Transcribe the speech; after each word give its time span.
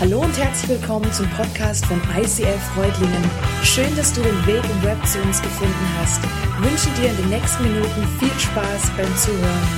Hallo 0.00 0.20
und 0.20 0.38
herzlich 0.38 0.78
willkommen 0.78 1.12
zum 1.12 1.28
Podcast 1.30 1.84
von 1.86 2.00
ICF 2.16 2.62
Freudlingen. 2.72 3.20
Schön, 3.64 3.96
dass 3.96 4.12
du 4.12 4.22
den 4.22 4.46
Weg 4.46 4.62
im 4.62 4.82
Web 4.84 5.04
zu 5.04 5.20
uns 5.22 5.42
gefunden 5.42 5.74
hast. 5.98 6.22
Ich 6.22 6.70
wünsche 6.70 6.88
dir 7.00 7.10
in 7.10 7.16
den 7.16 7.30
nächsten 7.30 7.64
Minuten 7.64 8.06
viel 8.20 8.30
Spaß 8.38 8.92
beim 8.96 9.16
Zuhören. 9.16 9.68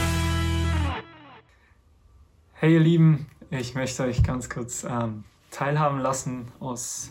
Hey 2.53 2.74
ihr 2.74 2.80
Lieben, 2.80 3.30
ich 3.51 3.74
möchte 3.74 4.03
euch 4.03 4.22
ganz 4.22 4.51
kurz 4.51 4.85
ähm, 4.85 5.24
teilhaben 5.51 6.01
lassen 6.01 6.52
aus 6.60 7.08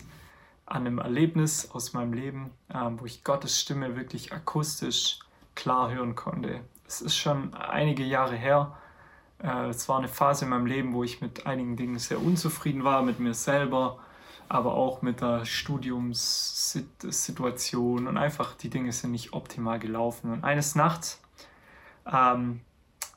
einem 0.66 0.98
Erlebnis 0.98 1.68
aus 1.72 1.92
meinem 1.92 2.12
Leben, 2.12 2.52
ähm, 2.72 3.00
wo 3.00 3.06
ich 3.06 3.24
Gottes 3.24 3.60
Stimme 3.60 3.96
wirklich 3.96 4.32
akustisch 4.32 5.18
klar 5.56 5.90
hören 5.90 6.14
konnte. 6.14 6.60
Es 6.86 7.00
ist 7.00 7.16
schon 7.16 7.54
einige 7.54 8.04
Jahre 8.04 8.36
her, 8.36 8.78
es 9.42 9.88
war 9.88 9.98
eine 9.98 10.08
Phase 10.08 10.44
in 10.44 10.50
meinem 10.50 10.66
Leben, 10.66 10.92
wo 10.92 11.02
ich 11.02 11.20
mit 11.20 11.46
einigen 11.46 11.76
Dingen 11.76 11.98
sehr 11.98 12.22
unzufrieden 12.22 12.84
war, 12.84 13.02
mit 13.02 13.18
mir 13.20 13.34
selber, 13.34 13.98
aber 14.48 14.74
auch 14.74 15.02
mit 15.02 15.22
der 15.22 15.44
Studiumssituation 15.46 18.06
und 18.06 18.16
einfach 18.18 18.54
die 18.54 18.68
Dinge 18.68 18.92
sind 18.92 19.12
nicht 19.12 19.32
optimal 19.32 19.78
gelaufen. 19.78 20.30
Und 20.32 20.44
eines 20.44 20.74
Nachts 20.74 21.22
ähm, 22.12 22.60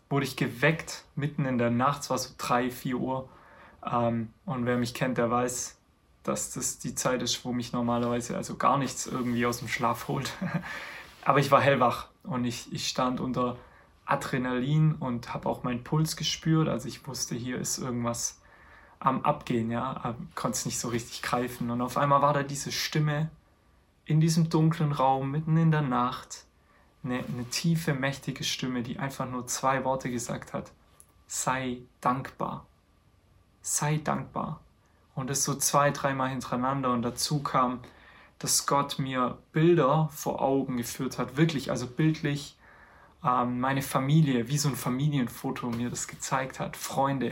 wurde 0.10 0.26
ich 0.26 0.38
geweckt, 0.38 1.04
mitten 1.16 1.46
in 1.46 1.58
der 1.58 1.72
Nacht, 1.72 2.04
es 2.04 2.10
war 2.10 2.18
so 2.18 2.30
3, 2.38 2.70
4 2.70 2.98
Uhr. 2.98 3.28
Ähm, 3.86 4.32
und 4.46 4.66
wer 4.66 4.78
mich 4.78 4.94
kennt, 4.94 5.18
der 5.18 5.30
weiß, 5.30 5.78
dass 6.24 6.54
das 6.54 6.80
die 6.80 6.96
Zeit 6.96 7.22
ist, 7.22 7.44
wo 7.44 7.52
mich 7.52 7.74
normalerweise 7.74 8.38
also 8.38 8.56
gar 8.56 8.78
nichts 8.78 9.08
irgendwie 9.08 9.46
aus 9.46 9.60
dem 9.60 9.68
Schlaf 9.68 10.08
holt. 10.08 10.32
aber 11.26 11.40
ich 11.40 11.52
war 11.52 11.60
hellwach 11.62 12.08
und 12.24 12.46
ich, 12.46 12.72
ich 12.72 12.88
stand 12.88 13.20
unter 13.20 13.58
Adrenalin 14.06 14.96
und 14.96 15.34
habe 15.34 15.50
auch 15.50 15.64
meinen 15.64 15.84
Puls 15.84 16.16
gespürt. 16.16 16.68
Also 16.68 16.88
ich 16.88 17.06
wusste, 17.08 17.36
hier 17.36 17.58
ist 17.58 17.78
irgendwas 17.78 18.40
am 19.00 19.22
Abgehen, 19.24 19.70
ja, 19.70 20.16
konnte 20.36 20.58
es 20.58 20.66
nicht 20.66 20.80
so 20.80 20.88
richtig 20.90 21.22
greifen. 21.22 21.70
Und 21.72 21.82
auf 21.82 21.98
einmal 21.98 22.22
war 22.22 22.34
da 22.34 22.44
diese 22.44 22.72
Stimme 22.72 23.30
in 24.06 24.20
diesem 24.20 24.50
dunklen 24.50 24.92
Raum, 24.92 25.32
mitten 25.32 25.58
in 25.58 25.72
der 25.72 25.82
Nacht, 25.82 26.46
eine, 27.04 27.20
eine 27.20 27.46
tiefe, 27.50 27.94
mächtige 27.94 28.44
Stimme, 28.44 28.82
die 28.82 29.00
einfach 29.00 29.30
nur 29.30 29.48
zwei 29.48 29.84
Worte 29.84 30.10
gesagt 30.10 30.54
hat. 30.54 30.72
Sei 31.28 31.80
dankbar. 32.02 32.66
Sei 33.62 34.00
dankbar. 34.04 34.62
Und 35.16 35.30
es 35.30 35.44
so 35.44 35.56
zwei, 35.56 35.92
dreimal 35.92 36.30
hintereinander 36.30 36.92
und 36.92 37.02
dazu 37.02 37.44
kam, 37.44 37.80
dass 38.40 38.66
Gott 38.66 39.00
mir 39.00 39.38
Bilder 39.52 40.10
vor 40.14 40.42
Augen 40.42 40.78
geführt 40.78 41.18
hat, 41.18 41.38
wirklich, 41.38 41.72
also 41.72 41.88
bildlich 41.88 42.58
ähm, 43.24 43.60
meine 43.60 43.82
Familie, 43.82 44.48
wie 44.50 44.58
so 44.58 44.70
ein 44.70 44.76
Familienfoto 44.76 45.70
mir 45.70 45.90
das 45.90 46.08
gezeigt 46.08 46.60
hat, 46.60 46.76
Freunde, 46.76 47.30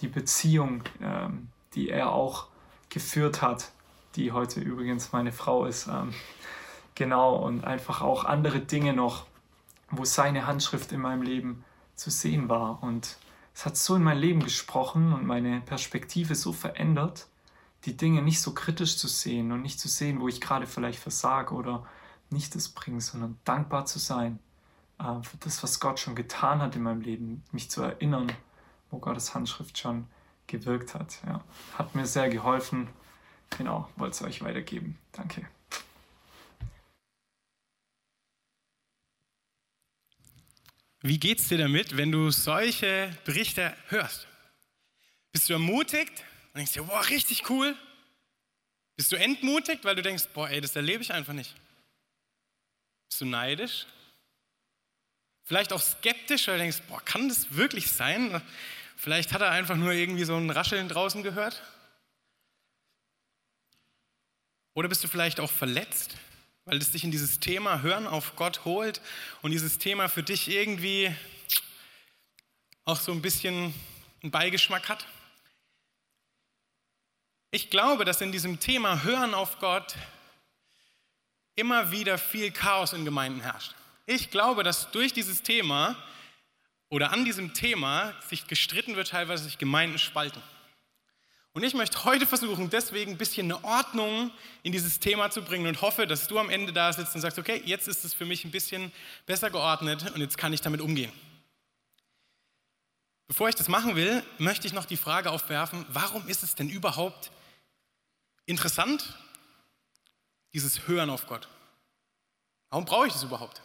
die 0.00 0.08
Beziehung, 0.08 0.82
ähm, 1.00 1.48
die 1.74 1.88
er 1.88 2.12
auch 2.12 2.48
geführt 2.90 3.42
hat, 3.42 3.70
die 4.16 4.32
heute 4.32 4.60
übrigens 4.60 5.12
meine 5.12 5.32
Frau 5.32 5.64
ist. 5.66 5.86
Ähm, 5.88 6.12
genau, 6.94 7.36
und 7.36 7.64
einfach 7.64 8.02
auch 8.02 8.24
andere 8.24 8.60
Dinge 8.60 8.92
noch, 8.92 9.26
wo 9.90 10.04
seine 10.04 10.46
Handschrift 10.46 10.92
in 10.92 11.00
meinem 11.00 11.22
Leben 11.22 11.64
zu 11.94 12.10
sehen 12.10 12.48
war. 12.48 12.82
Und 12.82 13.16
es 13.54 13.64
hat 13.64 13.76
so 13.76 13.94
in 13.94 14.02
mein 14.02 14.18
Leben 14.18 14.42
gesprochen 14.42 15.12
und 15.12 15.24
meine 15.26 15.60
Perspektive 15.60 16.34
so 16.34 16.52
verändert, 16.52 17.28
die 17.84 17.96
Dinge 17.96 18.22
nicht 18.22 18.40
so 18.40 18.52
kritisch 18.52 18.96
zu 18.96 19.08
sehen 19.08 19.52
und 19.52 19.62
nicht 19.62 19.78
zu 19.78 19.88
sehen, 19.88 20.20
wo 20.20 20.28
ich 20.28 20.40
gerade 20.40 20.66
vielleicht 20.66 20.98
versage 20.98 21.54
oder 21.54 21.86
nicht 22.30 22.54
das 22.54 22.68
bringe, 22.68 23.00
sondern 23.00 23.38
dankbar 23.44 23.86
zu 23.86 23.98
sein 23.98 24.38
für 24.98 25.36
das, 25.40 25.62
was 25.62 25.80
Gott 25.80 25.98
schon 26.00 26.14
getan 26.14 26.60
hat 26.60 26.76
in 26.76 26.82
meinem 26.82 27.00
Leben, 27.00 27.44
mich 27.52 27.70
zu 27.70 27.82
erinnern, 27.82 28.32
wo 28.90 28.98
Gottes 28.98 29.34
Handschrift 29.34 29.76
schon 29.78 30.06
gewirkt 30.46 30.94
hat. 30.94 31.18
Ja. 31.26 31.44
Hat 31.76 31.94
mir 31.94 32.06
sehr 32.06 32.28
geholfen. 32.28 32.88
Genau, 33.58 33.88
wollte 33.96 34.14
es 34.14 34.22
euch 34.22 34.42
weitergeben. 34.42 34.98
Danke. 35.12 35.48
Wie 41.00 41.18
geht's 41.18 41.48
dir 41.48 41.58
damit, 41.58 41.98
wenn 41.98 42.10
du 42.10 42.30
solche 42.30 43.14
Berichte 43.24 43.76
hörst? 43.88 44.26
Bist 45.32 45.48
du 45.50 45.52
ermutigt 45.52 46.24
und 46.52 46.58
denkst 46.58 46.72
dir, 46.72 46.82
boah, 46.84 47.06
richtig 47.10 47.50
cool? 47.50 47.76
Bist 48.96 49.12
du 49.12 49.16
entmutigt, 49.16 49.84
weil 49.84 49.96
du 49.96 50.02
denkst, 50.02 50.28
boah, 50.32 50.48
ey, 50.48 50.60
das 50.62 50.74
erlebe 50.76 51.02
ich 51.02 51.12
einfach 51.12 51.34
nicht? 51.34 51.54
Bist 53.10 53.20
du 53.20 53.26
neidisch? 53.26 53.86
Vielleicht 55.44 55.72
auch 55.72 55.80
skeptisch, 55.80 56.48
weil 56.48 56.56
du 56.56 56.62
denkst, 56.62 56.82
boah, 56.88 57.00
kann 57.04 57.28
das 57.28 57.54
wirklich 57.54 57.92
sein? 57.92 58.40
Vielleicht 58.96 59.32
hat 59.32 59.42
er 59.42 59.50
einfach 59.50 59.76
nur 59.76 59.92
irgendwie 59.92 60.24
so 60.24 60.36
ein 60.36 60.48
Rascheln 60.48 60.88
draußen 60.88 61.22
gehört. 61.22 61.62
Oder 64.72 64.88
bist 64.88 65.04
du 65.04 65.08
vielleicht 65.08 65.40
auch 65.40 65.50
verletzt, 65.50 66.16
weil 66.64 66.78
es 66.78 66.90
dich 66.90 67.04
in 67.04 67.10
dieses 67.10 67.40
Thema 67.40 67.82
Hören 67.82 68.06
auf 68.06 68.36
Gott 68.36 68.64
holt 68.64 69.02
und 69.42 69.50
dieses 69.50 69.78
Thema 69.78 70.08
für 70.08 70.22
dich 70.22 70.48
irgendwie 70.48 71.14
auch 72.86 72.98
so 72.98 73.12
ein 73.12 73.22
bisschen 73.22 73.74
einen 74.22 74.32
Beigeschmack 74.32 74.88
hat? 74.88 75.06
Ich 77.50 77.70
glaube, 77.70 78.04
dass 78.06 78.20
in 78.22 78.32
diesem 78.32 78.58
Thema 78.58 79.04
Hören 79.04 79.34
auf 79.34 79.58
Gott 79.58 79.94
immer 81.54 81.92
wieder 81.92 82.16
viel 82.18 82.50
Chaos 82.50 82.94
in 82.94 83.04
Gemeinden 83.04 83.42
herrscht. 83.42 83.74
Ich 84.06 84.30
glaube, 84.30 84.62
dass 84.62 84.90
durch 84.90 85.12
dieses 85.12 85.42
Thema 85.42 85.96
oder 86.90 87.12
an 87.12 87.24
diesem 87.24 87.54
Thema 87.54 88.14
sich 88.28 88.46
gestritten 88.46 88.96
wird, 88.96 89.08
teilweise 89.08 89.44
sich 89.44 89.58
Gemeinden 89.58 89.98
spalten. 89.98 90.42
Und 91.54 91.62
ich 91.62 91.74
möchte 91.74 92.04
heute 92.04 92.26
versuchen, 92.26 92.68
deswegen 92.68 93.12
ein 93.12 93.18
bisschen 93.18 93.46
eine 93.50 93.62
Ordnung 93.64 94.32
in 94.64 94.72
dieses 94.72 94.98
Thema 94.98 95.30
zu 95.30 95.40
bringen 95.42 95.68
und 95.68 95.80
hoffe, 95.80 96.06
dass 96.06 96.26
du 96.26 96.38
am 96.38 96.50
Ende 96.50 96.72
da 96.72 96.92
sitzt 96.92 97.14
und 97.14 97.20
sagst, 97.20 97.38
okay, 97.38 97.62
jetzt 97.64 97.86
ist 97.86 98.04
es 98.04 98.12
für 98.12 98.24
mich 98.24 98.44
ein 98.44 98.50
bisschen 98.50 98.90
besser 99.24 99.50
geordnet 99.50 100.10
und 100.12 100.20
jetzt 100.20 100.36
kann 100.36 100.52
ich 100.52 100.60
damit 100.60 100.80
umgehen. 100.80 101.12
Bevor 103.28 103.48
ich 103.48 103.54
das 103.54 103.68
machen 103.68 103.94
will, 103.96 104.22
möchte 104.38 104.66
ich 104.66 104.72
noch 104.72 104.84
die 104.84 104.96
Frage 104.96 105.30
aufwerfen, 105.30 105.86
warum 105.88 106.26
ist 106.28 106.42
es 106.42 106.56
denn 106.56 106.68
überhaupt 106.68 107.30
interessant, 108.46 109.16
dieses 110.52 110.86
Hören 110.88 111.08
auf 111.08 111.26
Gott? 111.26 111.48
Warum 112.70 112.84
brauche 112.84 113.06
ich 113.06 113.12
das 113.12 113.22
überhaupt? 113.22 113.62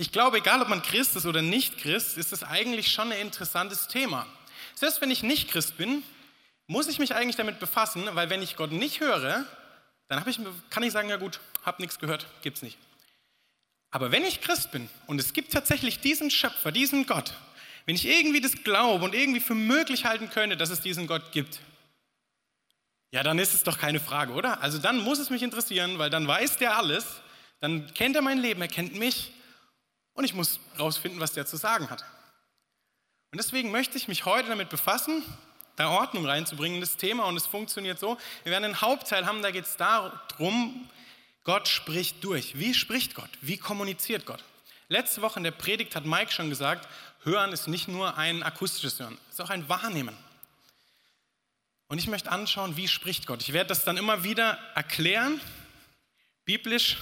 Ich 0.00 0.12
glaube, 0.12 0.38
egal 0.38 0.62
ob 0.62 0.68
man 0.68 0.80
Christ 0.80 1.16
ist 1.16 1.26
oder 1.26 1.42
nicht 1.42 1.78
Christ, 1.78 2.16
ist 2.18 2.30
das 2.30 2.44
eigentlich 2.44 2.92
schon 2.92 3.10
ein 3.10 3.20
interessantes 3.20 3.88
Thema. 3.88 4.28
Selbst 4.76 5.00
wenn 5.00 5.10
ich 5.10 5.24
nicht 5.24 5.50
Christ 5.50 5.76
bin, 5.76 6.04
muss 6.68 6.86
ich 6.86 7.00
mich 7.00 7.16
eigentlich 7.16 7.34
damit 7.34 7.58
befassen, 7.58 8.08
weil 8.12 8.30
wenn 8.30 8.40
ich 8.40 8.54
Gott 8.54 8.70
nicht 8.70 9.00
höre, 9.00 9.44
dann 10.06 10.22
ich, 10.28 10.38
kann 10.70 10.84
ich 10.84 10.92
sagen, 10.92 11.08
ja 11.08 11.16
gut, 11.16 11.40
hab 11.64 11.80
nichts 11.80 11.98
gehört, 11.98 12.26
gibt's 12.42 12.62
nicht. 12.62 12.78
Aber 13.90 14.12
wenn 14.12 14.22
ich 14.22 14.40
Christ 14.40 14.70
bin 14.70 14.88
und 15.08 15.18
es 15.18 15.32
gibt 15.32 15.52
tatsächlich 15.52 15.98
diesen 15.98 16.30
Schöpfer, 16.30 16.70
diesen 16.70 17.04
Gott, 17.06 17.34
wenn 17.84 17.96
ich 17.96 18.06
irgendwie 18.06 18.40
das 18.40 18.62
glaube 18.62 19.04
und 19.04 19.16
irgendwie 19.16 19.40
für 19.40 19.56
möglich 19.56 20.04
halten 20.04 20.30
könnte, 20.30 20.56
dass 20.56 20.70
es 20.70 20.80
diesen 20.80 21.08
Gott 21.08 21.32
gibt, 21.32 21.58
ja, 23.10 23.24
dann 23.24 23.40
ist 23.40 23.52
es 23.52 23.64
doch 23.64 23.78
keine 23.78 23.98
Frage, 23.98 24.32
oder? 24.32 24.60
Also 24.62 24.78
dann 24.78 24.98
muss 25.00 25.18
es 25.18 25.30
mich 25.30 25.42
interessieren, 25.42 25.98
weil 25.98 26.10
dann 26.10 26.28
weiß 26.28 26.58
der 26.58 26.76
alles, 26.76 27.04
dann 27.58 27.92
kennt 27.94 28.14
er 28.14 28.22
mein 28.22 28.38
Leben, 28.38 28.60
er 28.60 28.68
kennt 28.68 28.94
mich 28.94 29.32
und 30.18 30.24
ich 30.24 30.34
muss 30.34 30.58
herausfinden, 30.74 31.20
was 31.20 31.32
der 31.32 31.46
zu 31.46 31.56
sagen 31.56 31.90
hat. 31.90 32.04
Und 33.30 33.38
deswegen 33.38 33.70
möchte 33.70 33.96
ich 33.96 34.08
mich 34.08 34.24
heute 34.24 34.48
damit 34.48 34.68
befassen, 34.68 35.22
da 35.76 35.90
Ordnung 35.90 36.26
reinzubringen 36.26 36.78
in 36.78 36.80
das 36.80 36.96
Thema. 36.96 37.26
Und 37.26 37.36
es 37.36 37.46
funktioniert 37.46 38.00
so, 38.00 38.18
wir 38.42 38.50
werden 38.50 38.64
einen 38.64 38.80
Hauptteil 38.80 39.26
haben, 39.26 39.42
da 39.42 39.52
geht 39.52 39.66
es 39.66 39.76
darum, 39.76 40.90
Gott 41.44 41.68
spricht 41.68 42.24
durch. 42.24 42.58
Wie 42.58 42.74
spricht 42.74 43.14
Gott? 43.14 43.30
Wie 43.42 43.58
kommuniziert 43.58 44.26
Gott? 44.26 44.42
Letzte 44.88 45.22
Woche 45.22 45.38
in 45.38 45.44
der 45.44 45.52
Predigt 45.52 45.94
hat 45.94 46.04
Mike 46.04 46.32
schon 46.32 46.50
gesagt, 46.50 46.88
Hören 47.22 47.52
ist 47.52 47.68
nicht 47.68 47.86
nur 47.86 48.18
ein 48.18 48.42
akustisches 48.42 48.98
Hören, 48.98 49.16
es 49.28 49.34
ist 49.34 49.40
auch 49.40 49.50
ein 49.50 49.68
Wahrnehmen. 49.68 50.16
Und 51.86 51.98
ich 51.98 52.08
möchte 52.08 52.32
anschauen, 52.32 52.76
wie 52.76 52.88
spricht 52.88 53.28
Gott. 53.28 53.42
Ich 53.42 53.52
werde 53.52 53.68
das 53.68 53.84
dann 53.84 53.96
immer 53.96 54.24
wieder 54.24 54.58
erklären, 54.74 55.40
biblisch 56.44 56.96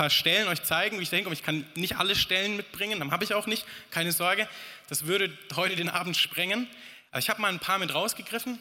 paar 0.00 0.08
Stellen 0.08 0.48
euch 0.48 0.62
zeigen, 0.62 0.98
wie 0.98 1.02
ich 1.02 1.10
denke, 1.10 1.30
ich 1.30 1.42
kann 1.42 1.66
nicht 1.74 1.98
alle 1.98 2.16
Stellen 2.16 2.56
mitbringen, 2.56 3.00
dann 3.00 3.10
habe 3.10 3.22
ich 3.22 3.34
auch 3.34 3.46
nicht, 3.46 3.66
keine 3.90 4.12
Sorge, 4.12 4.48
das 4.88 5.04
würde 5.04 5.30
heute 5.54 5.76
den 5.76 5.90
Abend 5.90 6.16
sprengen. 6.16 6.66
Aber 7.10 7.18
ich 7.18 7.28
habe 7.28 7.42
mal 7.42 7.48
ein 7.48 7.58
paar 7.58 7.78
mit 7.78 7.92
rausgegriffen 7.92 8.58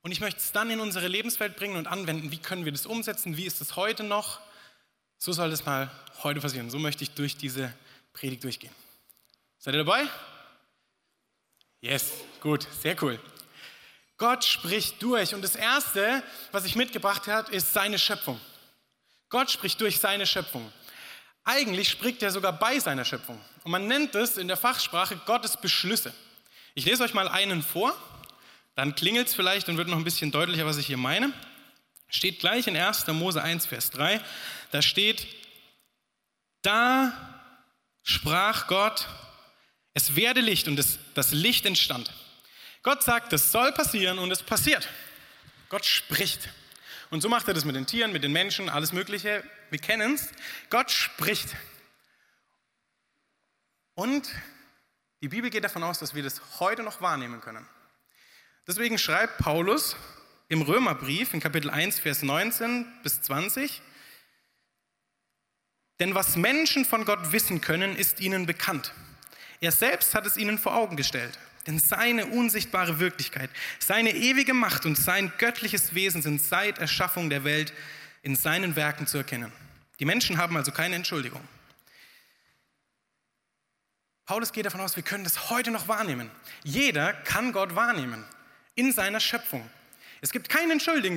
und 0.00 0.12
ich 0.12 0.20
möchte 0.20 0.40
es 0.40 0.50
dann 0.50 0.70
in 0.70 0.80
unsere 0.80 1.08
Lebenswelt 1.08 1.56
bringen 1.56 1.76
und 1.76 1.88
anwenden. 1.88 2.30
Wie 2.30 2.38
können 2.38 2.64
wir 2.64 2.72
das 2.72 2.86
umsetzen? 2.86 3.36
Wie 3.36 3.44
ist 3.44 3.60
es 3.60 3.76
heute 3.76 4.02
noch? 4.02 4.40
So 5.18 5.34
soll 5.34 5.50
das 5.50 5.66
mal 5.66 5.90
heute 6.22 6.40
passieren. 6.40 6.70
So 6.70 6.78
möchte 6.78 7.04
ich 7.04 7.10
durch 7.10 7.36
diese 7.36 7.74
Predigt 8.14 8.42
durchgehen. 8.42 8.72
Seid 9.58 9.74
ihr 9.74 9.84
dabei? 9.84 10.06
Yes, 11.82 12.12
gut, 12.40 12.66
sehr 12.80 12.96
cool. 13.02 13.20
Gott 14.16 14.42
spricht 14.42 15.02
durch 15.02 15.34
und 15.34 15.42
das 15.42 15.54
Erste, 15.54 16.22
was 16.50 16.64
ich 16.64 16.76
mitgebracht 16.76 17.26
habe, 17.26 17.52
ist 17.52 17.74
seine 17.74 17.98
Schöpfung. 17.98 18.40
Gott 19.32 19.50
spricht 19.50 19.80
durch 19.80 19.98
seine 19.98 20.26
Schöpfung. 20.26 20.70
Eigentlich 21.42 21.88
spricht 21.88 22.22
er 22.22 22.30
sogar 22.30 22.52
bei 22.52 22.78
seiner 22.78 23.06
Schöpfung. 23.06 23.40
Und 23.64 23.72
man 23.72 23.88
nennt 23.88 24.14
es 24.14 24.36
in 24.36 24.46
der 24.46 24.58
Fachsprache 24.58 25.16
Gottes 25.24 25.56
Beschlüsse. 25.56 26.12
Ich 26.74 26.84
lese 26.84 27.02
euch 27.02 27.14
mal 27.14 27.28
einen 27.28 27.62
vor. 27.62 27.96
dann 28.74 28.94
klingelt 28.94 29.28
es 29.28 29.34
vielleicht 29.34 29.68
und 29.68 29.76
wird 29.78 29.88
noch 29.88 29.96
ein 29.96 30.04
bisschen 30.04 30.30
deutlicher, 30.30 30.66
was 30.66 30.76
ich 30.76 30.86
hier 30.86 30.98
meine. 30.98 31.32
Steht 32.08 32.40
gleich 32.40 32.66
in 32.66 32.76
1. 32.76 33.06
Mose 33.08 33.42
1, 33.42 33.66
Vers 33.66 33.90
3. 33.90 34.20
Da 34.70 34.82
steht, 34.82 35.26
da 36.60 37.12
sprach 38.02 38.66
Gott, 38.66 39.08
es 39.94 40.14
werde 40.14 40.40
Licht 40.40 40.68
und 40.68 40.76
das, 40.76 40.98
das 41.14 41.32
Licht 41.32 41.64
entstand. 41.64 42.12
Gott 42.82 43.02
sagt, 43.02 43.32
es 43.32 43.50
soll 43.50 43.72
passieren 43.72 44.18
und 44.18 44.30
es 44.30 44.42
passiert. 44.42 44.88
Gott 45.70 45.86
spricht. 45.86 46.48
Und 47.12 47.20
so 47.20 47.28
macht 47.28 47.46
er 47.46 47.52
das 47.52 47.66
mit 47.66 47.76
den 47.76 47.84
Tieren, 47.84 48.10
mit 48.10 48.24
den 48.24 48.32
Menschen, 48.32 48.70
alles 48.70 48.94
Mögliche. 48.94 49.44
Wir 49.68 49.78
kennen 49.78 50.14
es. 50.14 50.30
Gott 50.70 50.90
spricht. 50.90 51.54
Und 53.92 54.30
die 55.20 55.28
Bibel 55.28 55.50
geht 55.50 55.62
davon 55.62 55.82
aus, 55.82 55.98
dass 55.98 56.14
wir 56.14 56.22
das 56.22 56.40
heute 56.58 56.82
noch 56.82 57.02
wahrnehmen 57.02 57.42
können. 57.42 57.68
Deswegen 58.66 58.96
schreibt 58.96 59.36
Paulus 59.36 59.94
im 60.48 60.62
Römerbrief 60.62 61.34
in 61.34 61.40
Kapitel 61.40 61.68
1, 61.68 61.98
Vers 61.98 62.22
19 62.22 62.86
bis 63.02 63.20
20, 63.20 63.82
denn 66.00 66.14
was 66.14 66.36
Menschen 66.36 66.86
von 66.86 67.04
Gott 67.04 67.30
wissen 67.30 67.60
können, 67.60 67.94
ist 67.94 68.20
ihnen 68.20 68.46
bekannt. 68.46 68.94
Er 69.60 69.70
selbst 69.70 70.14
hat 70.14 70.24
es 70.24 70.38
ihnen 70.38 70.56
vor 70.56 70.74
Augen 70.74 70.96
gestellt. 70.96 71.38
Denn 71.66 71.78
seine 71.78 72.26
unsichtbare 72.26 72.98
Wirklichkeit, 72.98 73.50
seine 73.78 74.14
ewige 74.14 74.54
Macht 74.54 74.84
und 74.84 74.96
sein 74.96 75.32
göttliches 75.38 75.94
Wesen 75.94 76.22
sind 76.22 76.42
seit 76.42 76.78
Erschaffung 76.78 77.30
der 77.30 77.44
Welt 77.44 77.72
in 78.22 78.34
seinen 78.34 78.74
Werken 78.74 79.06
zu 79.06 79.18
erkennen. 79.18 79.52
Die 80.00 80.04
Menschen 80.04 80.38
haben 80.38 80.56
also 80.56 80.72
keine 80.72 80.96
Entschuldigung. 80.96 81.40
Paulus 84.24 84.52
geht 84.52 84.66
davon 84.66 84.80
aus, 84.80 84.96
wir 84.96 85.02
können 85.02 85.24
das 85.24 85.50
heute 85.50 85.70
noch 85.70 85.88
wahrnehmen. 85.88 86.30
Jeder 86.64 87.12
kann 87.12 87.52
Gott 87.52 87.74
wahrnehmen 87.74 88.24
in 88.74 88.92
seiner 88.92 89.20
Schöpfung. 89.20 89.68
Es 90.20 90.30
gibt 90.32 90.48
keine 90.48 90.72
Entschuldigung 90.72 91.16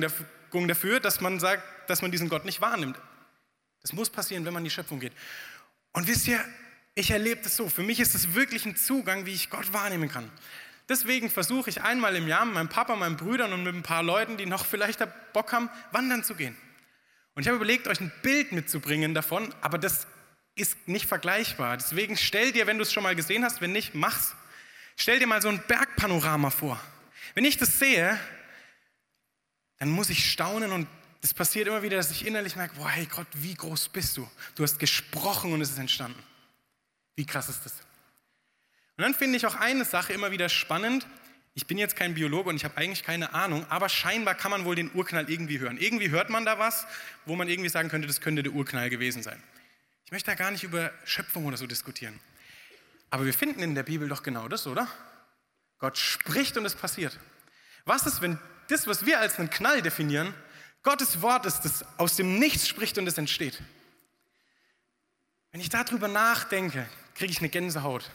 dafür, 0.68 1.00
dass 1.00 1.20
man 1.20 1.40
sagt, 1.40 1.62
dass 1.88 2.02
man 2.02 2.10
diesen 2.10 2.28
Gott 2.28 2.44
nicht 2.44 2.60
wahrnimmt. 2.60 2.98
Das 3.82 3.92
muss 3.92 4.10
passieren, 4.10 4.44
wenn 4.44 4.52
man 4.52 4.62
in 4.62 4.64
die 4.64 4.74
Schöpfung 4.74 5.00
geht. 5.00 5.12
Und 5.92 6.06
wisst 6.06 6.26
ihr, 6.26 6.44
ich 6.96 7.10
erlebe 7.10 7.42
das 7.42 7.54
so. 7.56 7.68
Für 7.68 7.82
mich 7.82 8.00
ist 8.00 8.14
es 8.14 8.34
wirklich 8.34 8.64
ein 8.64 8.74
Zugang, 8.74 9.26
wie 9.26 9.34
ich 9.34 9.50
Gott 9.50 9.72
wahrnehmen 9.72 10.08
kann. 10.08 10.28
Deswegen 10.88 11.30
versuche 11.30 11.68
ich 11.68 11.82
einmal 11.82 12.16
im 12.16 12.26
Jahr 12.26 12.44
mit 12.46 12.54
meinem 12.54 12.68
Papa, 12.68 12.96
meinen 12.96 13.16
Brüdern 13.16 13.52
und 13.52 13.62
mit 13.64 13.74
ein 13.74 13.82
paar 13.82 14.02
Leuten, 14.02 14.36
die 14.36 14.46
noch 14.46 14.64
vielleicht 14.64 15.06
Bock 15.32 15.52
haben, 15.52 15.68
wandern 15.92 16.24
zu 16.24 16.34
gehen. 16.34 16.56
Und 17.34 17.42
ich 17.42 17.48
habe 17.48 17.56
überlegt, 17.56 17.86
euch 17.86 18.00
ein 18.00 18.10
Bild 18.22 18.52
mitzubringen 18.52 19.12
davon, 19.12 19.54
aber 19.60 19.76
das 19.76 20.06
ist 20.54 20.88
nicht 20.88 21.06
vergleichbar. 21.06 21.76
Deswegen 21.76 22.16
stell 22.16 22.52
dir, 22.52 22.66
wenn 22.66 22.78
du 22.78 22.82
es 22.82 22.92
schon 22.92 23.02
mal 23.02 23.14
gesehen 23.14 23.44
hast, 23.44 23.60
wenn 23.60 23.72
nicht, 23.72 23.94
mach's. 23.94 24.34
Stell 24.96 25.18
dir 25.18 25.26
mal 25.26 25.42
so 25.42 25.48
ein 25.48 25.62
Bergpanorama 25.68 26.48
vor. 26.48 26.80
Wenn 27.34 27.44
ich 27.44 27.58
das 27.58 27.78
sehe, 27.78 28.18
dann 29.78 29.90
muss 29.90 30.08
ich 30.08 30.30
staunen 30.30 30.72
und 30.72 30.88
es 31.20 31.34
passiert 31.34 31.68
immer 31.68 31.82
wieder, 31.82 31.98
dass 31.98 32.10
ich 32.10 32.24
innerlich 32.24 32.56
merke, 32.56 32.76
boah, 32.76 32.88
hey 32.88 33.04
Gott, 33.04 33.26
wie 33.34 33.54
groß 33.54 33.90
bist 33.90 34.16
du? 34.16 34.26
Du 34.54 34.62
hast 34.62 34.78
gesprochen 34.78 35.52
und 35.52 35.60
es 35.60 35.72
ist 35.72 35.78
entstanden. 35.78 36.22
Wie 37.16 37.26
krass 37.26 37.48
ist 37.48 37.64
das? 37.64 37.72
Und 38.96 39.02
dann 39.02 39.14
finde 39.14 39.36
ich 39.36 39.46
auch 39.46 39.56
eine 39.56 39.84
Sache 39.84 40.12
immer 40.12 40.30
wieder 40.30 40.48
spannend. 40.48 41.06
Ich 41.54 41.66
bin 41.66 41.78
jetzt 41.78 41.96
kein 41.96 42.14
Biologe 42.14 42.50
und 42.50 42.56
ich 42.56 42.64
habe 42.64 42.76
eigentlich 42.76 43.02
keine 43.02 43.32
Ahnung, 43.34 43.66
aber 43.70 43.88
scheinbar 43.88 44.34
kann 44.34 44.50
man 44.50 44.64
wohl 44.64 44.74
den 44.74 44.90
Urknall 44.94 45.28
irgendwie 45.30 45.58
hören. 45.58 45.78
Irgendwie 45.78 46.10
hört 46.10 46.28
man 46.28 46.44
da 46.44 46.58
was, 46.58 46.86
wo 47.24 47.34
man 47.34 47.48
irgendwie 47.48 47.70
sagen 47.70 47.88
könnte, 47.88 48.06
das 48.06 48.20
könnte 48.20 48.42
der 48.42 48.52
Urknall 48.52 48.90
gewesen 48.90 49.22
sein. 49.22 49.42
Ich 50.04 50.12
möchte 50.12 50.30
da 50.30 50.34
gar 50.34 50.50
nicht 50.50 50.64
über 50.64 50.92
Schöpfung 51.04 51.46
oder 51.46 51.56
so 51.56 51.66
diskutieren. 51.66 52.20
Aber 53.10 53.24
wir 53.24 53.34
finden 53.34 53.62
in 53.62 53.74
der 53.74 53.82
Bibel 53.82 54.08
doch 54.08 54.22
genau 54.22 54.48
das, 54.48 54.66
oder? 54.66 54.86
Gott 55.78 55.96
spricht 55.98 56.56
und 56.56 56.64
es 56.64 56.74
passiert. 56.74 57.18
Was 57.84 58.06
ist, 58.06 58.20
wenn 58.20 58.38
das, 58.68 58.86
was 58.86 59.06
wir 59.06 59.20
als 59.20 59.38
einen 59.38 59.50
Knall 59.50 59.82
definieren, 59.82 60.34
Gottes 60.82 61.22
Wort 61.22 61.46
ist, 61.46 61.60
das 61.62 61.84
aus 61.98 62.16
dem 62.16 62.38
Nichts 62.38 62.68
spricht 62.68 62.98
und 62.98 63.06
es 63.06 63.18
entsteht? 63.18 63.62
Wenn 65.52 65.60
ich 65.60 65.68
darüber 65.68 66.08
nachdenke, 66.08 66.86
kriege 67.16 67.32
ich 67.32 67.38
eine 67.38 67.48
Gänsehaut. 67.48 68.10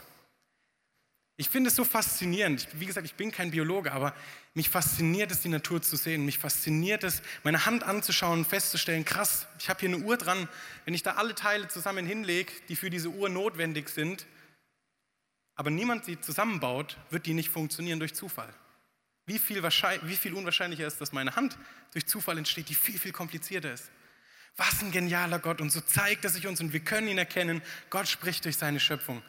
Ich 1.38 1.50
finde 1.50 1.70
es 1.70 1.76
so 1.76 1.84
faszinierend. 1.84 2.68
Wie 2.74 2.86
gesagt, 2.86 3.06
ich 3.06 3.16
bin 3.16 3.32
kein 3.32 3.50
Biologe, 3.50 3.92
aber 3.92 4.14
mich 4.54 4.70
fasziniert 4.70 5.32
es, 5.32 5.42
die 5.42 5.50
Natur 5.50 5.82
zu 5.82 5.96
sehen. 5.96 6.24
Mich 6.24 6.38
fasziniert 6.38 7.04
es, 7.04 7.24
meine 7.44 7.66
Hand 7.66 7.84
anzuschauen 7.84 8.40
und 8.40 8.46
festzustellen, 8.46 9.06
krass, 9.06 9.48
ich 9.58 9.70
habe 9.70 9.80
hier 9.80 9.90
eine 9.90 9.98
Uhr 10.00 10.18
dran. 10.18 10.48
Wenn 10.86 10.94
ich 10.94 11.02
da 11.02 11.14
alle 11.14 11.34
Teile 11.34 11.68
zusammen 11.68 12.06
hinlege, 12.06 12.52
die 12.70 12.76
für 12.76 12.92
diese 12.92 13.10
Uhr 13.10 13.28
notwendig 13.28 13.90
sind, 13.90 14.28
aber 15.56 15.72
niemand 15.72 16.06
sie 16.06 16.20
zusammenbaut, 16.20 16.98
wird 17.10 17.26
die 17.26 17.34
nicht 17.34 17.50
funktionieren 17.50 18.00
durch 18.00 18.14
Zufall. 18.14 18.54
Wie 19.26 19.40
viel, 19.40 19.64
wie 19.64 20.16
viel 20.16 20.34
unwahrscheinlicher 20.34 20.86
ist, 20.86 21.02
dass 21.02 21.12
meine 21.12 21.36
Hand 21.36 21.58
durch 21.94 22.06
Zufall 22.06 22.38
entsteht, 22.38 22.70
die 22.70 22.76
viel, 22.76 23.00
viel 23.00 23.14
komplizierter 23.14 23.74
ist. 23.74 23.90
Was 24.58 24.82
ein 24.82 24.92
genialer 24.92 25.40
Gott. 25.40 25.62
Und 25.62 25.72
so 25.72 25.82
zeigt 25.82 26.24
er 26.24 26.30
sich 26.30 26.48
uns 26.48 26.60
und 26.62 26.74
wir 26.74 26.82
können 26.82 27.08
ihn 27.08 27.18
erkennen. 27.18 27.62
Gott 27.90 28.08
spricht 28.08 28.46
durch 28.46 28.58
seine 28.58 28.80
Schöpfung. 28.80 29.22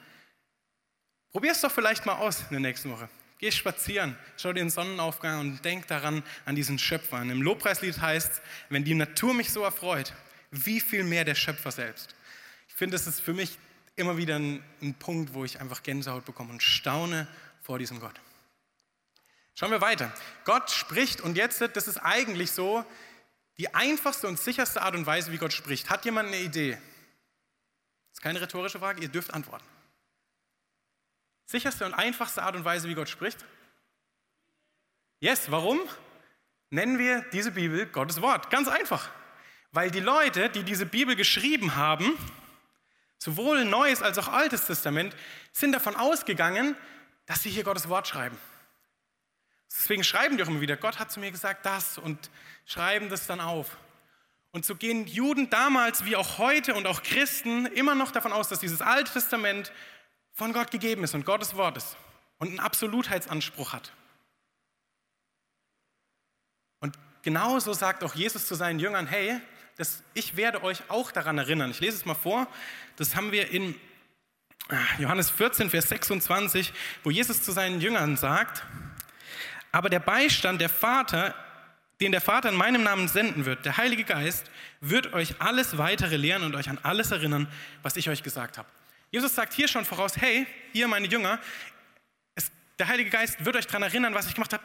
Probier 1.30 1.52
es 1.52 1.60
doch 1.60 1.72
vielleicht 1.72 2.04
mal 2.04 2.16
aus 2.16 2.40
in 2.40 2.50
der 2.50 2.60
nächsten 2.60 2.90
Woche. 2.90 3.08
Geh 3.38 3.50
spazieren, 3.50 4.16
schau 4.36 4.52
dir 4.52 4.60
den 4.60 4.70
Sonnenaufgang 4.70 5.40
und 5.40 5.64
denk 5.64 5.88
daran 5.88 6.22
an 6.44 6.54
diesen 6.54 6.78
Schöpfer. 6.78 7.20
Und 7.20 7.30
Im 7.30 7.42
Lobpreislied 7.42 8.00
heißt, 8.00 8.40
wenn 8.68 8.84
die 8.84 8.94
Natur 8.94 9.34
mich 9.34 9.50
so 9.50 9.62
erfreut, 9.62 10.12
wie 10.52 10.80
viel 10.80 11.02
mehr 11.02 11.24
der 11.24 11.34
Schöpfer 11.34 11.72
selbst. 11.72 12.14
Ich 12.68 12.74
finde, 12.74 12.96
das 12.96 13.06
ist 13.06 13.20
für 13.20 13.32
mich 13.32 13.58
immer 13.96 14.16
wieder 14.16 14.36
ein, 14.36 14.62
ein 14.80 14.94
Punkt, 14.94 15.34
wo 15.34 15.44
ich 15.44 15.60
einfach 15.60 15.82
Gänsehaut 15.82 16.24
bekomme 16.24 16.52
und 16.52 16.62
staune 16.62 17.26
vor 17.62 17.78
diesem 17.78 17.98
Gott. 17.98 18.20
Schauen 19.54 19.70
wir 19.70 19.80
weiter. 19.80 20.12
Gott 20.44 20.70
spricht 20.70 21.20
und 21.20 21.36
jetzt, 21.36 21.60
das 21.60 21.88
ist 21.88 21.98
eigentlich 21.98 22.52
so 22.52 22.84
die 23.58 23.74
einfachste 23.74 24.28
und 24.28 24.38
sicherste 24.38 24.82
Art 24.82 24.94
und 24.94 25.06
Weise, 25.06 25.32
wie 25.32 25.38
Gott 25.38 25.52
spricht. 25.52 25.90
Hat 25.90 26.04
jemand 26.04 26.28
eine 26.28 26.40
Idee? 26.40 26.72
Das 26.72 28.18
ist 28.18 28.22
keine 28.22 28.40
rhetorische 28.40 28.78
Frage, 28.78 29.02
ihr 29.02 29.08
dürft 29.08 29.32
antworten. 29.32 29.64
Sicherste 31.46 31.84
und 31.84 31.94
einfachste 31.94 32.42
Art 32.42 32.56
und 32.56 32.64
Weise, 32.64 32.88
wie 32.88 32.94
Gott 32.94 33.08
spricht? 33.08 33.44
Yes, 35.20 35.50
warum? 35.50 35.80
Nennen 36.70 36.98
wir 36.98 37.20
diese 37.32 37.52
Bibel 37.52 37.86
Gottes 37.86 38.22
Wort. 38.22 38.50
Ganz 38.50 38.68
einfach. 38.68 39.10
Weil 39.70 39.90
die 39.90 40.00
Leute, 40.00 40.48
die 40.48 40.64
diese 40.64 40.86
Bibel 40.86 41.14
geschrieben 41.14 41.76
haben, 41.76 42.18
sowohl 43.18 43.64
Neues 43.64 44.02
als 44.02 44.18
auch 44.18 44.28
Altes 44.28 44.66
Testament, 44.66 45.14
sind 45.52 45.72
davon 45.72 45.94
ausgegangen, 45.96 46.76
dass 47.26 47.42
sie 47.42 47.50
hier 47.50 47.64
Gottes 47.64 47.88
Wort 47.88 48.08
schreiben. 48.08 48.36
Deswegen 49.78 50.04
schreiben 50.04 50.36
die 50.36 50.42
auch 50.42 50.48
immer 50.48 50.60
wieder, 50.60 50.76
Gott 50.76 50.98
hat 50.98 51.10
zu 51.10 51.20
mir 51.20 51.30
gesagt 51.30 51.64
das 51.64 51.98
und 51.98 52.30
schreiben 52.66 53.08
das 53.08 53.26
dann 53.26 53.40
auf. 53.40 53.78
Und 54.50 54.66
so 54.66 54.74
gehen 54.74 55.06
Juden 55.06 55.48
damals 55.48 56.04
wie 56.04 56.14
auch 56.14 56.36
heute 56.38 56.74
und 56.74 56.86
auch 56.86 57.02
Christen 57.02 57.66
immer 57.66 57.94
noch 57.94 58.10
davon 58.10 58.32
aus, 58.32 58.48
dass 58.48 58.60
dieses 58.60 58.82
Alte 58.82 59.12
Testament 59.12 59.72
von 60.34 60.52
Gott 60.52 60.70
gegeben 60.70 61.04
ist 61.04 61.14
und 61.14 61.24
Gottes 61.24 61.56
Wort 61.56 61.78
ist 61.78 61.96
und 62.38 62.48
einen 62.48 62.60
Absolutheitsanspruch 62.60 63.72
hat. 63.72 63.92
Und 66.80 66.98
genauso 67.22 67.72
sagt 67.72 68.04
auch 68.04 68.14
Jesus 68.14 68.46
zu 68.46 68.54
seinen 68.54 68.78
Jüngern, 68.78 69.06
hey, 69.06 69.40
das, 69.76 70.02
ich 70.12 70.36
werde 70.36 70.62
euch 70.62 70.90
auch 70.90 71.12
daran 71.12 71.38
erinnern. 71.38 71.70
Ich 71.70 71.80
lese 71.80 71.96
es 71.96 72.04
mal 72.04 72.14
vor. 72.14 72.46
Das 72.96 73.16
haben 73.16 73.32
wir 73.32 73.50
in 73.50 73.74
Johannes 74.98 75.30
14, 75.30 75.70
Vers 75.70 75.88
26, 75.88 76.72
wo 77.04 77.10
Jesus 77.10 77.42
zu 77.42 77.52
seinen 77.52 77.80
Jüngern 77.80 78.16
sagt, 78.16 78.64
aber 79.72 79.88
der 79.88 80.00
Beistand, 80.00 80.60
der 80.60 80.68
Vater, 80.68 81.34
den 82.00 82.12
der 82.12 82.20
Vater 82.20 82.50
in 82.50 82.54
meinem 82.54 82.82
Namen 82.82 83.08
senden 83.08 83.46
wird, 83.46 83.64
der 83.64 83.78
Heilige 83.78 84.04
Geist, 84.04 84.50
wird 84.80 85.14
euch 85.14 85.40
alles 85.40 85.78
weitere 85.78 86.16
lehren 86.16 86.42
und 86.42 86.54
euch 86.54 86.68
an 86.68 86.78
alles 86.82 87.10
erinnern, 87.10 87.48
was 87.82 87.96
ich 87.96 88.08
euch 88.08 88.22
gesagt 88.22 88.58
habe. 88.58 88.68
Jesus 89.10 89.34
sagt 89.34 89.54
hier 89.54 89.68
schon 89.68 89.84
voraus, 89.84 90.16
hey, 90.16 90.46
ihr 90.72 90.88
meine 90.88 91.06
Jünger, 91.06 91.38
es, 92.34 92.50
der 92.78 92.88
Heilige 92.88 93.10
Geist 93.10 93.44
wird 93.44 93.56
euch 93.56 93.66
daran 93.66 93.82
erinnern, 93.82 94.14
was 94.14 94.26
ich 94.26 94.34
gemacht 94.34 94.52
habe. 94.52 94.64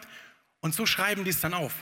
Und 0.60 0.74
so 0.74 0.86
schreiben 0.86 1.24
die 1.24 1.30
es 1.30 1.40
dann 1.40 1.54
auf. 1.54 1.74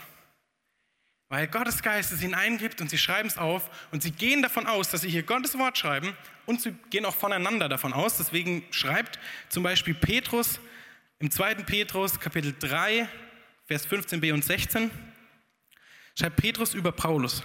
Weil 1.30 1.48
Gottes 1.48 1.82
Geist 1.82 2.12
es 2.12 2.22
ihnen 2.22 2.36
eingibt 2.36 2.82
und 2.82 2.90
sie 2.90 3.00
schreiben 3.00 3.28
es 3.28 3.38
auf 3.38 3.70
und 3.92 4.04
sie 4.04 4.12
gehen 4.12 4.44
davon 4.44 4.68
aus, 4.68 4.92
dass 4.92 5.02
sie 5.02 5.10
hier 5.10 5.24
Gottes 5.24 5.58
Wort 5.58 5.78
schreiben 5.78 6.16
und 6.46 6.62
sie 6.62 6.76
gehen 6.92 7.06
auch 7.06 7.16
voneinander 7.16 7.68
davon 7.68 7.94
aus. 7.94 8.18
Deswegen 8.18 8.64
schreibt 8.70 9.18
zum 9.50 9.64
Beispiel 9.64 9.96
Petrus 9.96 10.60
im 11.20 11.32
2. 11.32 11.56
Petrus 11.56 12.20
Kapitel 12.20 12.54
3, 12.60 13.08
Vers 13.66 13.88
15b 13.88 14.34
und 14.34 14.44
16, 14.44 14.92
schreibt 16.18 16.36
Petrus 16.36 16.74
über 16.74 16.92
Paulus. 16.92 17.44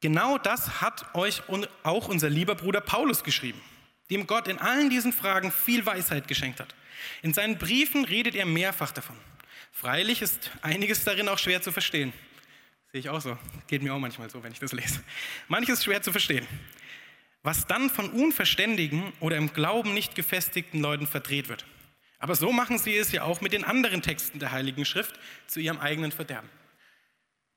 Genau 0.00 0.38
das 0.38 0.80
hat 0.80 1.14
euch 1.14 1.42
auch 1.82 2.08
unser 2.08 2.30
lieber 2.30 2.54
Bruder 2.54 2.80
Paulus 2.80 3.24
geschrieben, 3.24 3.60
dem 4.10 4.26
Gott 4.26 4.48
in 4.48 4.58
allen 4.58 4.90
diesen 4.90 5.12
Fragen 5.12 5.50
viel 5.52 5.84
Weisheit 5.84 6.28
geschenkt 6.28 6.60
hat. 6.60 6.74
In 7.22 7.34
seinen 7.34 7.58
Briefen 7.58 8.04
redet 8.04 8.34
er 8.34 8.46
mehrfach 8.46 8.92
davon. 8.92 9.16
Freilich 9.72 10.22
ist 10.22 10.50
einiges 10.62 11.04
darin 11.04 11.28
auch 11.28 11.38
schwer 11.38 11.60
zu 11.60 11.72
verstehen. 11.72 12.12
Sehe 12.92 13.00
ich 13.00 13.08
auch 13.10 13.20
so. 13.20 13.36
Geht 13.66 13.82
mir 13.82 13.92
auch 13.92 13.98
manchmal 13.98 14.30
so, 14.30 14.42
wenn 14.42 14.52
ich 14.52 14.58
das 14.58 14.72
lese. 14.72 15.02
Manches 15.48 15.84
schwer 15.84 16.00
zu 16.00 16.12
verstehen 16.12 16.46
was 17.46 17.64
dann 17.64 17.90
von 17.90 18.10
unverständigen 18.10 19.12
oder 19.20 19.36
im 19.36 19.52
Glauben 19.52 19.94
nicht 19.94 20.16
gefestigten 20.16 20.80
Leuten 20.80 21.06
verdreht 21.06 21.48
wird. 21.48 21.64
Aber 22.18 22.34
so 22.34 22.50
machen 22.50 22.76
sie 22.76 22.96
es 22.96 23.12
ja 23.12 23.22
auch 23.22 23.40
mit 23.40 23.52
den 23.52 23.62
anderen 23.62 24.02
Texten 24.02 24.40
der 24.40 24.50
Heiligen 24.50 24.84
Schrift 24.84 25.14
zu 25.46 25.60
ihrem 25.60 25.78
eigenen 25.78 26.10
Verderben. 26.10 26.50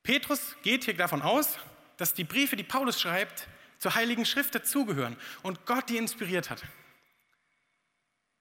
Petrus 0.03 0.55
geht 0.62 0.86
hier 0.86 0.93
davon 0.93 1.24
aus, 1.24 1.58
dass 1.98 2.13
die 2.13 2.24
Briefe, 2.24 2.55
die 2.55 2.63
Paulus 2.63 3.01
schreibt, 3.01 3.48
zur 3.79 3.96
Heiligen 3.96 4.25
Schrift 4.25 4.53
dazugehören 4.53 5.17
und 5.41 5.65
Gott 5.65 5.89
die 5.89 5.98
inspiriert 5.98 6.51
hat. 6.51 6.62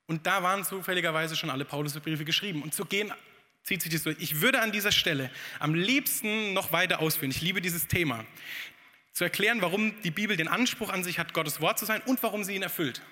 Und 0.07 0.27
da 0.27 0.43
waren 0.43 0.65
zufälligerweise 0.65 1.35
schon 1.35 1.49
alle 1.49 1.65
Paulusbriefe 1.65 2.27
geschrieben. 2.27 2.63
Und 2.63 2.75
so 2.75 2.85
gehen, 2.85 3.11
zieht 3.63 3.81
sich 3.81 3.93
das 3.93 4.03
durch. 4.03 4.19
Ich 4.21 4.43
würde 4.43 4.61
an 4.61 4.71
dieser 4.71 4.93
Stelle 4.93 5.31
am 5.61 5.75
liebsten 5.75 6.53
noch 6.53 6.73
weiter 6.73 7.01
ausführen. 7.01 7.31
Ich 7.31 7.41
liebe 7.41 7.63
dieses 7.63 7.87
Thema. 7.87 8.27
Zu 9.19 9.25
erklären, 9.25 9.61
warum 9.63 10.01
die 10.03 10.13
Bibel 10.13 10.37
den 10.37 10.47
Anspruch 10.47 10.91
an 10.91 11.03
sich 11.03 11.19
hat, 11.19 11.35
Gottes 11.35 11.61
Wort 11.61 11.77
zu 11.77 11.85
sein 11.85 12.01
und 12.03 12.23
warum 12.23 12.45
sie 12.45 12.55
ihn 12.55 12.63
erfüllt. 12.63 13.03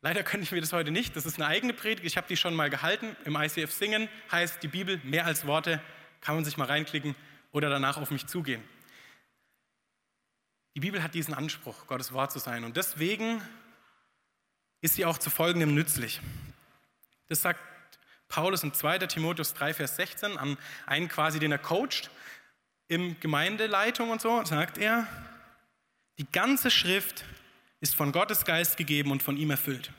Leider 0.00 0.22
könnte 0.22 0.44
ich 0.44 0.52
mir 0.52 0.62
das 0.62 0.72
heute 0.72 0.90
nicht. 0.90 1.14
Das 1.16 1.26
ist 1.26 1.34
eine 1.34 1.48
eigene 1.48 1.74
Predigt. 1.74 2.06
Ich 2.06 2.16
habe 2.16 2.26
die 2.26 2.38
schon 2.38 2.54
mal 2.54 2.70
gehalten. 2.70 3.14
Im 3.26 3.36
ICF 3.36 3.70
Singen 3.70 4.08
heißt 4.32 4.62
die 4.62 4.68
Bibel 4.68 4.98
mehr 5.04 5.26
als 5.26 5.46
Worte. 5.46 5.82
Kann 6.22 6.34
man 6.34 6.46
sich 6.46 6.56
mal 6.56 6.64
reinklicken 6.64 7.14
oder 7.52 7.68
danach 7.68 7.98
auf 7.98 8.10
mich 8.10 8.26
zugehen. 8.26 8.64
Die 10.74 10.80
Bibel 10.80 11.02
hat 11.02 11.12
diesen 11.12 11.34
Anspruch, 11.34 11.86
Gottes 11.88 12.14
Wort 12.14 12.32
zu 12.32 12.38
sein. 12.38 12.64
Und 12.64 12.78
deswegen 12.78 13.42
ist 14.80 14.94
sie 14.94 15.04
auch 15.04 15.18
zu 15.18 15.28
folgendem 15.28 15.74
nützlich. 15.74 16.22
Das 17.28 17.42
sagt 17.42 17.60
Paulus 18.28 18.62
in 18.62 18.72
2. 18.72 19.00
Timotheus 19.00 19.52
3, 19.52 19.74
Vers 19.74 19.96
16 19.96 20.38
an 20.38 20.56
einen 20.86 21.08
quasi, 21.08 21.38
den 21.38 21.52
er 21.52 21.58
coacht, 21.58 22.10
im 22.88 23.18
Gemeindeleitung 23.20 24.10
und 24.10 24.20
so, 24.20 24.44
sagt 24.44 24.78
er, 24.78 25.06
die 26.18 26.26
ganze 26.30 26.70
Schrift 26.70 27.24
ist 27.80 27.94
von 27.94 28.12
Gottes 28.12 28.44
Geist 28.44 28.76
gegeben 28.76 29.12
und 29.12 29.22
von 29.22 29.36
ihm 29.36 29.50
erfüllt. 29.50 29.92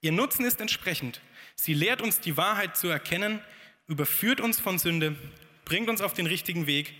Ihr 0.00 0.12
Nutzen 0.12 0.44
ist 0.44 0.60
entsprechend. 0.60 1.20
Sie 1.54 1.74
lehrt 1.74 2.02
uns 2.02 2.20
die 2.20 2.36
Wahrheit 2.36 2.76
zu 2.76 2.88
erkennen, 2.88 3.40
überführt 3.86 4.40
uns 4.40 4.58
von 4.58 4.78
Sünde, 4.78 5.14
bringt 5.64 5.88
uns 5.88 6.00
auf 6.00 6.14
den 6.14 6.26
richtigen 6.26 6.66
Weg 6.66 6.94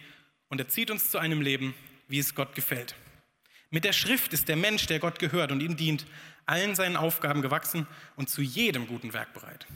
und 0.49 0.61
erzieht 0.61 0.90
uns 0.90 1.11
zu 1.11 1.19
einem 1.19 1.40
Leben, 1.40 1.75
wie 2.09 2.19
es 2.19 2.35
Gott 2.35 2.54
gefällt. 2.54 2.95
Mit 3.71 3.85
der 3.85 3.92
Schrift 3.92 4.33
ist 4.33 4.49
der 4.49 4.57
Mensch, 4.57 4.87
der 4.87 4.99
Gott 4.99 5.19
gehört 5.19 5.50
und 5.50 5.61
ihm 5.61 5.76
dient, 5.76 6.04
allen 6.45 6.75
seinen 6.75 6.97
Aufgaben 6.97 7.40
gewachsen 7.40 7.87
und 8.16 8.28
zu 8.28 8.42
jedem 8.42 8.87
guten 8.87 9.12
Werk 9.12 9.33
bereit. 9.33 9.66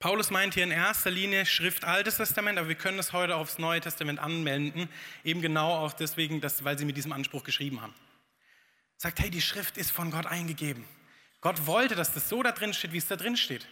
Paulus 0.00 0.30
meint 0.30 0.54
hier 0.54 0.64
in 0.64 0.70
erster 0.70 1.10
Linie 1.10 1.44
Schrift 1.44 1.84
Altes 1.84 2.16
Testament, 2.16 2.58
aber 2.58 2.68
wir 2.68 2.74
können 2.74 2.98
es 2.98 3.12
heute 3.12 3.36
aufs 3.36 3.58
Neue 3.58 3.82
Testament 3.82 4.18
anmelden, 4.18 4.88
eben 5.24 5.42
genau 5.42 5.74
auch 5.74 5.92
deswegen, 5.92 6.40
dass, 6.40 6.64
weil 6.64 6.78
sie 6.78 6.86
mit 6.86 6.96
diesem 6.96 7.12
Anspruch 7.12 7.44
geschrieben 7.44 7.82
haben. 7.82 7.92
Sagt, 8.96 9.20
hey, 9.20 9.28
die 9.28 9.42
Schrift 9.42 9.76
ist 9.76 9.90
von 9.90 10.10
Gott 10.10 10.24
eingegeben. 10.24 10.86
Gott 11.42 11.66
wollte, 11.66 11.96
dass 11.96 12.14
das 12.14 12.30
so 12.30 12.42
da 12.42 12.52
drin 12.52 12.72
steht, 12.72 12.94
wie 12.94 12.96
es 12.96 13.08
da 13.08 13.16
drin 13.16 13.36
steht. 13.36 13.68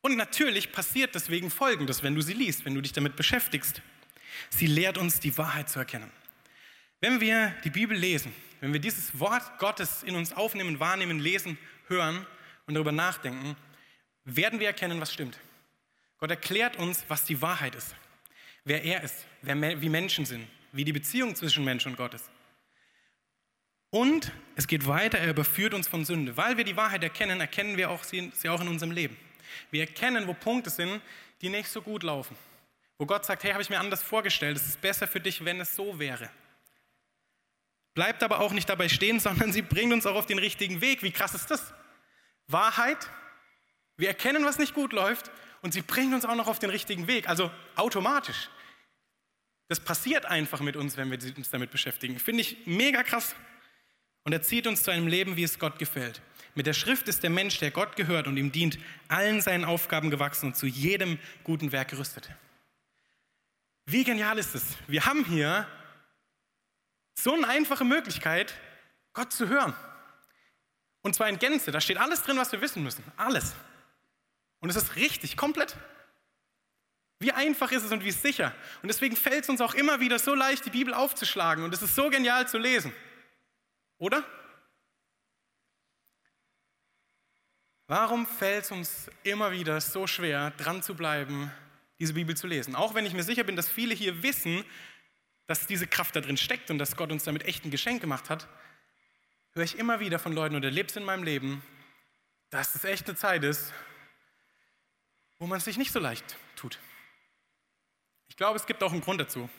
Und 0.00 0.16
natürlich 0.16 0.72
passiert 0.72 1.14
deswegen 1.14 1.52
Folgendes, 1.52 2.02
wenn 2.02 2.16
du 2.16 2.20
sie 2.20 2.32
liest, 2.32 2.64
wenn 2.64 2.74
du 2.74 2.80
dich 2.80 2.92
damit 2.92 3.14
beschäftigst. 3.14 3.80
Sie 4.48 4.66
lehrt 4.66 4.98
uns, 4.98 5.20
die 5.20 5.38
Wahrheit 5.38 5.70
zu 5.70 5.78
erkennen. 5.78 6.10
Wenn 7.00 7.20
wir 7.20 7.54
die 7.62 7.70
Bibel 7.70 7.96
lesen, 7.96 8.34
wenn 8.60 8.72
wir 8.72 8.80
dieses 8.80 9.20
Wort 9.20 9.44
Gottes 9.60 10.02
in 10.02 10.16
uns 10.16 10.32
aufnehmen, 10.32 10.80
wahrnehmen, 10.80 11.20
lesen, 11.20 11.58
hören 11.86 12.26
und 12.66 12.74
darüber 12.74 12.92
nachdenken, 12.92 13.54
werden 14.24 14.58
wir 14.58 14.66
erkennen, 14.66 15.00
was 15.00 15.12
stimmt. 15.12 15.38
Gott 16.20 16.30
erklärt 16.30 16.76
uns, 16.76 17.04
was 17.08 17.24
die 17.24 17.40
Wahrheit 17.40 17.74
ist, 17.74 17.94
wer 18.64 18.84
er 18.84 19.02
ist, 19.02 19.26
wer, 19.40 19.80
wie 19.80 19.88
Menschen 19.88 20.26
sind, 20.26 20.46
wie 20.72 20.84
die 20.84 20.92
Beziehung 20.92 21.34
zwischen 21.34 21.64
Mensch 21.64 21.86
und 21.86 21.96
Gott 21.96 22.12
ist. 22.12 22.30
Und 23.88 24.30
es 24.54 24.66
geht 24.66 24.86
weiter, 24.86 25.18
er 25.18 25.30
überführt 25.30 25.74
uns 25.74 25.88
von 25.88 26.04
Sünde. 26.04 26.36
Weil 26.36 26.56
wir 26.56 26.64
die 26.64 26.76
Wahrheit 26.76 27.02
erkennen, 27.02 27.40
erkennen 27.40 27.76
wir 27.76 27.90
auch 27.90 28.04
sie, 28.04 28.30
sie 28.34 28.48
auch 28.48 28.60
in 28.60 28.68
unserem 28.68 28.92
Leben. 28.92 29.16
Wir 29.70 29.80
erkennen, 29.80 30.28
wo 30.28 30.34
Punkte 30.34 30.70
sind, 30.70 31.00
die 31.40 31.48
nicht 31.48 31.68
so 31.68 31.82
gut 31.82 32.02
laufen. 32.02 32.36
Wo 32.98 33.06
Gott 33.06 33.24
sagt, 33.24 33.42
hey, 33.42 33.52
habe 33.52 33.62
ich 33.62 33.70
mir 33.70 33.80
anders 33.80 34.02
vorgestellt, 34.02 34.58
es 34.58 34.66
ist 34.66 34.80
besser 34.80 35.08
für 35.08 35.20
dich, 35.20 35.44
wenn 35.44 35.58
es 35.58 35.74
so 35.74 35.98
wäre. 35.98 36.30
Bleibt 37.94 38.22
aber 38.22 38.40
auch 38.40 38.52
nicht 38.52 38.68
dabei 38.68 38.88
stehen, 38.88 39.18
sondern 39.20 39.52
sie 39.52 39.62
bringt 39.62 39.92
uns 39.92 40.06
auch 40.06 40.14
auf 40.14 40.26
den 40.26 40.38
richtigen 40.38 40.82
Weg. 40.82 41.02
Wie 41.02 41.10
krass 41.10 41.34
ist 41.34 41.50
das? 41.50 41.72
Wahrheit, 42.46 43.08
wir 43.96 44.08
erkennen, 44.08 44.44
was 44.44 44.58
nicht 44.58 44.74
gut 44.74 44.92
läuft 44.92 45.30
und 45.62 45.72
sie 45.72 45.82
bringt 45.82 46.14
uns 46.14 46.24
auch 46.24 46.34
noch 46.34 46.46
auf 46.46 46.58
den 46.58 46.70
richtigen 46.70 47.06
Weg, 47.06 47.28
also 47.28 47.50
automatisch. 47.76 48.48
Das 49.68 49.80
passiert 49.80 50.26
einfach 50.26 50.60
mit 50.60 50.76
uns, 50.76 50.96
wenn 50.96 51.10
wir 51.10 51.18
uns 51.36 51.50
damit 51.50 51.70
beschäftigen. 51.70 52.18
Finde 52.18 52.40
ich 52.40 52.66
mega 52.66 53.02
krass. 53.02 53.36
Und 54.24 54.32
er 54.32 54.42
zieht 54.42 54.66
uns 54.66 54.82
zu 54.82 54.90
einem 54.90 55.06
Leben, 55.06 55.36
wie 55.36 55.44
es 55.44 55.58
Gott 55.58 55.78
gefällt. 55.78 56.20
Mit 56.54 56.66
der 56.66 56.72
Schrift 56.72 57.08
ist 57.08 57.22
der 57.22 57.30
Mensch, 57.30 57.58
der 57.58 57.70
Gott 57.70 57.94
gehört 57.96 58.26
und 58.26 58.36
ihm 58.36 58.52
dient, 58.52 58.78
allen 59.08 59.40
seinen 59.40 59.64
Aufgaben 59.64 60.10
gewachsen 60.10 60.46
und 60.46 60.56
zu 60.56 60.66
jedem 60.66 61.18
guten 61.44 61.72
Werk 61.72 61.88
gerüstet. 61.88 62.30
Wie 63.86 64.04
genial 64.04 64.38
ist 64.38 64.54
es? 64.54 64.76
Wir 64.88 65.06
haben 65.06 65.24
hier 65.24 65.66
so 67.14 67.34
eine 67.34 67.46
einfache 67.48 67.84
Möglichkeit, 67.84 68.54
Gott 69.12 69.32
zu 69.32 69.48
hören. 69.48 69.74
Und 71.02 71.14
zwar 71.14 71.28
in 71.28 71.38
Gänze. 71.38 71.70
Da 71.70 71.80
steht 71.80 71.98
alles 71.98 72.22
drin, 72.22 72.36
was 72.36 72.52
wir 72.52 72.60
wissen 72.60 72.82
müssen. 72.82 73.04
Alles. 73.16 73.54
Und 74.60 74.70
es 74.70 74.76
ist 74.76 74.96
richtig, 74.96 75.36
komplett. 75.36 75.76
Wie 77.18 77.32
einfach 77.32 77.70
ist 77.72 77.84
es 77.84 77.92
und 77.92 78.04
wie 78.04 78.12
sicher. 78.12 78.54
Und 78.82 78.88
deswegen 78.88 79.16
fällt 79.16 79.44
es 79.44 79.50
uns 79.50 79.60
auch 79.60 79.74
immer 79.74 80.00
wieder 80.00 80.18
so 80.18 80.34
leicht, 80.34 80.64
die 80.64 80.70
Bibel 80.70 80.94
aufzuschlagen. 80.94 81.64
Und 81.64 81.74
es 81.74 81.82
ist 81.82 81.94
so 81.94 82.08
genial 82.08 82.48
zu 82.48 82.58
lesen. 82.58 82.92
Oder? 83.98 84.24
Warum 87.86 88.26
fällt 88.26 88.64
es 88.64 88.70
uns 88.70 89.10
immer 89.24 89.50
wieder 89.52 89.80
so 89.80 90.06
schwer, 90.06 90.52
dran 90.52 90.82
zu 90.82 90.94
bleiben, 90.94 91.50
diese 91.98 92.14
Bibel 92.14 92.36
zu 92.36 92.46
lesen? 92.46 92.74
Auch 92.74 92.94
wenn 92.94 93.04
ich 93.04 93.12
mir 93.12 93.24
sicher 93.24 93.44
bin, 93.44 93.56
dass 93.56 93.68
viele 93.68 93.94
hier 93.94 94.22
wissen, 94.22 94.64
dass 95.46 95.66
diese 95.66 95.86
Kraft 95.86 96.14
da 96.14 96.20
drin 96.20 96.36
steckt 96.36 96.70
und 96.70 96.78
dass 96.78 96.96
Gott 96.96 97.10
uns 97.10 97.24
damit 97.24 97.44
echt 97.44 97.64
ein 97.64 97.70
Geschenk 97.70 98.00
gemacht 98.00 98.30
hat, 98.30 98.46
höre 99.52 99.64
ich 99.64 99.76
immer 99.76 100.00
wieder 100.00 100.18
von 100.18 100.32
Leuten 100.32 100.54
und 100.54 100.64
erlebe 100.64 100.88
es 100.88 100.96
in 100.96 101.04
meinem 101.04 101.24
Leben, 101.24 101.62
dass 102.50 102.74
es 102.76 102.84
echt 102.84 103.08
eine 103.08 103.16
Zeit 103.16 103.42
ist, 103.42 103.72
wo 105.40 105.46
man 105.46 105.58
es 105.58 105.64
sich 105.64 105.78
nicht 105.78 105.90
so 105.90 105.98
leicht 105.98 106.36
tut. 106.54 106.78
Ich 108.28 108.36
glaube, 108.36 108.56
es 108.56 108.66
gibt 108.66 108.82
auch 108.84 108.92
einen 108.92 109.00
Grund 109.00 109.20
dazu. 109.20 109.50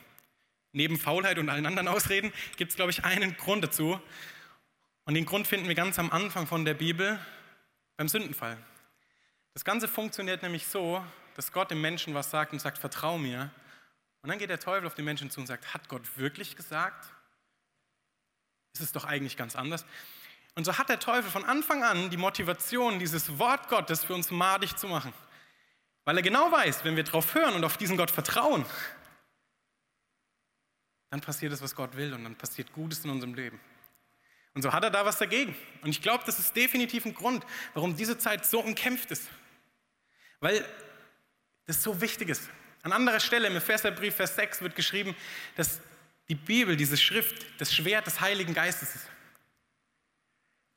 Neben 0.71 0.97
Faulheit 0.97 1.37
und 1.37 1.49
allen 1.49 1.65
anderen 1.65 1.89
Ausreden 1.89 2.31
gibt 2.55 2.71
es, 2.71 2.77
glaube 2.77 2.91
ich, 2.91 3.03
einen 3.03 3.35
Grund 3.35 3.63
dazu. 3.63 3.99
Und 5.03 5.15
den 5.15 5.25
Grund 5.25 5.47
finden 5.47 5.67
wir 5.67 5.75
ganz 5.75 5.99
am 5.99 6.11
Anfang 6.11 6.47
von 6.47 6.63
der 6.63 6.75
Bibel 6.75 7.19
beim 7.97 8.07
Sündenfall. 8.07 8.57
Das 9.53 9.65
Ganze 9.65 9.87
funktioniert 9.87 10.43
nämlich 10.43 10.67
so, 10.67 11.03
dass 11.35 11.51
Gott 11.51 11.71
dem 11.71 11.81
Menschen 11.81 12.13
was 12.13 12.29
sagt 12.29 12.53
und 12.53 12.59
sagt, 12.59 12.77
vertrau 12.77 13.17
mir. 13.17 13.49
Und 14.21 14.29
dann 14.29 14.37
geht 14.37 14.51
der 14.51 14.59
Teufel 14.59 14.85
auf 14.85 14.93
den 14.93 15.05
Menschen 15.05 15.31
zu 15.31 15.41
und 15.41 15.47
sagt, 15.47 15.73
hat 15.73 15.89
Gott 15.89 16.17
wirklich 16.17 16.55
gesagt? 16.55 17.09
Ist 18.73 18.81
es 18.81 18.91
doch 18.91 19.03
eigentlich 19.03 19.35
ganz 19.35 19.55
anders. 19.55 19.85
Und 20.53 20.63
so 20.63 20.77
hat 20.77 20.89
der 20.89 20.99
Teufel 20.99 21.29
von 21.29 21.43
Anfang 21.43 21.83
an 21.83 22.11
die 22.11 22.17
Motivation, 22.17 22.99
dieses 22.99 23.39
Wort 23.39 23.67
Gottes 23.67 24.03
für 24.03 24.13
uns 24.13 24.29
madig 24.31 24.77
zu 24.77 24.87
machen. 24.87 25.11
Weil 26.03 26.17
er 26.17 26.23
genau 26.23 26.51
weiß, 26.51 26.83
wenn 26.83 26.95
wir 26.95 27.03
darauf 27.03 27.35
hören 27.35 27.53
und 27.53 27.63
auf 27.63 27.77
diesen 27.77 27.97
Gott 27.97 28.11
vertrauen, 28.11 28.65
dann 31.09 31.21
passiert 31.21 31.53
es, 31.53 31.61
was 31.61 31.75
Gott 31.75 31.95
will 31.95 32.13
und 32.13 32.23
dann 32.23 32.35
passiert 32.35 32.71
Gutes 32.73 33.03
in 33.03 33.11
unserem 33.11 33.33
Leben. 33.33 33.59
Und 34.53 34.63
so 34.63 34.73
hat 34.73 34.83
er 34.83 34.89
da 34.89 35.05
was 35.05 35.17
dagegen. 35.17 35.55
Und 35.81 35.89
ich 35.89 36.01
glaube, 36.01 36.23
das 36.25 36.39
ist 36.39 36.55
definitiv 36.55 37.05
ein 37.05 37.13
Grund, 37.13 37.45
warum 37.73 37.95
diese 37.95 38.17
Zeit 38.17 38.45
so 38.45 38.59
umkämpft 38.59 39.11
ist. 39.11 39.29
Weil 40.39 40.65
das 41.65 41.83
so 41.83 42.01
wichtig 42.01 42.29
ist. 42.29 42.49
An 42.83 42.91
anderer 42.91 43.19
Stelle 43.19 43.47
im 43.47 43.55
Epheserbrief, 43.55 44.15
Vers 44.15 44.35
6 44.35 44.61
wird 44.61 44.75
geschrieben, 44.75 45.15
dass 45.55 45.79
die 46.27 46.35
Bibel, 46.35 46.75
diese 46.75 46.97
Schrift, 46.97 47.45
das 47.59 47.73
Schwert 47.73 48.07
des 48.07 48.19
Heiligen 48.21 48.53
Geistes 48.53 48.95
ist. 48.95 49.07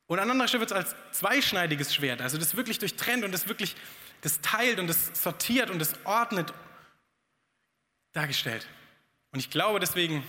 Und 0.07 0.19
an 0.19 0.31
anderer 0.31 0.49
Stelle 0.49 0.61
wird 0.61 0.71
es 0.71 0.77
als 0.77 0.95
zweischneidiges 1.13 1.95
Schwert, 1.95 2.21
also 2.21 2.37
das 2.37 2.57
wirklich 2.57 2.79
durchtrennt 2.79 3.25
und 3.25 3.33
das 3.33 3.49
wirklich 3.49 3.75
das 4.21 4.41
teilt 4.41 4.79
und 4.79 4.87
das 4.87 5.11
sortiert 5.23 5.71
und 5.71 5.79
das 5.79 5.95
ordnet 6.05 6.53
dargestellt. 8.13 8.67
Und 9.33 9.41
ich 9.41 9.51
glaube, 9.51 9.81
deswegen 9.81 10.25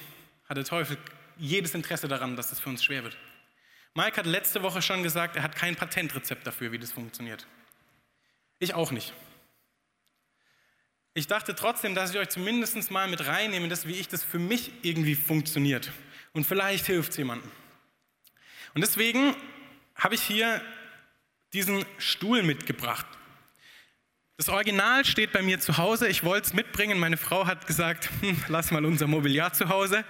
hat 0.49 0.57
der 0.57 0.65
Teufel 0.65 0.97
jedes 1.37 1.73
Interesse 1.75 2.07
daran, 2.07 2.35
dass 2.35 2.49
das 2.49 2.59
für 2.59 2.69
uns 2.69 2.83
schwer 2.83 3.03
wird. 3.03 3.17
Mike 3.93 4.17
hat 4.17 4.25
letzte 4.25 4.61
Woche 4.61 4.81
schon 4.81 5.03
gesagt, 5.03 5.35
er 5.35 5.43
hat 5.43 5.55
kein 5.55 5.75
Patentrezept 5.75 6.45
dafür, 6.45 6.71
wie 6.71 6.79
das 6.79 6.91
funktioniert. 6.91 7.47
Ich 8.59 8.73
auch 8.73 8.91
nicht. 8.91 9.13
Ich 11.13 11.27
dachte 11.27 11.55
trotzdem, 11.55 11.95
dass 11.95 12.11
ich 12.11 12.17
euch 12.17 12.27
zumindest 12.27 12.91
mal 12.91 13.07
mit 13.07 13.25
reinnehme, 13.25 13.69
dass, 13.69 13.87
wie 13.87 13.93
ich 13.93 14.09
das 14.09 14.23
für 14.23 14.39
mich 14.39 14.71
irgendwie 14.81 15.15
funktioniert. 15.15 15.91
Und 16.33 16.45
vielleicht 16.45 16.85
hilft 16.87 17.11
es 17.11 17.17
jemandem. 17.17 17.49
Und 18.73 18.81
deswegen 18.81 19.33
habe 19.95 20.15
ich 20.15 20.21
hier 20.21 20.61
diesen 21.53 21.85
Stuhl 21.97 22.43
mitgebracht. 22.43 23.05
Das 24.37 24.49
Original 24.49 25.05
steht 25.05 25.31
bei 25.31 25.41
mir 25.41 25.61
zu 25.61 25.77
Hause. 25.77 26.09
Ich 26.09 26.25
wollte 26.25 26.47
es 26.47 26.53
mitbringen. 26.53 26.99
Meine 26.99 27.15
Frau 27.15 27.47
hat 27.47 27.67
gesagt, 27.67 28.09
hm, 28.19 28.43
lass 28.49 28.69
mal 28.69 28.83
unser 28.83 29.07
Mobiliar 29.07 29.53
zu 29.53 29.69
Hause, 29.69 30.03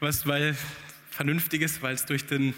was 0.00 0.26
weil 0.26 0.56
vernünftig 1.10 1.60
ist, 1.60 1.82
weil 1.82 1.94
es 1.94 2.06
durch 2.06 2.24
den 2.24 2.54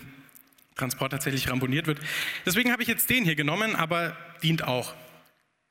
Transport 0.76 1.10
tatsächlich 1.10 1.50
ramponiert 1.50 1.88
wird. 1.88 1.98
Deswegen 2.46 2.70
habe 2.70 2.82
ich 2.82 2.88
jetzt 2.88 3.10
den 3.10 3.24
hier 3.24 3.34
genommen, 3.34 3.74
aber 3.74 4.16
dient 4.44 4.62
auch. 4.62 4.94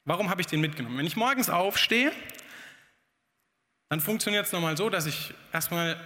Warum 0.04 0.30
habe 0.30 0.42
ich 0.42 0.48
den 0.48 0.60
mitgenommen? 0.60 0.98
Wenn 0.98 1.06
ich 1.06 1.16
morgens 1.16 1.50
aufstehe, 1.50 2.12
dann 3.88 4.02
funktioniert 4.02 4.46
es 4.46 4.52
nochmal 4.52 4.76
so, 4.76 4.90
dass 4.90 5.06
ich 5.06 5.34
erstmal 5.54 5.98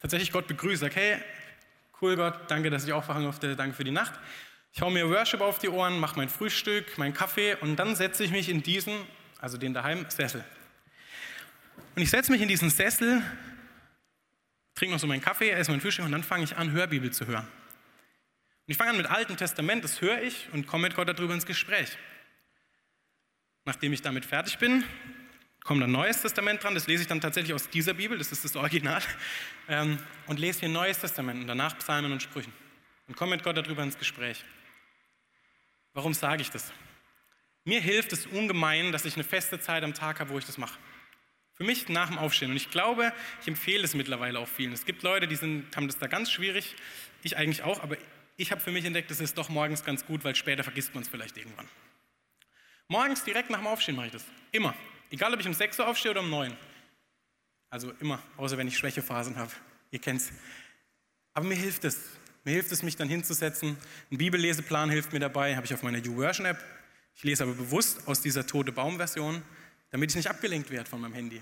tatsächlich 0.00 0.32
Gott 0.32 0.48
begrüße. 0.48 0.78
Sage, 0.78 0.96
hey, 0.96 1.18
cool 2.02 2.16
Gott, 2.16 2.50
danke, 2.50 2.70
dass 2.70 2.84
ich 2.84 2.92
aufwachen 2.92 3.22
durfte, 3.22 3.54
danke 3.54 3.76
für 3.76 3.84
die 3.84 3.92
Nacht. 3.92 4.14
Ich 4.76 4.82
haue 4.82 4.90
mir 4.90 5.08
Worship 5.08 5.40
auf 5.40 5.60
die 5.60 5.68
Ohren, 5.68 6.00
mache 6.00 6.16
mein 6.16 6.28
Frühstück, 6.28 6.98
meinen 6.98 7.14
Kaffee 7.14 7.54
und 7.60 7.76
dann 7.76 7.94
setze 7.94 8.24
ich 8.24 8.32
mich 8.32 8.48
in 8.48 8.60
diesen, 8.60 8.92
also 9.38 9.56
den 9.56 9.72
daheim, 9.72 10.04
Sessel. 10.08 10.44
Und 11.94 12.02
ich 12.02 12.10
setze 12.10 12.32
mich 12.32 12.42
in 12.42 12.48
diesen 12.48 12.70
Sessel, 12.70 13.22
trinke 14.74 14.94
noch 14.94 15.00
so 15.00 15.06
meinen 15.06 15.20
Kaffee, 15.20 15.50
esse 15.50 15.70
mein 15.70 15.80
Frühstück 15.80 16.04
und 16.04 16.10
dann 16.10 16.24
fange 16.24 16.42
ich 16.42 16.56
an, 16.56 16.72
Hörbibel 16.72 17.12
zu 17.12 17.28
hören. 17.28 17.44
Und 17.44 18.72
ich 18.72 18.76
fange 18.76 18.90
an 18.90 18.96
mit 18.96 19.06
Alten 19.06 19.36
Testament, 19.36 19.84
das 19.84 20.00
höre 20.00 20.20
ich 20.22 20.48
und 20.52 20.66
komme 20.66 20.88
mit 20.88 20.96
Gott 20.96 21.08
darüber 21.08 21.34
ins 21.34 21.46
Gespräch. 21.46 21.96
Nachdem 23.64 23.92
ich 23.92 24.02
damit 24.02 24.24
fertig 24.24 24.58
bin, 24.58 24.82
kommt 25.62 25.84
ein 25.84 25.92
Neues 25.92 26.20
Testament 26.20 26.64
dran, 26.64 26.74
das 26.74 26.88
lese 26.88 27.02
ich 27.02 27.08
dann 27.08 27.20
tatsächlich 27.20 27.54
aus 27.54 27.70
dieser 27.70 27.94
Bibel, 27.94 28.18
das 28.18 28.32
ist 28.32 28.44
das 28.44 28.56
Original, 28.56 29.02
ähm, 29.68 30.00
und 30.26 30.40
lese 30.40 30.58
hier 30.60 30.68
Neues 30.68 30.98
Testament 30.98 31.42
und 31.42 31.46
danach 31.46 31.78
Psalmen 31.78 32.10
und 32.10 32.20
Sprüchen 32.20 32.52
und 33.06 33.16
komme 33.16 33.36
mit 33.36 33.44
Gott 33.44 33.56
darüber 33.56 33.84
ins 33.84 33.96
Gespräch. 33.96 34.44
Warum 35.94 36.12
sage 36.12 36.42
ich 36.42 36.50
das? 36.50 36.72
Mir 37.64 37.80
hilft 37.80 38.12
es 38.12 38.26
ungemein, 38.26 38.92
dass 38.92 39.04
ich 39.04 39.14
eine 39.14 39.24
feste 39.24 39.58
Zeit 39.58 39.82
am 39.84 39.94
Tag 39.94 40.20
habe, 40.20 40.30
wo 40.30 40.38
ich 40.38 40.44
das 40.44 40.58
mache. 40.58 40.78
Für 41.54 41.64
mich 41.64 41.88
nach 41.88 42.08
dem 42.08 42.18
Aufstehen. 42.18 42.50
Und 42.50 42.56
ich 42.56 42.70
glaube, 42.70 43.12
ich 43.40 43.48
empfehle 43.48 43.84
es 43.84 43.94
mittlerweile 43.94 44.40
auch 44.40 44.48
vielen. 44.48 44.72
Es 44.72 44.84
gibt 44.84 45.02
Leute, 45.02 45.28
die 45.28 45.36
sind, 45.36 45.74
haben 45.76 45.86
das 45.86 45.98
da 45.98 46.08
ganz 46.08 46.30
schwierig, 46.30 46.74
ich 47.22 47.36
eigentlich 47.36 47.62
auch, 47.62 47.82
aber 47.82 47.96
ich 48.36 48.50
habe 48.50 48.60
für 48.60 48.72
mich 48.72 48.84
entdeckt, 48.84 49.10
es 49.10 49.20
ist 49.20 49.38
doch 49.38 49.48
morgens 49.48 49.84
ganz 49.84 50.04
gut, 50.04 50.24
weil 50.24 50.34
später 50.34 50.64
vergisst 50.64 50.92
man 50.94 51.04
es 51.04 51.08
vielleicht 51.08 51.36
irgendwann. 51.38 51.68
Morgens 52.88 53.24
direkt 53.24 53.50
nach 53.50 53.58
dem 53.58 53.68
Aufstehen 53.68 53.96
mache 53.96 54.06
ich 54.06 54.12
das. 54.12 54.24
Immer. 54.50 54.74
Egal, 55.10 55.32
ob 55.32 55.40
ich 55.40 55.46
um 55.46 55.54
6 55.54 55.78
Uhr 55.78 55.86
aufstehe 55.86 56.10
oder 56.10 56.20
um 56.20 56.30
9. 56.30 56.56
Also 57.70 57.92
immer, 58.00 58.20
außer 58.36 58.58
wenn 58.58 58.68
ich 58.68 58.76
Schwächephasen 58.76 59.36
habe. 59.36 59.52
Ihr 59.90 60.00
kennt 60.00 60.20
es. 60.20 60.32
Aber 61.32 61.46
mir 61.46 61.56
hilft 61.56 61.84
es. 61.84 62.18
Mir 62.44 62.52
hilft 62.52 62.72
es, 62.72 62.82
mich 62.82 62.96
dann 62.96 63.08
hinzusetzen. 63.08 63.76
Ein 64.10 64.18
Bibelleseplan 64.18 64.90
hilft 64.90 65.12
mir 65.12 65.20
dabei, 65.20 65.56
habe 65.56 65.66
ich 65.66 65.74
auf 65.74 65.82
meiner 65.82 65.98
YouVersion-App. 65.98 66.62
Ich 67.16 67.24
lese 67.24 67.44
aber 67.44 67.54
bewusst 67.54 68.06
aus 68.06 68.20
dieser 68.20 68.46
tote 68.46 68.70
Baum-Version, 68.70 69.42
damit 69.90 70.10
ich 70.10 70.16
nicht 70.16 70.28
abgelenkt 70.28 70.70
werde 70.70 70.88
von 70.88 71.00
meinem 71.00 71.14
Handy. 71.14 71.40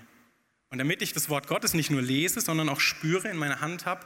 Und 0.69 0.77
damit 0.77 1.01
ich 1.01 1.13
das 1.13 1.29
Wort 1.29 1.47
Gottes 1.47 1.73
nicht 1.73 1.91
nur 1.91 2.01
lese, 2.01 2.41
sondern 2.41 2.69
auch 2.69 2.79
spüre, 2.79 3.27
in 3.27 3.37
meiner 3.37 3.59
Hand 3.59 3.85
habe 3.85 4.05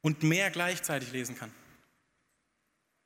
und 0.00 0.22
mehr 0.22 0.50
gleichzeitig 0.50 1.12
lesen 1.12 1.36
kann. 1.36 1.52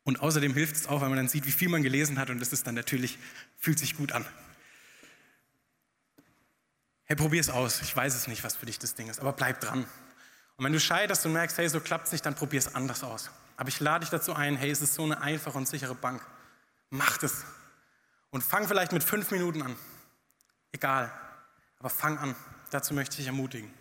Und 0.04 0.20
außerdem 0.20 0.54
hilft 0.54 0.76
es 0.76 0.86
auch, 0.86 1.00
weil 1.00 1.08
man 1.08 1.16
dann 1.16 1.28
sieht, 1.28 1.46
wie 1.46 1.52
viel 1.52 1.68
man 1.68 1.82
gelesen 1.82 2.18
hat 2.18 2.30
und 2.30 2.38
das 2.38 2.52
ist 2.52 2.66
dann 2.66 2.74
natürlich, 2.74 3.18
fühlt 3.58 3.78
sich 3.78 3.96
gut 3.96 4.12
an. 4.12 4.24
Hey, 7.06 7.16
probier 7.16 7.40
es 7.40 7.50
aus. 7.50 7.82
Ich 7.82 7.94
weiß 7.94 8.14
es 8.14 8.28
nicht, 8.28 8.44
was 8.44 8.56
für 8.56 8.66
dich 8.66 8.78
das 8.78 8.94
Ding 8.94 9.08
ist, 9.08 9.20
aber 9.20 9.32
bleib 9.32 9.60
dran. 9.60 9.86
Und 10.56 10.64
wenn 10.64 10.72
du 10.72 10.80
scheiterst 10.80 11.26
und 11.26 11.32
merkst, 11.32 11.58
hey, 11.58 11.68
so 11.68 11.80
klappt 11.80 12.06
es 12.06 12.12
nicht, 12.12 12.24
dann 12.24 12.34
probier 12.34 12.58
es 12.58 12.74
anders 12.74 13.02
aus. 13.02 13.30
Aber 13.56 13.68
ich 13.68 13.80
lade 13.80 14.00
dich 14.00 14.10
dazu 14.10 14.34
ein, 14.34 14.56
hey, 14.56 14.70
es 14.70 14.82
ist 14.82 14.94
so 14.94 15.04
eine 15.04 15.20
einfache 15.20 15.56
und 15.56 15.68
sichere 15.68 15.94
Bank. 15.94 16.24
Mach 16.90 17.22
es. 17.22 17.44
Und 18.30 18.42
fang 18.42 18.66
vielleicht 18.68 18.92
mit 18.92 19.02
fünf 19.02 19.30
Minuten 19.30 19.62
an. 19.62 19.76
Egal. 20.72 21.12
Aber 21.78 21.90
fang 21.90 22.18
an. 22.18 22.36
Dazu 22.70 22.94
möchte 22.94 23.14
ich 23.14 23.18
dich 23.18 23.26
ermutigen. 23.26 23.72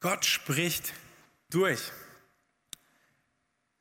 Gott 0.00 0.24
spricht 0.24 0.92
durch. 1.50 1.80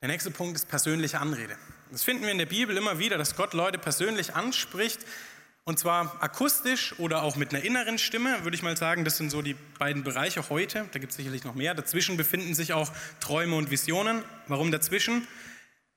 Der 0.01 0.09
nächste 0.09 0.31
Punkt 0.31 0.55
ist 0.55 0.67
persönliche 0.67 1.19
Anrede. 1.19 1.57
Das 1.91 2.03
finden 2.03 2.23
wir 2.23 2.31
in 2.31 2.37
der 2.37 2.45
Bibel 2.45 2.75
immer 2.77 2.99
wieder, 2.99 3.17
dass 3.17 3.35
Gott 3.35 3.53
Leute 3.53 3.77
persönlich 3.77 4.35
anspricht, 4.35 4.99
und 5.65 5.79
zwar 5.79 6.21
akustisch 6.21 6.97
oder 6.99 7.23
auch 7.23 7.37
mit 7.37 7.53
einer 7.53 7.63
inneren 7.63 7.97
Stimme, 7.97 8.43
würde 8.43 8.55
ich 8.55 8.63
mal 8.63 8.75
sagen. 8.75 9.05
Das 9.05 9.17
sind 9.17 9.29
so 9.29 9.41
die 9.41 9.55
beiden 9.79 10.03
Bereiche 10.03 10.49
heute. 10.49 10.85
Da 10.91 10.99
gibt 10.99 11.11
es 11.11 11.17
sicherlich 11.17 11.45
noch 11.45 11.55
mehr. 11.55 11.73
Dazwischen 11.73 12.17
befinden 12.17 12.53
sich 12.53 12.73
auch 12.73 12.91
Träume 13.21 13.55
und 13.55 13.71
Visionen. 13.71 14.23
Warum 14.47 14.71
dazwischen? 14.71 15.25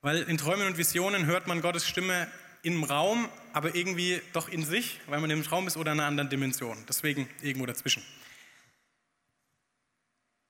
Weil 0.02 0.22
in 0.22 0.38
Träumen 0.38 0.68
und 0.68 0.79
Visionen 0.79 1.26
hört 1.26 1.48
man 1.48 1.62
Gottes 1.62 1.88
Stimme 1.88 2.29
im 2.62 2.85
Raum, 2.85 3.29
aber 3.52 3.74
irgendwie 3.74 4.20
doch 4.33 4.48
in 4.48 4.64
sich, 4.64 5.00
weil 5.07 5.20
man 5.20 5.31
im 5.31 5.42
Traum 5.42 5.66
ist 5.66 5.76
oder 5.76 5.92
in 5.92 6.00
einer 6.00 6.09
anderen 6.09 6.31
Dimension. 6.31 6.76
Deswegen 6.88 7.29
irgendwo 7.42 7.66
dazwischen. 7.66 8.05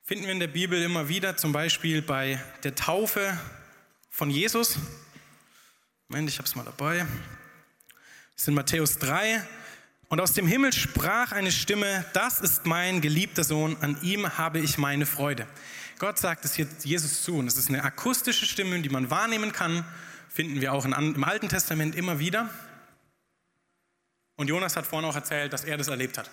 Finden 0.03 0.25
wir 0.25 0.33
in 0.33 0.41
der 0.41 0.47
Bibel 0.47 0.81
immer 0.83 1.09
wieder, 1.09 1.37
zum 1.37 1.53
Beispiel 1.53 2.03
bei 2.03 2.39
der 2.65 2.75
Taufe 2.75 3.39
von 4.11 4.31
Jesus. 4.31 4.79
Moment, 6.09 6.29
ich 6.29 6.39
habe 6.39 6.47
es 6.47 6.55
mal 6.55 6.65
dabei. 6.65 7.07
Das 8.37 8.43
ist 8.43 8.49
in 8.49 8.55
Matthäus 8.55 8.99
3. 8.99 9.43
Und 10.09 10.21
aus 10.21 10.35
dem 10.35 10.47
Himmel 10.47 10.73
sprach 10.73 11.33
eine 11.33 11.51
Stimme, 11.51 12.05
das 12.13 12.41
ist 12.41 12.65
mein 12.65 13.01
geliebter 13.01 13.43
Sohn, 13.43 13.77
an 13.81 13.99
ihm 14.03 14.39
habe 14.39 14.61
ich 14.61 14.79
meine 14.79 15.07
Freude. 15.07 15.49
Gott 15.99 16.19
sagt 16.19 16.45
es 16.45 16.55
hier 16.55 16.69
Jesus 16.85 17.23
zu 17.23 17.39
und 17.39 17.47
es 17.49 17.57
ist 17.57 17.71
eine 17.71 17.83
akustische 17.83 18.47
Stimme, 18.47 18.81
die 18.83 18.91
man 18.91 19.11
wahrnehmen 19.11 19.53
kann, 19.53 19.85
finden 20.29 20.61
wir 20.61 20.75
auch 20.75 20.85
im 20.85 21.25
Alten 21.25 21.49
Testament 21.49 21.97
immer 21.97 22.19
wieder. 22.19 22.51
Und 24.37 24.49
Jonas 24.49 24.77
hat 24.77 24.87
vorhin 24.87 25.09
auch 25.09 25.17
erzählt, 25.17 25.53
dass 25.53 25.65
er 25.65 25.79
das 25.79 25.89
erlebt 25.89 26.19
hat. 26.19 26.31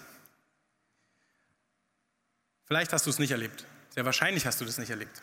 Vielleicht 2.66 2.92
hast 2.92 3.06
du 3.06 3.10
es 3.10 3.18
nicht 3.18 3.32
erlebt. 3.32 3.66
Sehr 3.90 4.04
wahrscheinlich 4.04 4.46
hast 4.46 4.60
du 4.60 4.66
das 4.66 4.78
nicht 4.78 4.90
erlebt. 4.90 5.22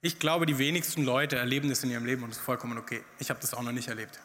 Ich 0.00 0.20
glaube, 0.20 0.46
die 0.46 0.56
wenigsten 0.58 1.04
Leute 1.04 1.36
erleben 1.36 1.68
das 1.68 1.82
in 1.82 1.90
ihrem 1.90 2.06
Leben 2.06 2.22
und 2.22 2.30
es 2.30 2.36
ist 2.36 2.44
vollkommen 2.44 2.78
okay. 2.78 3.02
Ich 3.18 3.28
habe 3.28 3.40
das 3.40 3.52
auch 3.52 3.62
noch 3.62 3.72
nicht 3.72 3.88
erlebt. 3.88 4.20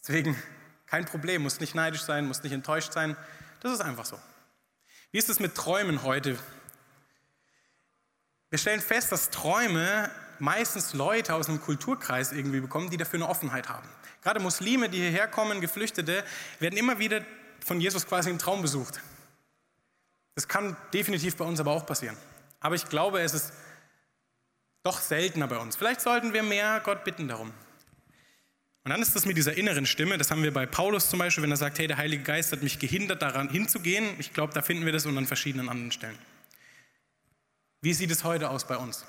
Deswegen 0.00 0.40
kein 0.86 1.04
Problem, 1.04 1.42
muss 1.42 1.60
nicht 1.60 1.74
neidisch 1.74 2.02
sein, 2.02 2.26
muss 2.26 2.42
nicht 2.42 2.52
enttäuscht 2.52 2.92
sein. 2.92 3.16
Das 3.60 3.72
ist 3.72 3.80
einfach 3.80 4.04
so. 4.04 4.18
Wie 5.10 5.18
ist 5.18 5.28
es 5.28 5.40
mit 5.40 5.54
Träumen 5.54 6.02
heute? 6.02 6.38
Wir 8.50 8.58
stellen 8.58 8.80
fest, 8.80 9.10
dass 9.10 9.30
Träume 9.30 10.10
meistens 10.38 10.92
Leute 10.92 11.34
aus 11.34 11.48
einem 11.48 11.60
Kulturkreis 11.60 12.32
irgendwie 12.32 12.60
bekommen, 12.60 12.90
die 12.90 12.96
dafür 12.96 13.18
eine 13.18 13.28
Offenheit 13.28 13.68
haben. 13.68 13.88
Gerade 14.22 14.40
Muslime, 14.40 14.88
die 14.88 14.98
hierher 14.98 15.28
kommen, 15.28 15.60
Geflüchtete, 15.60 16.24
werden 16.58 16.76
immer 16.76 16.98
wieder 16.98 17.22
von 17.64 17.80
Jesus 17.80 18.06
quasi 18.06 18.30
im 18.30 18.38
Traum 18.38 18.62
besucht. 18.62 19.00
Das 20.34 20.48
kann 20.48 20.76
definitiv 20.92 21.36
bei 21.36 21.44
uns 21.44 21.60
aber 21.60 21.72
auch 21.72 21.86
passieren. 21.86 22.16
Aber 22.60 22.74
ich 22.74 22.88
glaube, 22.88 23.20
es 23.20 23.34
ist 23.34 23.52
doch 24.82 25.00
seltener 25.00 25.46
bei 25.46 25.58
uns. 25.58 25.76
Vielleicht 25.76 26.00
sollten 26.00 26.32
wir 26.32 26.42
mehr 26.42 26.80
Gott 26.80 27.04
bitten 27.04 27.28
darum. 27.28 27.52
Und 28.84 28.90
dann 28.90 29.00
ist 29.00 29.16
das 29.16 29.24
mit 29.24 29.38
dieser 29.38 29.56
inneren 29.56 29.86
Stimme, 29.86 30.18
das 30.18 30.30
haben 30.30 30.42
wir 30.42 30.52
bei 30.52 30.66
Paulus 30.66 31.08
zum 31.08 31.18
Beispiel, 31.18 31.42
wenn 31.42 31.50
er 31.50 31.56
sagt, 31.56 31.78
hey, 31.78 31.86
der 31.86 31.96
Heilige 31.96 32.22
Geist 32.22 32.52
hat 32.52 32.62
mich 32.62 32.78
gehindert, 32.78 33.22
daran 33.22 33.48
hinzugehen. 33.48 34.14
Ich 34.18 34.34
glaube, 34.34 34.52
da 34.52 34.60
finden 34.60 34.84
wir 34.84 34.92
das 34.92 35.06
und 35.06 35.16
an 35.16 35.26
verschiedenen 35.26 35.70
anderen 35.70 35.90
Stellen. 35.90 36.18
Wie 37.80 37.94
sieht 37.94 38.10
es 38.10 38.24
heute 38.24 38.50
aus 38.50 38.66
bei 38.66 38.76
uns? 38.76 39.06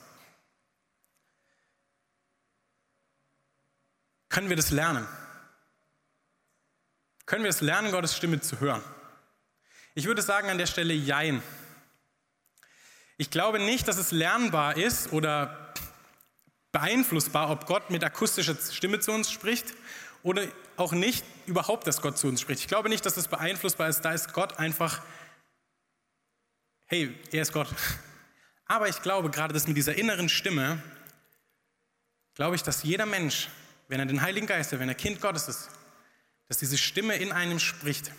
Können 4.29 4.47
wir 4.47 4.55
das 4.55 4.71
lernen? 4.71 5.05
Können 7.25 7.43
wir 7.43 7.49
es 7.49 7.59
lernen, 7.59 7.91
Gottes 7.91 8.15
Stimme 8.15 8.39
zu 8.39 8.61
hören? 8.61 8.81
Ich 9.93 10.05
würde 10.05 10.21
sagen 10.21 10.49
an 10.49 10.57
der 10.57 10.67
Stelle 10.67 10.93
Jein. 10.93 11.43
Ich 13.17 13.29
glaube 13.29 13.59
nicht, 13.59 13.89
dass 13.89 13.97
es 13.97 14.11
lernbar 14.11 14.77
ist 14.77 15.11
oder 15.11 15.64
beeinflussbar, 16.75 17.51
ob 17.51 17.67
Gott 17.67 17.89
mit 17.89 18.03
akustischer 18.03 18.53
Stimme 18.69 18.99
zu 18.99 19.13
uns 19.13 19.31
spricht 19.31 19.73
oder 20.23 20.45
auch 20.75 20.91
nicht 20.91 21.23
überhaupt, 21.45 21.88
dass 21.88 22.01
Gott 22.01 22.17
zu 22.17 22.27
uns 22.27 22.41
spricht. 22.41 22.59
Ich 22.59 22.67
glaube 22.67 22.89
nicht, 22.89 23.05
dass 23.05 23.15
das 23.15 23.29
beeinflussbar 23.29 23.88
ist. 23.88 24.01
Da 24.01 24.11
ist 24.11 24.33
Gott 24.33 24.59
einfach, 24.59 25.01
hey, 26.88 27.17
er 27.31 27.43
ist 27.43 27.53
Gott. 27.53 27.69
Aber 28.65 28.89
ich 28.89 29.01
glaube, 29.01 29.29
gerade 29.29 29.53
das 29.53 29.67
mit 29.67 29.77
dieser 29.77 29.95
inneren 29.95 30.27
Stimme, 30.27 30.83
glaube 32.33 32.57
ich, 32.57 32.63
dass 32.63 32.83
jeder 32.83 33.05
Mensch, 33.05 33.47
wenn 33.88 34.01
er 34.01 34.05
den 34.05 34.21
Heiligen 34.21 34.45
Geist 34.45 34.73
hat, 34.73 34.79
wenn 34.79 34.89
er 34.89 34.95
Kind 34.95 35.21
Gottes 35.21 35.47
ist, 35.47 35.69
dass 36.49 36.57
diese 36.57 36.77
Stimme 36.77 37.15
in 37.15 37.31
einem 37.31 37.59
spricht. 37.59 38.11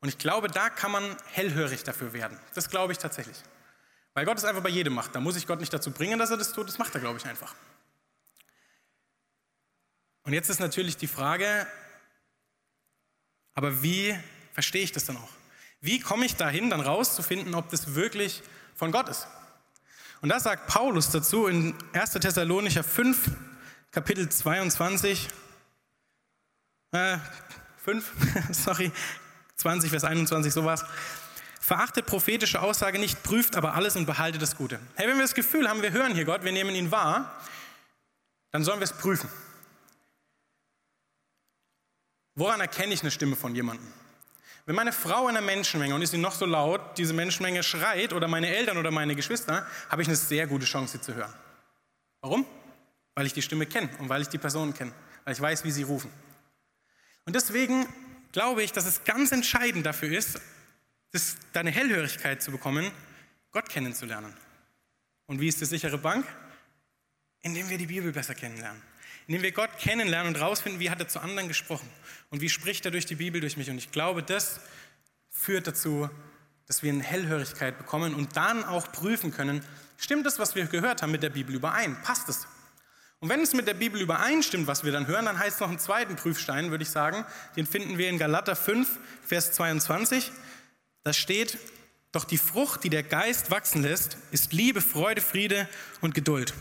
Und 0.00 0.08
ich 0.08 0.16
glaube, 0.16 0.48
da 0.48 0.70
kann 0.70 0.90
man 0.90 1.18
hellhörig 1.32 1.84
dafür 1.84 2.14
werden. 2.14 2.38
Das 2.54 2.70
glaube 2.70 2.94
ich 2.94 2.98
tatsächlich. 2.98 3.36
Weil 4.14 4.24
Gott 4.24 4.38
es 4.38 4.44
einfach 4.44 4.62
bei 4.62 4.68
jedem 4.68 4.94
macht. 4.94 5.14
Da 5.14 5.20
muss 5.20 5.36
ich 5.36 5.46
Gott 5.46 5.60
nicht 5.60 5.72
dazu 5.72 5.90
bringen, 5.90 6.18
dass 6.18 6.30
er 6.30 6.36
das 6.36 6.52
tut. 6.52 6.68
Das 6.68 6.78
macht 6.78 6.94
er, 6.94 7.00
glaube 7.00 7.18
ich, 7.18 7.26
einfach. 7.26 7.54
Und 10.24 10.32
jetzt 10.32 10.50
ist 10.50 10.60
natürlich 10.60 10.96
die 10.96 11.06
Frage, 11.06 11.66
aber 13.54 13.82
wie 13.82 14.18
verstehe 14.52 14.82
ich 14.82 14.92
das 14.92 15.06
dann 15.06 15.16
auch? 15.16 15.30
Wie 15.80 16.00
komme 16.00 16.26
ich 16.26 16.36
dahin, 16.36 16.70
dann 16.70 16.80
rauszufinden, 16.80 17.54
ob 17.54 17.70
das 17.70 17.94
wirklich 17.94 18.42
von 18.74 18.92
Gott 18.92 19.08
ist? 19.08 19.26
Und 20.20 20.30
da 20.30 20.40
sagt 20.40 20.66
Paulus 20.66 21.10
dazu 21.10 21.46
in 21.46 21.74
1. 21.92 22.12
Thessalonicher 22.12 22.82
5, 22.82 23.30
Kapitel 23.92 24.28
22, 24.28 25.28
äh, 26.92 27.18
5, 27.84 28.12
sorry, 28.50 28.90
20, 29.56 29.90
Vers 29.90 30.04
21, 30.04 30.52
sowas. 30.52 30.84
Verachtet 31.68 32.06
prophetische 32.06 32.62
Aussage 32.62 32.98
nicht, 32.98 33.22
prüft 33.22 33.54
aber 33.54 33.74
alles 33.74 33.94
und 33.94 34.06
behaltet 34.06 34.40
das 34.40 34.56
Gute. 34.56 34.80
Hey, 34.94 35.06
wenn 35.06 35.16
wir 35.16 35.22
das 35.22 35.34
Gefühl 35.34 35.68
haben, 35.68 35.82
wir 35.82 35.92
hören 35.92 36.14
hier 36.14 36.24
Gott, 36.24 36.42
wir 36.42 36.50
nehmen 36.50 36.74
ihn 36.74 36.90
wahr, 36.90 37.38
dann 38.52 38.64
sollen 38.64 38.80
wir 38.80 38.84
es 38.84 38.94
prüfen. 38.94 39.28
Woran 42.34 42.62
erkenne 42.62 42.94
ich 42.94 43.02
eine 43.02 43.10
Stimme 43.10 43.36
von 43.36 43.54
jemandem? 43.54 43.86
Wenn 44.64 44.76
meine 44.76 44.94
Frau 44.94 45.28
in 45.28 45.36
einer 45.36 45.44
Menschenmenge 45.44 45.94
und 45.94 46.00
ist 46.00 46.12
sie 46.12 46.16
noch 46.16 46.32
so 46.32 46.46
laut, 46.46 46.96
diese 46.96 47.12
Menschenmenge 47.12 47.62
schreit 47.62 48.14
oder 48.14 48.28
meine 48.28 48.48
Eltern 48.48 48.78
oder 48.78 48.90
meine 48.90 49.14
Geschwister, 49.14 49.66
habe 49.90 50.00
ich 50.00 50.08
eine 50.08 50.16
sehr 50.16 50.46
gute 50.46 50.64
Chance, 50.64 50.96
sie 50.96 51.02
zu 51.02 51.14
hören. 51.14 51.34
Warum? 52.22 52.46
Weil 53.14 53.26
ich 53.26 53.34
die 53.34 53.42
Stimme 53.42 53.66
kenne 53.66 53.90
und 53.98 54.08
weil 54.08 54.22
ich 54.22 54.28
die 54.28 54.38
Personen 54.38 54.72
kenne, 54.72 54.92
weil 55.26 55.34
ich 55.34 55.40
weiß, 55.42 55.64
wie 55.64 55.70
sie 55.70 55.82
rufen. 55.82 56.10
Und 57.26 57.36
deswegen 57.36 57.86
glaube 58.32 58.62
ich, 58.62 58.72
dass 58.72 58.86
es 58.86 59.04
ganz 59.04 59.32
entscheidend 59.32 59.84
dafür 59.84 60.16
ist, 60.16 60.40
das, 61.12 61.36
deine 61.52 61.70
Hellhörigkeit 61.70 62.42
zu 62.42 62.50
bekommen, 62.50 62.90
Gott 63.50 63.68
kennenzulernen. 63.68 64.34
Und 65.26 65.40
wie 65.40 65.48
ist 65.48 65.60
die 65.60 65.64
sichere 65.64 65.98
Bank? 65.98 66.26
Indem 67.42 67.68
wir 67.68 67.78
die 67.78 67.86
Bibel 67.86 68.12
besser 68.12 68.34
kennenlernen. 68.34 68.82
Indem 69.26 69.42
wir 69.42 69.52
Gott 69.52 69.70
kennenlernen 69.78 70.34
und 70.34 70.40
rausfinden, 70.40 70.80
wie 70.80 70.90
hat 70.90 71.00
er 71.00 71.08
zu 71.08 71.20
anderen 71.20 71.48
gesprochen 71.48 71.88
und 72.30 72.40
wie 72.40 72.48
spricht 72.48 72.84
er 72.84 72.90
durch 72.90 73.06
die 73.06 73.14
Bibel 73.14 73.40
durch 73.40 73.56
mich. 73.56 73.70
Und 73.70 73.78
ich 73.78 73.90
glaube, 73.90 74.22
das 74.22 74.60
führt 75.30 75.66
dazu, 75.66 76.10
dass 76.66 76.82
wir 76.82 76.92
eine 76.92 77.02
Hellhörigkeit 77.02 77.78
bekommen 77.78 78.14
und 78.14 78.36
dann 78.36 78.64
auch 78.64 78.90
prüfen 78.92 79.32
können, 79.32 79.64
stimmt 79.96 80.26
das, 80.26 80.38
was 80.38 80.54
wir 80.54 80.66
gehört 80.66 81.02
haben, 81.02 81.12
mit 81.12 81.22
der 81.22 81.30
Bibel 81.30 81.54
überein? 81.54 82.00
Passt 82.02 82.28
es? 82.28 82.46
Und 83.20 83.28
wenn 83.28 83.40
es 83.40 83.52
mit 83.52 83.66
der 83.66 83.74
Bibel 83.74 84.00
übereinstimmt, 84.00 84.66
was 84.66 84.84
wir 84.84 84.92
dann 84.92 85.06
hören, 85.06 85.24
dann 85.24 85.38
heißt 85.38 85.56
es 85.56 85.60
noch 85.60 85.68
einen 85.68 85.78
zweiten 85.78 86.16
Prüfstein, 86.16 86.70
würde 86.70 86.82
ich 86.82 86.90
sagen. 86.90 87.24
Den 87.56 87.66
finden 87.66 87.98
wir 87.98 88.08
in 88.08 88.18
Galater 88.18 88.54
5, 88.54 88.98
Vers 89.26 89.52
22. 89.52 90.30
Da 91.08 91.14
steht, 91.14 91.56
doch 92.12 92.24
die 92.24 92.36
Frucht, 92.36 92.84
die 92.84 92.90
der 92.90 93.02
Geist 93.02 93.50
wachsen 93.50 93.80
lässt, 93.80 94.18
ist 94.30 94.52
Liebe, 94.52 94.82
Freude, 94.82 95.22
Friede 95.22 95.66
und 96.02 96.14
Geduld. 96.14 96.52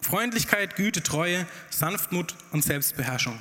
Freundlichkeit, 0.00 0.74
Güte, 0.74 1.00
Treue, 1.00 1.46
Sanftmut 1.70 2.34
und 2.50 2.64
Selbstbeherrschung. 2.64 3.40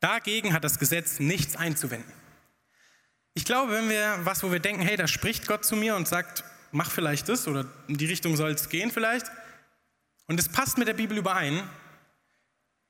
Dagegen 0.00 0.54
hat 0.54 0.64
das 0.64 0.78
Gesetz 0.78 1.18
nichts 1.20 1.56
einzuwenden. 1.56 2.10
Ich 3.34 3.44
glaube, 3.44 3.72
wenn 3.72 3.90
wir 3.90 4.20
was, 4.24 4.42
wo 4.42 4.50
wir 4.50 4.60
denken, 4.60 4.80
hey, 4.80 4.96
da 4.96 5.06
spricht 5.06 5.46
Gott 5.46 5.62
zu 5.62 5.76
mir 5.76 5.94
und 5.94 6.08
sagt, 6.08 6.42
mach 6.72 6.90
vielleicht 6.90 7.28
das 7.28 7.46
oder 7.46 7.66
in 7.86 7.98
die 7.98 8.06
Richtung 8.06 8.36
soll 8.36 8.52
es 8.52 8.70
gehen 8.70 8.90
vielleicht, 8.90 9.26
und 10.26 10.40
es 10.40 10.48
passt 10.48 10.78
mit 10.78 10.88
der 10.88 10.94
Bibel 10.94 11.18
überein, 11.18 11.68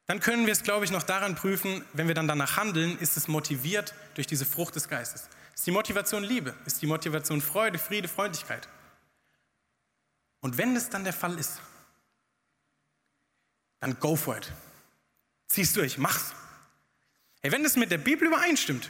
dann 0.06 0.20
können 0.20 0.46
wir 0.46 0.52
es, 0.52 0.62
glaube 0.62 0.84
ich, 0.84 0.92
noch 0.92 1.02
daran 1.02 1.34
prüfen, 1.34 1.84
wenn 1.94 2.06
wir 2.06 2.14
dann 2.14 2.28
danach 2.28 2.56
handeln, 2.56 2.96
ist 3.00 3.16
es 3.16 3.26
motiviert 3.26 3.92
durch 4.14 4.28
diese 4.28 4.46
Frucht 4.46 4.76
des 4.76 4.88
Geistes. 4.88 5.28
Ist 5.60 5.66
die 5.66 5.72
Motivation 5.72 6.24
Liebe? 6.24 6.54
Ist 6.64 6.80
die 6.80 6.86
Motivation 6.86 7.42
Freude, 7.42 7.78
Friede, 7.78 8.08
Freundlichkeit? 8.08 8.66
Und 10.40 10.56
wenn 10.56 10.74
das 10.74 10.88
dann 10.88 11.04
der 11.04 11.12
Fall 11.12 11.38
ist, 11.38 11.60
dann 13.80 14.00
go 14.00 14.16
for 14.16 14.38
it. 14.38 14.50
Zieh's 15.48 15.74
durch, 15.74 15.98
mach's. 15.98 16.32
Hey, 17.42 17.52
wenn 17.52 17.62
das 17.62 17.76
mit 17.76 17.90
der 17.90 17.98
Bibel 17.98 18.28
übereinstimmt 18.28 18.88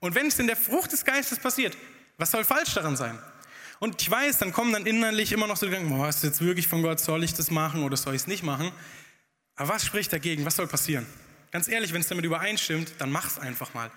und 0.00 0.14
wenn 0.14 0.26
es 0.26 0.38
in 0.38 0.46
der 0.46 0.56
Frucht 0.56 0.92
des 0.92 1.06
Geistes 1.06 1.38
passiert, 1.38 1.74
was 2.18 2.32
soll 2.32 2.44
falsch 2.44 2.74
daran 2.74 2.98
sein? 2.98 3.18
Und 3.78 4.02
ich 4.02 4.10
weiß, 4.10 4.40
dann 4.40 4.52
kommen 4.52 4.74
dann 4.74 4.84
innerlich 4.84 5.32
immer 5.32 5.46
noch 5.46 5.56
so 5.56 5.64
Gedanken, 5.64 5.88
boah, 5.88 6.10
ist 6.10 6.22
jetzt 6.22 6.42
wirklich 6.42 6.68
von 6.68 6.82
Gott, 6.82 7.00
soll 7.00 7.24
ich 7.24 7.32
das 7.32 7.50
machen 7.50 7.82
oder 7.82 7.96
soll 7.96 8.14
ich 8.14 8.20
es 8.20 8.26
nicht 8.26 8.42
machen? 8.42 8.70
Aber 9.56 9.70
was 9.70 9.86
spricht 9.86 10.12
dagegen? 10.12 10.44
Was 10.44 10.56
soll 10.56 10.66
passieren? 10.66 11.06
Ganz 11.50 11.66
ehrlich, 11.66 11.94
wenn 11.94 12.02
es 12.02 12.08
damit 12.08 12.26
übereinstimmt, 12.26 12.92
dann 12.98 13.10
mach 13.10 13.26
es 13.26 13.38
einfach 13.38 13.72
mal. 13.72 13.90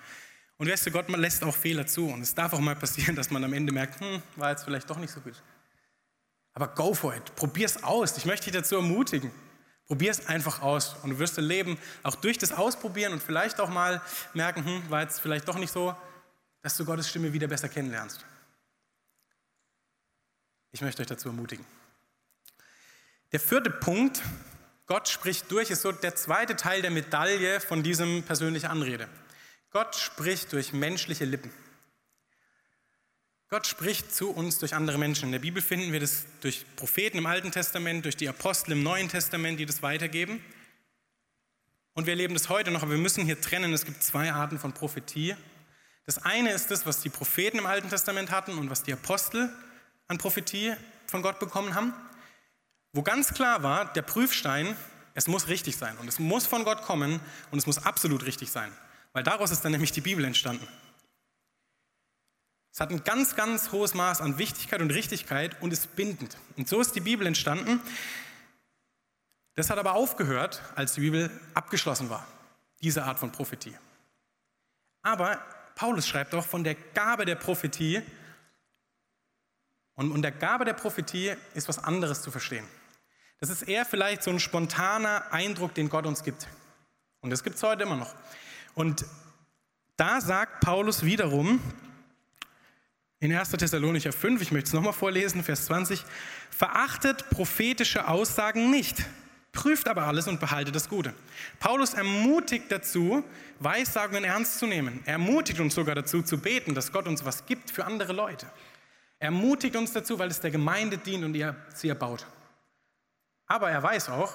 Und 0.58 0.70
weißt 0.70 0.86
du, 0.86 0.92
Gott 0.92 1.10
lässt 1.10 1.44
auch 1.44 1.56
Fehler 1.56 1.88
zu. 1.88 2.08
Und 2.08 2.22
es 2.22 2.34
darf 2.34 2.54
auch 2.54 2.60
mal 2.60 2.76
passieren, 2.76 3.16
dass 3.16 3.32
man 3.32 3.44
am 3.44 3.54
Ende 3.54 3.74
merkt, 3.74 4.00
hm, 4.00 4.22
war 4.36 4.52
jetzt 4.52 4.63
vielleicht 4.63 4.89
doch 4.89 4.98
nicht 4.98 5.12
so 5.12 5.20
gut. 5.20 5.42
Aber 6.54 6.68
go 6.68 6.94
for 6.94 7.16
it. 7.16 7.36
Probier 7.36 7.66
es 7.66 7.84
aus. 7.84 8.18
Ich 8.18 8.26
möchte 8.26 8.46
dich 8.46 8.54
dazu 8.54 8.76
ermutigen. 8.76 9.32
Probier 9.88 10.12
es 10.12 10.28
einfach 10.28 10.62
aus. 10.62 10.96
Und 11.04 11.12
du 11.12 11.20
wirst 11.20 11.38
dein 11.38 11.46
Leben 11.46 11.78
auch 12.04 12.16
durch 12.16 12.38
das 12.38 12.52
Ausprobieren 12.52 13.13
und 13.13 13.22
vielleicht 13.22 13.60
auch 13.60 13.70
mal 13.70 14.02
merken, 14.34 14.63
hm, 14.63 14.89
war 14.89 15.02
jetzt 15.02 15.20
vielleicht 15.20 15.48
doch 15.48 15.58
nicht 15.58 15.72
so, 15.72 15.96
dass 16.62 16.78
du 16.78 16.86
Gottes 16.86 17.10
Stimme 17.10 17.34
wieder 17.34 17.48
besser 17.48 17.68
kennenlernst. 17.68 18.24
Ich 20.72 20.82
möchte 20.82 21.02
euch 21.02 21.08
dazu 21.08 21.30
ermutigen. 21.30 21.66
Der 23.32 23.39
vierte 23.39 23.70
Punkt, 23.70 24.22
Gott 24.86 25.08
spricht 25.08 25.52
durch, 25.52 25.72
ist 25.72 25.82
so 25.82 25.92
der 25.92 26.16
zweite 26.16 26.56
Teil 26.56 26.82
der 26.82 26.92
Medaille 26.92 27.60
von 27.60 27.84
diesem 27.84 28.24
persönlichen 28.24 28.68
Anrede. 28.68 29.10
Gott 29.74 29.96
spricht 29.96 30.54
durch 30.54 30.72
menschliche 30.72 31.26
Lippen. 31.26 31.52
Gott 33.50 33.68
spricht 33.68 34.14
zu 34.14 34.30
uns 34.30 34.60
durch 34.60 34.76
andere 34.76 35.00
Menschen. 35.00 35.26
In 35.26 35.32
der 35.32 35.40
Bibel 35.40 35.62
finden 35.62 35.92
wir 35.92 36.00
das 36.00 36.26
durch 36.42 36.66
Propheten 36.76 37.18
im 37.18 37.26
Alten 37.26 37.52
Testament, 37.52 38.06
durch 38.06 38.16
die 38.16 38.30
Apostel 38.30 38.74
im 38.74 38.84
Neuen 38.84 39.10
Testament, 39.10 39.60
die 39.60 39.66
das 39.66 39.82
weitergeben. 39.82 40.44
Und 41.94 42.06
wir 42.06 42.14
erleben 42.14 42.36
das 42.36 42.50
heute 42.50 42.70
noch, 42.70 42.84
aber 42.84 42.92
wir 42.92 43.00
müssen 43.00 43.26
hier 43.26 43.42
trennen. 43.42 43.74
Es 43.74 43.86
gibt 43.86 44.04
zwei 44.04 44.32
Arten 44.32 44.60
von 44.60 44.74
Prophetie. 44.74 45.36
Das 46.06 46.20
eine 46.20 46.52
ist 46.52 46.70
das, 46.70 46.86
was 46.86 47.02
die 47.02 47.10
Propheten 47.10 47.58
im 47.58 47.66
Alten 47.66 47.90
Testament 47.90 48.30
hatten 48.30 48.58
und 48.58 48.70
was 48.70 48.84
die 48.84 48.94
Apostel 48.94 49.52
an 50.08 50.20
Prophetie 50.20 50.74
von 51.08 51.24
Gott 51.24 51.40
bekommen 51.40 51.74
haben, 51.74 51.94
wo 52.92 53.02
ganz 53.02 53.34
klar 53.34 53.64
war, 53.64 53.92
der 53.94 54.02
Prüfstein, 54.04 54.76
es 55.16 55.28
muss 55.28 55.48
richtig 55.48 55.78
sein 55.78 55.98
und 55.98 56.08
es 56.08 56.20
muss 56.20 56.46
von 56.46 56.64
Gott 56.64 56.82
kommen 56.82 57.20
und 57.52 57.58
es 57.58 57.66
muss 57.66 57.86
absolut 57.86 58.26
richtig 58.26 58.52
sein, 58.52 58.72
weil 59.13 59.23
daraus 59.23 59.52
ist 59.52 59.63
dann 59.63 59.71
nämlich 59.71 59.91
die 59.91 60.02
Bibel 60.02 60.26
entstanden. 60.26 60.67
Es 62.71 62.80
hat 62.80 62.89
ein 62.89 63.04
ganz, 63.04 63.36
ganz 63.36 63.71
hohes 63.71 63.93
Maß 63.93 64.19
an 64.19 64.39
Wichtigkeit 64.39 64.82
und 64.82 64.91
Richtigkeit 64.91 65.62
und 65.62 65.71
ist 65.71 65.95
bindend. 65.95 66.38
Und 66.58 66.67
so 66.67 66.82
ist 66.82 66.95
die 66.95 67.02
Bibel 67.02 67.26
entstanden. 67.28 67.80
Das 69.56 69.69
hat 69.69 69.78
aber 69.78 69.93
aufgehört, 69.93 70.62
als 70.76 70.93
die 70.93 71.02
Bibel 71.02 71.30
abgeschlossen 71.54 72.10
war, 72.10 72.28
diese 72.82 73.04
Art 73.04 73.19
von 73.19 73.32
Prophetie. 73.32 73.78
Aber 75.04 75.38
Paulus 75.76 76.08
schreibt 76.08 76.34
auch 76.34 76.45
von 76.45 76.63
der 76.63 76.76
Gabe 76.76 77.26
der 77.26 77.36
Prophetie, 77.36 78.02
und 79.95 80.12
unter 80.12 80.32
Gabe 80.32 80.65
der 80.65 80.73
Prophetie 80.73 81.36
ist 81.54 81.67
was 81.67 81.80
anderes 81.80 82.21
zu 82.21 82.32
verstehen. 82.32 82.67
Das 83.39 83.49
ist 83.49 83.63
eher 83.63 83.86
vielleicht 83.86 84.23
so 84.23 84.32
ein 84.32 84.39
spontaner 84.39 85.32
Eindruck, 85.32 85.76
den 85.76 85.89
Gott 85.89 86.06
uns 86.06 86.23
gibt. 86.23 86.47
Und 87.21 87.30
das 87.30 87.43
gibt 87.43 87.58
es 87.58 87.63
heute 87.63 87.84
immer 87.84 87.97
noch. 87.97 88.15
Und 88.76 89.06
da 89.98 90.22
sagt 90.22 90.62
Paulus 90.62 91.04
wiederum 91.04 91.60
in 93.20 93.34
1. 93.34 93.52
Thessalonicher 93.52 94.12
5, 94.12 94.42
ich 94.42 94.52
möchte 94.52 94.68
es 94.68 94.74
nochmal 94.74 94.92
vorlesen, 94.92 95.44
Vers 95.44 95.66
20, 95.68 96.04
verachtet 96.50 97.30
prophetische 97.30 98.08
Aussagen 98.08 98.70
nicht, 98.70 98.98
prüft 99.54 99.88
aber 99.88 100.04
alles 100.04 100.28
und 100.28 100.42
behaltet 100.42 100.76
das 100.76 100.90
Gute. 100.90 101.14
Paulus 101.60 101.94
ermutigt 101.94 102.66
dazu, 102.70 103.24
Weissagungen 103.60 104.26
ernst 104.26 104.60
zu 104.60 104.66
nehmen. 104.66 105.00
Er 105.06 105.14
ermutigt 105.14 105.62
uns 105.62 105.74
sogar 105.74 105.96
dazu 105.96 106.22
zu 106.22 106.38
beten, 106.38 106.76
dass 106.76 106.92
Gott 106.92 107.08
uns 107.08 107.24
was 107.24 107.46
gibt 107.46 107.72
für 107.72 107.86
andere 107.86 108.12
Leute. 108.12 108.48
Er 109.20 109.28
ermutigt 109.28 109.78
uns 109.78 109.94
dazu, 109.94 110.20
weil 110.20 110.30
es 110.30 110.42
der 110.42 110.52
Gemeinde 110.52 110.98
dient 110.98 111.24
und 111.24 111.34
ihr 111.34 111.56
sie 111.74 111.88
erbaut. 111.88 112.26
Aber 113.48 113.70
er 113.72 113.82
weiß 113.82 114.10
auch, 114.10 114.34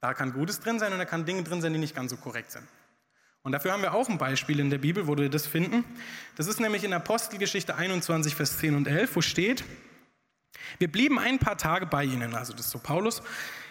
da 0.00 0.12
kann 0.12 0.32
Gutes 0.32 0.58
drin 0.58 0.80
sein 0.80 0.92
und 0.92 0.98
da 0.98 1.04
kann 1.04 1.24
Dinge 1.24 1.44
drin 1.44 1.60
sein, 1.60 1.72
die 1.72 1.78
nicht 1.78 1.94
ganz 1.94 2.10
so 2.10 2.16
korrekt 2.16 2.50
sind. 2.50 2.66
Und 3.42 3.52
dafür 3.52 3.72
haben 3.72 3.82
wir 3.82 3.92
auch 3.92 4.08
ein 4.08 4.18
Beispiel 4.18 4.60
in 4.60 4.70
der 4.70 4.78
Bibel, 4.78 5.06
wo 5.06 5.16
wir 5.16 5.28
das 5.28 5.46
finden. 5.46 5.84
Das 6.36 6.46
ist 6.46 6.60
nämlich 6.60 6.84
in 6.84 6.92
Apostelgeschichte 6.92 7.74
21, 7.74 8.36
Vers 8.36 8.58
10 8.58 8.76
und 8.76 8.86
11, 8.86 9.16
wo 9.16 9.20
steht, 9.20 9.64
wir 10.78 10.90
blieben 10.90 11.18
ein 11.18 11.38
paar 11.38 11.58
Tage 11.58 11.86
bei 11.86 12.04
ihnen, 12.04 12.34
also 12.34 12.52
das 12.52 12.66
ist 12.66 12.72
so 12.72 12.78
Paulus. 12.78 13.22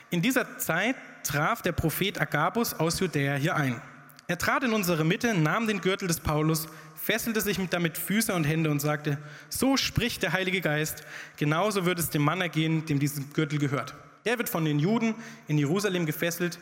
In 0.10 0.22
dieser 0.22 0.58
Zeit 0.58 0.96
traf 1.24 1.62
der 1.62 1.72
Prophet 1.72 2.20
Agabus 2.20 2.74
aus 2.74 3.00
Judäa 3.00 3.36
hier 3.36 3.56
ein. 3.56 3.82
Er 4.28 4.38
trat 4.38 4.64
in 4.64 4.74
unsere 4.74 5.04
Mitte, 5.04 5.34
nahm 5.34 5.68
den 5.68 5.82
Gürtel 5.82 6.08
des 6.08 6.20
Paulus, 6.20 6.68
fesselte 6.96 7.42
sich 7.42 7.60
damit 7.70 7.98
Füße 7.98 8.34
und 8.34 8.44
Hände 8.44 8.70
und 8.70 8.80
sagte, 8.80 9.18
so 9.50 9.78
spricht 9.78 10.24
der 10.24 10.34
Heilige 10.34 10.62
Geist, 10.62 11.04
genauso 11.38 11.86
wird 11.86 12.00
es 12.00 12.10
dem 12.10 12.22
Mann 12.22 12.42
ergehen, 12.42 12.86
dem 12.86 13.00
diesen 13.00 13.34
Gürtel 13.34 13.60
gehört. 13.60 13.96
Er 14.24 14.38
wird 14.38 14.50
von 14.50 14.66
den 14.66 14.80
Juden 14.80 15.16
in 15.48 15.58
Jerusalem 15.58 16.06
gefesselt 16.06 16.60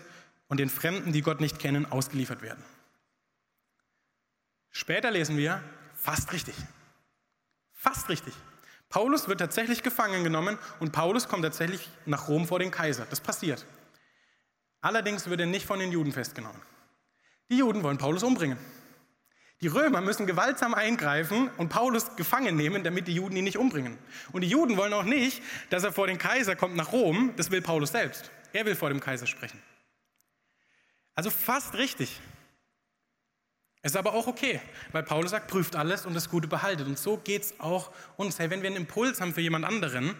und 0.47 0.59
den 0.59 0.69
Fremden, 0.69 1.11
die 1.11 1.21
Gott 1.21 1.41
nicht 1.41 1.59
kennen, 1.59 1.85
ausgeliefert 1.91 2.41
werden. 2.41 2.63
Später 4.71 5.11
lesen 5.11 5.37
wir, 5.37 5.63
fast 5.95 6.31
richtig. 6.31 6.55
Fast 7.71 8.09
richtig. 8.09 8.33
Paulus 8.89 9.27
wird 9.27 9.39
tatsächlich 9.39 9.83
gefangen 9.83 10.23
genommen 10.23 10.57
und 10.79 10.91
Paulus 10.91 11.27
kommt 11.27 11.43
tatsächlich 11.43 11.87
nach 12.05 12.27
Rom 12.27 12.47
vor 12.47 12.59
den 12.59 12.71
Kaiser. 12.71 13.05
Das 13.09 13.19
passiert. 13.19 13.65
Allerdings 14.81 15.29
wird 15.29 15.39
er 15.39 15.45
nicht 15.45 15.65
von 15.65 15.79
den 15.79 15.91
Juden 15.91 16.11
festgenommen. 16.11 16.61
Die 17.49 17.57
Juden 17.57 17.83
wollen 17.83 17.97
Paulus 17.97 18.23
umbringen. 18.23 18.57
Die 19.61 19.67
Römer 19.67 19.99
müssen 19.99 20.25
gewaltsam 20.25 20.73
eingreifen 20.73 21.49
und 21.57 21.69
Paulus 21.69 22.15
gefangen 22.15 22.55
nehmen, 22.55 22.83
damit 22.83 23.07
die 23.07 23.15
Juden 23.15 23.35
ihn 23.35 23.43
nicht 23.43 23.57
umbringen. 23.57 23.97
Und 24.31 24.41
die 24.41 24.47
Juden 24.47 24.77
wollen 24.77 24.93
auch 24.93 25.03
nicht, 25.03 25.43
dass 25.69 25.83
er 25.83 25.91
vor 25.91 26.07
den 26.07 26.17
Kaiser 26.17 26.55
kommt 26.55 26.75
nach 26.75 26.93
Rom. 26.93 27.33
Das 27.35 27.51
will 27.51 27.61
Paulus 27.61 27.91
selbst. 27.91 28.31
Er 28.53 28.65
will 28.65 28.75
vor 28.75 28.89
dem 28.89 29.01
Kaiser 29.01 29.27
sprechen. 29.27 29.61
Also 31.13 31.29
fast 31.29 31.75
richtig. 31.75 32.21
Es 33.81 33.93
ist 33.93 33.97
aber 33.97 34.13
auch 34.13 34.27
okay, 34.27 34.59
weil 34.91 35.03
Paulus 35.03 35.31
sagt, 35.31 35.47
prüft 35.47 35.75
alles 35.75 36.05
und 36.05 36.13
das 36.13 36.29
Gute 36.29 36.47
behaltet. 36.47 36.87
Und 36.87 36.99
so 36.99 37.17
geht 37.17 37.43
es 37.43 37.59
auch 37.59 37.91
uns. 38.17 38.37
Hey, 38.37 38.49
wenn 38.49 38.61
wir 38.61 38.67
einen 38.67 38.75
Impuls 38.75 39.21
haben 39.21 39.33
für 39.33 39.41
jemand 39.41 39.63
anderen, 39.63 40.15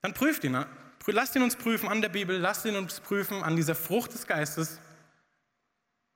dann 0.00 0.14
prüft 0.14 0.44
ihn. 0.44 0.64
Lasst 1.06 1.36
ihn 1.36 1.42
uns 1.42 1.56
prüfen 1.56 1.88
an 1.88 2.00
der 2.00 2.08
Bibel, 2.08 2.38
lasst 2.38 2.64
ihn 2.64 2.76
uns 2.76 3.00
prüfen 3.00 3.42
an 3.42 3.56
dieser 3.56 3.74
Frucht 3.74 4.14
des 4.14 4.26
Geistes. 4.26 4.80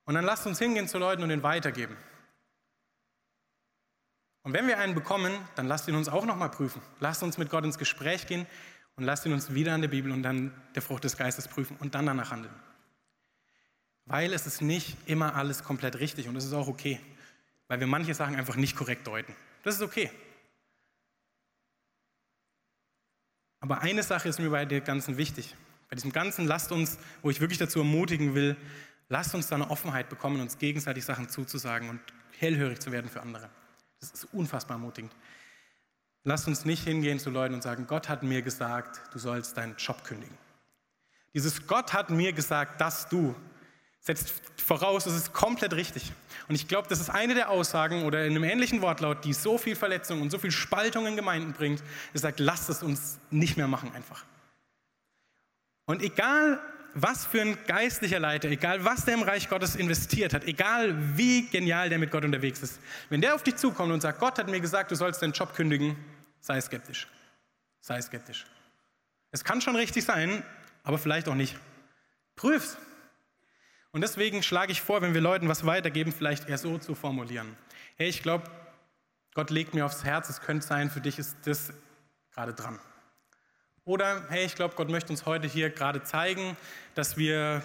Und 0.05 0.15
dann 0.15 0.23
lasst 0.23 0.47
uns 0.47 0.57
hingehen 0.57 0.87
zu 0.87 0.97
Leuten 0.97 1.21
und 1.21 1.29
ihn 1.29 1.43
weitergeben. 1.43 1.95
Und 4.43 4.53
wenn 4.53 4.65
wir 4.65 4.79
einen 4.79 4.95
bekommen, 4.95 5.33
dann 5.55 5.67
lasst 5.67 5.87
ihn 5.89 5.95
uns 5.95 6.07
auch 6.07 6.25
nochmal 6.25 6.49
prüfen. 6.49 6.81
Lasst 6.99 7.21
uns 7.21 7.37
mit 7.37 7.49
Gott 7.49 7.65
ins 7.65 7.77
Gespräch 7.77 8.25
gehen 8.25 8.47
und 8.95 9.03
lasst 9.03 9.25
ihn 9.25 9.33
uns 9.33 9.53
wieder 9.53 9.73
an 9.73 9.81
der 9.81 9.89
Bibel 9.89 10.11
und 10.11 10.23
dann 10.23 10.53
der 10.73 10.81
Frucht 10.81 11.03
des 11.03 11.17
Geistes 11.17 11.47
prüfen 11.47 11.75
und 11.81 11.93
dann 11.93 12.05
danach 12.05 12.31
handeln. 12.31 12.53
Weil 14.07 14.33
es 14.33 14.47
ist 14.47 14.61
nicht 14.61 14.97
immer 15.05 15.35
alles 15.35 15.63
komplett 15.63 15.99
richtig 15.99 16.27
und 16.27 16.35
das 16.35 16.45
ist 16.45 16.53
auch 16.53 16.67
okay, 16.67 16.99
weil 17.67 17.79
wir 17.79 17.87
manche 17.87 18.13
Sachen 18.13 18.35
einfach 18.35 18.55
nicht 18.55 18.75
korrekt 18.75 19.05
deuten. 19.05 19.35
Das 19.63 19.75
ist 19.75 19.81
okay. 19.81 20.09
Aber 23.59 23.81
eine 23.81 24.03
Sache 24.03 24.29
ist 24.29 24.39
mir 24.39 24.49
bei 24.49 24.65
dem 24.65 24.83
Ganzen 24.83 25.17
wichtig. 25.17 25.55
Bei 25.89 25.95
diesem 25.95 26.11
Ganzen 26.11 26.45
lasst 26.45 26.71
uns, 26.71 26.97
wo 27.21 27.29
ich 27.29 27.41
wirklich 27.41 27.57
dazu 27.57 27.79
ermutigen 27.79 28.35
will, 28.35 28.55
lasst 29.09 29.33
uns 29.35 29.47
da 29.47 29.55
eine 29.55 29.69
Offenheit 29.69 30.09
bekommen, 30.09 30.39
uns 30.41 30.57
gegenseitig 30.57 31.03
Sachen 31.05 31.29
zuzusagen 31.29 31.89
und 31.89 31.99
hellhörig 32.37 32.79
zu 32.79 32.91
werden 32.91 33.09
für 33.09 33.21
andere. 33.21 33.49
Das 33.99 34.11
ist 34.11 34.25
unfassbar 34.33 34.77
ermutigend. 34.77 35.13
Lasst 36.23 36.47
uns 36.47 36.65
nicht 36.65 36.83
hingehen 36.83 37.19
zu 37.19 37.29
Leuten 37.29 37.53
und 37.53 37.63
sagen, 37.63 37.87
Gott 37.87 38.09
hat 38.09 38.21
mir 38.21 38.41
gesagt, 38.41 39.01
du 39.13 39.19
sollst 39.19 39.57
deinen 39.57 39.75
Job 39.77 40.03
kündigen. 40.03 40.37
Dieses 41.33 41.67
Gott 41.67 41.93
hat 41.93 42.09
mir 42.09 42.33
gesagt, 42.33 42.81
dass 42.81 43.07
du 43.07 43.35
setzt 43.99 44.33
voraus, 44.57 45.03
das 45.03 45.15
ist 45.15 45.33
komplett 45.33 45.73
richtig. 45.73 46.11
Und 46.47 46.55
ich 46.55 46.67
glaube, 46.67 46.87
das 46.87 46.99
ist 46.99 47.09
eine 47.09 47.33
der 47.33 47.49
Aussagen 47.49 48.05
oder 48.05 48.25
in 48.25 48.31
einem 48.31 48.43
ähnlichen 48.43 48.81
Wortlaut, 48.81 49.25
die 49.25 49.33
so 49.33 49.57
viel 49.57 49.75
Verletzung 49.75 50.21
und 50.21 50.29
so 50.29 50.37
viel 50.37 50.51
Spaltung 50.51 51.05
in 51.07 51.15
Gemeinden 51.15 51.53
bringt. 51.53 51.83
Es 52.13 52.21
sagt, 52.21 52.39
lasst 52.39 52.69
es 52.69 52.83
uns 52.83 53.19
nicht 53.29 53.57
mehr 53.57 53.67
machen 53.67 53.91
einfach. 53.93 54.23
Und 55.85 56.01
egal, 56.01 56.59
was 56.93 57.25
für 57.25 57.41
ein 57.41 57.57
geistlicher 57.67 58.19
Leiter, 58.19 58.49
egal 58.49 58.83
was 58.83 59.05
der 59.05 59.13
im 59.13 59.21
Reich 59.21 59.49
Gottes 59.49 59.75
investiert 59.75 60.33
hat, 60.33 60.45
egal 60.45 60.95
wie 61.17 61.47
genial 61.47 61.89
der 61.89 61.99
mit 61.99 62.11
Gott 62.11 62.25
unterwegs 62.25 62.61
ist, 62.61 62.79
wenn 63.09 63.21
der 63.21 63.35
auf 63.35 63.43
dich 63.43 63.55
zukommt 63.57 63.91
und 63.91 64.01
sagt, 64.01 64.19
Gott 64.19 64.39
hat 64.39 64.47
mir 64.47 64.59
gesagt, 64.59 64.91
du 64.91 64.95
sollst 64.95 65.21
deinen 65.21 65.33
Job 65.33 65.53
kündigen, 65.53 65.95
sei 66.39 66.59
skeptisch. 66.59 67.07
Sei 67.81 68.01
skeptisch. 68.01 68.45
Es 69.31 69.43
kann 69.43 69.61
schon 69.61 69.75
richtig 69.75 70.05
sein, 70.05 70.43
aber 70.83 70.97
vielleicht 70.97 71.27
auch 71.27 71.35
nicht. 71.35 71.55
Prüf's. 72.35 72.77
Und 73.91 74.01
deswegen 74.01 74.43
schlage 74.43 74.71
ich 74.71 74.81
vor, 74.81 75.01
wenn 75.01 75.13
wir 75.13 75.21
Leuten 75.21 75.47
was 75.47 75.65
weitergeben, 75.65 76.11
vielleicht 76.11 76.49
eher 76.49 76.57
so 76.57 76.77
zu 76.77 76.95
formulieren. 76.95 77.57
Hey, 77.95 78.09
ich 78.09 78.21
glaube, 78.21 78.49
Gott 79.33 79.49
legt 79.49 79.73
mir 79.73 79.85
aufs 79.85 80.03
Herz, 80.03 80.29
es 80.29 80.41
könnte 80.41 80.65
sein, 80.65 80.89
für 80.89 81.01
dich 81.01 81.19
ist 81.19 81.37
das 81.45 81.71
gerade 82.33 82.53
dran. 82.53 82.79
Oder, 83.85 84.25
hey, 84.29 84.45
ich 84.45 84.55
glaube, 84.55 84.75
Gott 84.75 84.89
möchte 84.89 85.11
uns 85.11 85.25
heute 85.25 85.47
hier 85.47 85.69
gerade 85.69 86.03
zeigen, 86.03 86.57
dass 86.93 87.17
wir 87.17 87.63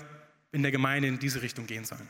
in 0.52 0.62
der 0.62 0.70
Gemeinde 0.70 1.08
in 1.08 1.18
diese 1.18 1.42
Richtung 1.42 1.66
gehen 1.66 1.84
sollen. 1.84 2.08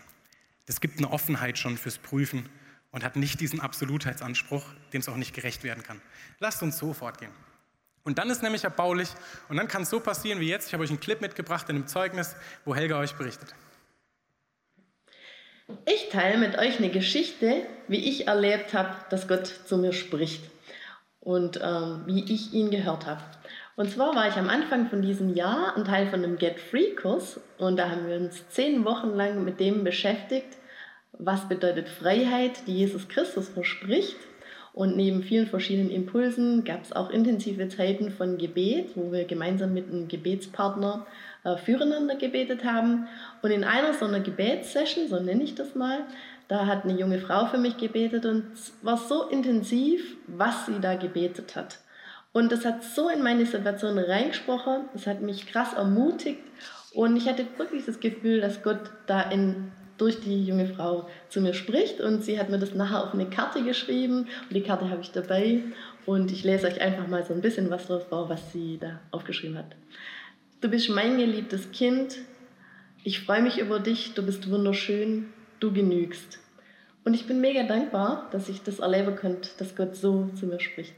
Es 0.67 0.81
gibt 0.81 0.99
eine 0.99 1.11
Offenheit 1.11 1.59
schon 1.59 1.79
fürs 1.79 1.99
Prüfen 1.99 2.49
und 2.91 3.05
hat 3.05 3.17
nicht 3.17 3.41
diesen 3.41 3.61
Absolutheitsanspruch, 3.61 4.65
dem 4.93 5.01
es 5.01 5.09
auch 5.09 5.17
nicht 5.17 5.35
gerecht 5.35 5.65
werden 5.65 5.83
kann. 5.83 6.01
Lasst 6.39 6.63
uns 6.63 6.79
so 6.79 6.93
fortgehen. 6.93 7.33
Und 8.05 8.19
dann 8.19 8.31
ist 8.31 8.43
nämlich 8.43 8.65
erbaulich 8.65 9.09
und 9.49 9.57
dann 9.57 9.69
kann 9.69 9.83
es 9.83 9.91
so 9.91 10.01
passieren 10.01 10.41
wie 10.41 10.49
jetzt. 10.49 10.67
Ich 10.69 10.75
habe 10.75 10.83
euch 10.83 10.91
einen 10.91 11.01
Clip 11.01 11.21
mitgebracht 11.21 11.69
in 11.69 11.77
einem 11.77 11.87
Zeugnis, 11.87 12.37
wo 12.65 12.75
Helga 12.75 12.99
euch 12.99 13.15
berichtet. 13.15 13.55
Ich 15.85 16.09
teile 16.11 16.39
mit 16.39 16.59
euch 16.59 16.79
eine 16.79 16.91
Geschichte, 16.91 17.63
wie 17.89 18.09
ich 18.09 18.29
erlebt 18.29 18.75
habe, 18.75 18.95
dass 19.11 19.29
Gott 19.29 19.47
zu 19.47 19.77
mir 19.77 19.93
spricht 19.93 20.43
und 21.21 21.61
ähm, 21.63 22.03
wie 22.07 22.33
ich 22.33 22.53
ihn 22.53 22.71
gehört 22.71 23.07
habe. 23.07 23.23
Und 23.77 23.91
zwar 23.91 24.15
war 24.15 24.29
ich 24.29 24.37
am 24.37 24.49
Anfang 24.49 24.89
von 24.89 25.03
diesem 25.03 25.35
Jahr 25.35 25.77
ein 25.77 25.85
Teil 25.85 26.09
von 26.09 26.23
einem 26.23 26.37
Get 26.37 26.61
Free 26.61 26.95
Kurs 26.95 27.41
und 27.59 27.79
da 27.79 27.91
haben 27.91 28.07
wir 28.07 28.17
uns 28.17 28.49
zehn 28.49 28.85
Wochen 28.85 29.15
lang 29.15 29.45
mit 29.45 29.61
dem 29.61 29.83
beschäftigt, 29.83 30.59
was 31.13 31.49
bedeutet 31.49 31.89
Freiheit, 31.89 32.67
die 32.67 32.77
Jesus 32.79 33.09
Christus 33.09 33.49
verspricht. 33.49 34.17
Und 34.75 34.97
neben 34.97 35.23
vielen 35.23 35.47
verschiedenen 35.47 35.91
Impulsen 35.91 36.65
gab 36.65 36.83
es 36.83 36.93
auch 36.93 37.11
intensive 37.11 37.69
Zeiten 37.69 38.11
von 38.11 38.39
Gebet, 38.39 38.93
wo 38.95 39.13
wir 39.13 39.25
gemeinsam 39.25 39.75
mit 39.75 39.89
einem 39.89 40.09
Gebetspartner 40.09 41.07
äh, 41.45 41.57
füreinander 41.57 42.17
gebetet 42.17 42.65
haben. 42.65 43.07
Und 43.43 43.51
in 43.51 43.65
einer 43.65 43.93
so 43.93 44.07
einer 44.07 44.21
Gebetssession, 44.21 45.09
so 45.09 45.21
nenne 45.21 45.43
ich 45.43 45.55
das 45.55 45.75
mal, 45.75 46.07
da 46.49 46.67
hat 46.67 46.85
eine 46.85 46.99
junge 46.99 47.19
Frau 47.19 47.47
für 47.47 47.59
mich 47.59 47.77
gebetet 47.77 48.27
und 48.27 48.53
es 48.53 48.73
war 48.83 48.97
so 48.97 49.29
intensiv, 49.29 50.17
was 50.27 50.67
sie 50.67 50.81
da 50.81 50.95
gebetet 50.97 51.57
hat. 51.57 51.79
Und 52.33 52.51
das 52.51 52.65
hat 52.65 52.83
so 52.83 53.09
in 53.09 53.23
meine 53.23 53.47
Situation 53.47 53.99
reingesprochen, 53.99 54.85
das 54.93 55.07
hat 55.07 55.21
mich 55.21 55.47
krass 55.47 55.75
ermutigt 55.75 56.43
und 56.95 57.17
ich 57.17 57.29
hatte 57.29 57.47
wirklich 57.57 57.87
das 57.87 58.01
Gefühl, 58.01 58.41
dass 58.41 58.63
Gott 58.63 58.81
da 59.07 59.23
in, 59.23 59.73
durch 59.99 60.21
die 60.21 60.45
junge 60.45 60.67
Frau 60.67 61.09
zu 61.29 61.41
mir 61.41 61.55
spricht 61.55 62.01
und 62.01 62.25
sie 62.25 62.39
hat 62.39 62.51
mir 62.51 62.59
das 62.59 62.75
nachher 62.75 63.05
auf 63.05 63.15
eine 63.15 63.29
Karte 63.29 63.63
geschrieben 63.63 64.27
und 64.49 64.55
die 64.55 64.63
Karte 64.63 64.89
habe 64.91 65.03
ich 65.03 65.13
dabei 65.13 65.61
und 66.07 66.33
ich 66.33 66.45
lese 66.45 66.67
euch 66.67 66.81
einfach 66.81 67.07
mal 67.07 67.25
so 67.25 67.33
ein 67.33 67.41
bisschen 67.41 67.71
was 67.71 67.87
drauf 67.87 68.09
vor, 68.09 68.29
was 68.29 68.53
sie 68.53 68.79
da 68.79 69.01
aufgeschrieben 69.11 69.57
hat. 69.57 69.77
Du 70.61 70.69
bist 70.69 70.89
mein 70.91 71.19
geliebtes 71.19 71.73
Kind. 71.73 72.19
Ich 73.05 73.21
freue 73.21 73.43
mich 73.43 73.59
über 73.59 73.81
dich. 73.81 74.15
Du 74.15 74.25
bist 74.25 74.49
wunderschön. 74.49 75.33
Du 75.59 75.73
genügst. 75.73 76.39
Und 77.05 77.15
ich 77.15 77.27
bin 77.27 77.41
mega 77.41 77.65
dankbar, 77.65 78.29
dass 78.31 78.49
ich 78.49 78.63
das 78.63 78.79
erleben 78.79 79.17
konnte, 79.17 79.51
dass 79.59 79.75
Gott 79.75 79.97
so 79.97 80.31
zu 80.39 80.47
mir 80.47 80.61
spricht. 80.61 80.95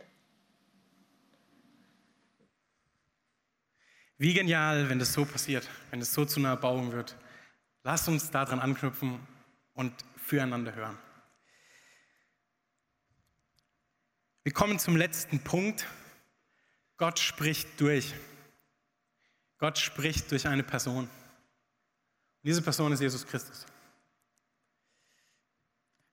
Wie 4.18 4.35
genial, 4.35 4.88
wenn 4.88 4.98
das 4.98 5.12
so 5.12 5.24
passiert, 5.24 5.68
wenn 5.90 6.00
es 6.00 6.12
so 6.12 6.24
zu 6.24 6.40
einer 6.40 6.50
Erbauung 6.50 6.92
wird. 6.92 7.16
Lass 7.87 8.09
uns 8.09 8.31
daran 8.31 8.61
anknüpfen 8.61 9.20
und 9.75 9.92
füreinander 10.16 10.75
hören. 10.75 10.99
Wir 14.42 14.53
kommen 14.55 14.79
zum 14.79 14.97
letzten 14.97 15.38
Punkt. 15.40 15.87
Gott 16.97 17.18
spricht 17.18 17.79
durch. 17.81 18.14
Gott 19.59 19.77
spricht 19.79 20.31
durch 20.31 20.47
eine 20.49 20.62
Person. 20.62 21.05
Und 21.05 21.11
diese 22.42 22.62
Person 22.62 22.90
ist 22.92 23.01
Jesus 23.01 23.27
Christus. 23.27 23.66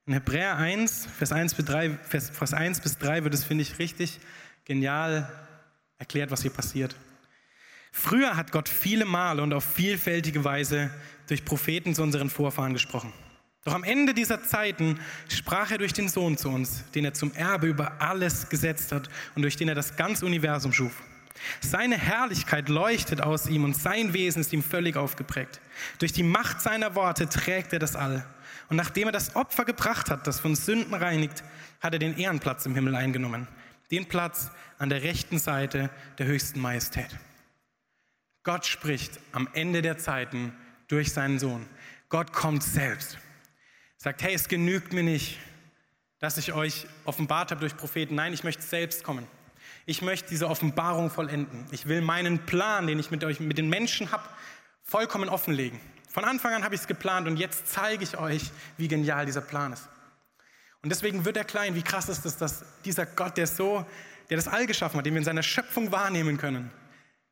In 0.06 0.14
Hebräer 0.14 0.58
1, 0.58 1.06
Vers 1.06 1.32
1 1.32 1.54
bis 1.54 1.66
3, 1.66 1.98
Vers, 2.00 2.30
Vers 2.32 2.54
1 2.54 2.82
bis 2.82 2.98
3 2.98 3.24
wird 3.24 3.34
es, 3.34 3.46
finde 3.46 3.62
ich, 3.62 3.80
richtig 3.80 4.20
genial 4.66 5.48
erklärt, 5.98 6.32
was 6.32 6.42
hier 6.42 6.52
passiert. 6.52 6.98
Früher 7.91 8.38
hat 8.38 8.51
Gott 8.51 8.69
viele 8.69 9.06
Male 9.06 9.41
und 9.43 9.54
auf 9.54 9.63
vielfältige 9.63 10.43
Weise 10.43 10.89
durch 11.27 11.45
Propheten 11.45 11.93
zu 11.93 12.01
unseren 12.01 12.30
Vorfahren 12.30 12.73
gesprochen. 12.73 13.13
Doch 13.63 13.73
am 13.73 13.84
Ende 13.84 14.13
dieser 14.13 14.43
Zeiten 14.43 14.99
sprach 15.30 15.69
er 15.69 15.77
durch 15.77 15.93
den 15.93 16.10
Sohn 16.10 16.36
zu 16.36 16.49
uns, 16.49 16.84
den 16.95 17.06
er 17.06 17.13
zum 17.13 17.32
Erbe 17.34 17.67
über 17.67 18.01
alles 18.01 18.49
gesetzt 18.49 18.91
hat 18.91 19.10
und 19.36 19.43
durch 19.43 19.56
den 19.56 19.69
er 19.69 19.75
das 19.75 19.95
ganze 19.95 20.25
Universum 20.25 20.73
schuf. 20.73 20.93
Seine 21.60 21.97
Herrlichkeit 21.97 22.69
leuchtet 22.69 23.21
aus 23.21 23.47
ihm 23.47 23.63
und 23.63 23.75
sein 23.75 24.13
Wesen 24.13 24.41
ist 24.41 24.54
ihm 24.54 24.63
völlig 24.63 24.95
aufgeprägt. 24.95 25.60
Durch 25.99 26.12
die 26.12 26.23
Macht 26.23 26.62
seiner 26.62 26.95
Worte 26.95 27.30
trägt 27.30 27.73
er 27.73 27.80
das 27.80 27.95
All. 27.95 28.25
Und 28.69 28.77
nachdem 28.77 29.08
er 29.08 29.12
das 29.12 29.36
Opfer 29.36 29.65
gebracht 29.65 30.10
hat, 30.10 30.27
das 30.27 30.39
von 30.39 30.56
Sünden 30.56 30.93
reinigt, 30.93 31.43
hat 31.82 31.93
er 31.93 31.99
den 31.99 32.17
Ehrenplatz 32.17 32.65
im 32.65 32.75
Himmel 32.75 32.95
eingenommen. 32.95 33.47
Den 33.91 34.08
Platz 34.08 34.49
an 34.77 34.89
der 34.89 35.04
rechten 35.04 35.39
Seite 35.39 35.89
der 36.17 36.27
höchsten 36.27 36.60
Majestät. 36.60 37.10
Gott 38.43 38.65
spricht 38.65 39.19
am 39.32 39.47
Ende 39.54 39.82
der 39.82 39.97
Zeiten 39.97 40.56
durch 40.88 41.13
seinen 41.13 41.38
Sohn. 41.38 41.67
Gott 42.10 42.34
kommt 42.34 42.63
selbst. 42.63 43.17
Sagt, 43.97 44.23
hey, 44.23 44.34
es 44.34 44.47
genügt 44.47 44.93
mir 44.93 45.04
nicht, 45.04 45.38
dass 46.19 46.38
ich 46.38 46.54
euch 46.54 46.88
offenbart 47.06 47.51
habe 47.51 47.62
durch 47.62 47.77
Propheten. 47.77 48.15
Nein, 48.15 48.34
ich 48.34 48.43
möchte 48.43 48.63
selbst 48.63 49.04
kommen. 49.04 49.27
Ich 49.86 50.01
möchte 50.01 50.30
diese 50.30 50.49
Offenbarung 50.49 51.10
vollenden. 51.10 51.65
Ich 51.71 51.88
will 51.88 52.01
meinen 52.01 52.45
Plan, 52.45 52.88
den 52.88 52.99
ich 52.99 53.12
mit 53.12 53.23
euch, 53.23 53.39
mit 53.39 53.58
den 53.58 53.69
Menschen 53.69 54.12
habe, 54.12 54.23
vollkommen 54.84 55.30
offenlegen. 55.30 55.80
Von 56.10 56.25
Anfang 56.25 56.54
an 56.54 56.63
habe 56.63 56.75
ich 56.75 56.82
es 56.82 56.88
geplant 56.88 57.27
und 57.27 57.38
jetzt 57.38 57.67
zeige 57.67 58.04
ich 58.04 58.17
euch, 58.17 58.51
wie 58.77 58.88
genial 58.88 59.25
dieser 59.25 59.41
Plan 59.41 59.71
ist. 59.71 59.88
Und 60.82 60.89
deswegen 60.89 61.25
wird 61.25 61.38
er 61.38 61.45
klein. 61.45 61.75
Wie 61.75 61.84
krass 61.84 62.10
ist 62.10 62.25
es, 62.25 62.38
dass 62.38 62.65
dieser 62.84 63.06
Gott, 63.06 63.38
der 63.38 63.47
so, 63.47 63.86
der 64.30 64.38
das 64.38 64.47
All 64.47 64.65
geschaffen 64.65 64.97
hat, 64.97 65.06
den 65.06 65.13
wir 65.13 65.19
in 65.19 65.25
seiner 65.25 65.43
Schöpfung 65.43 65.91
wahrnehmen 65.91 66.38
können, 66.38 66.71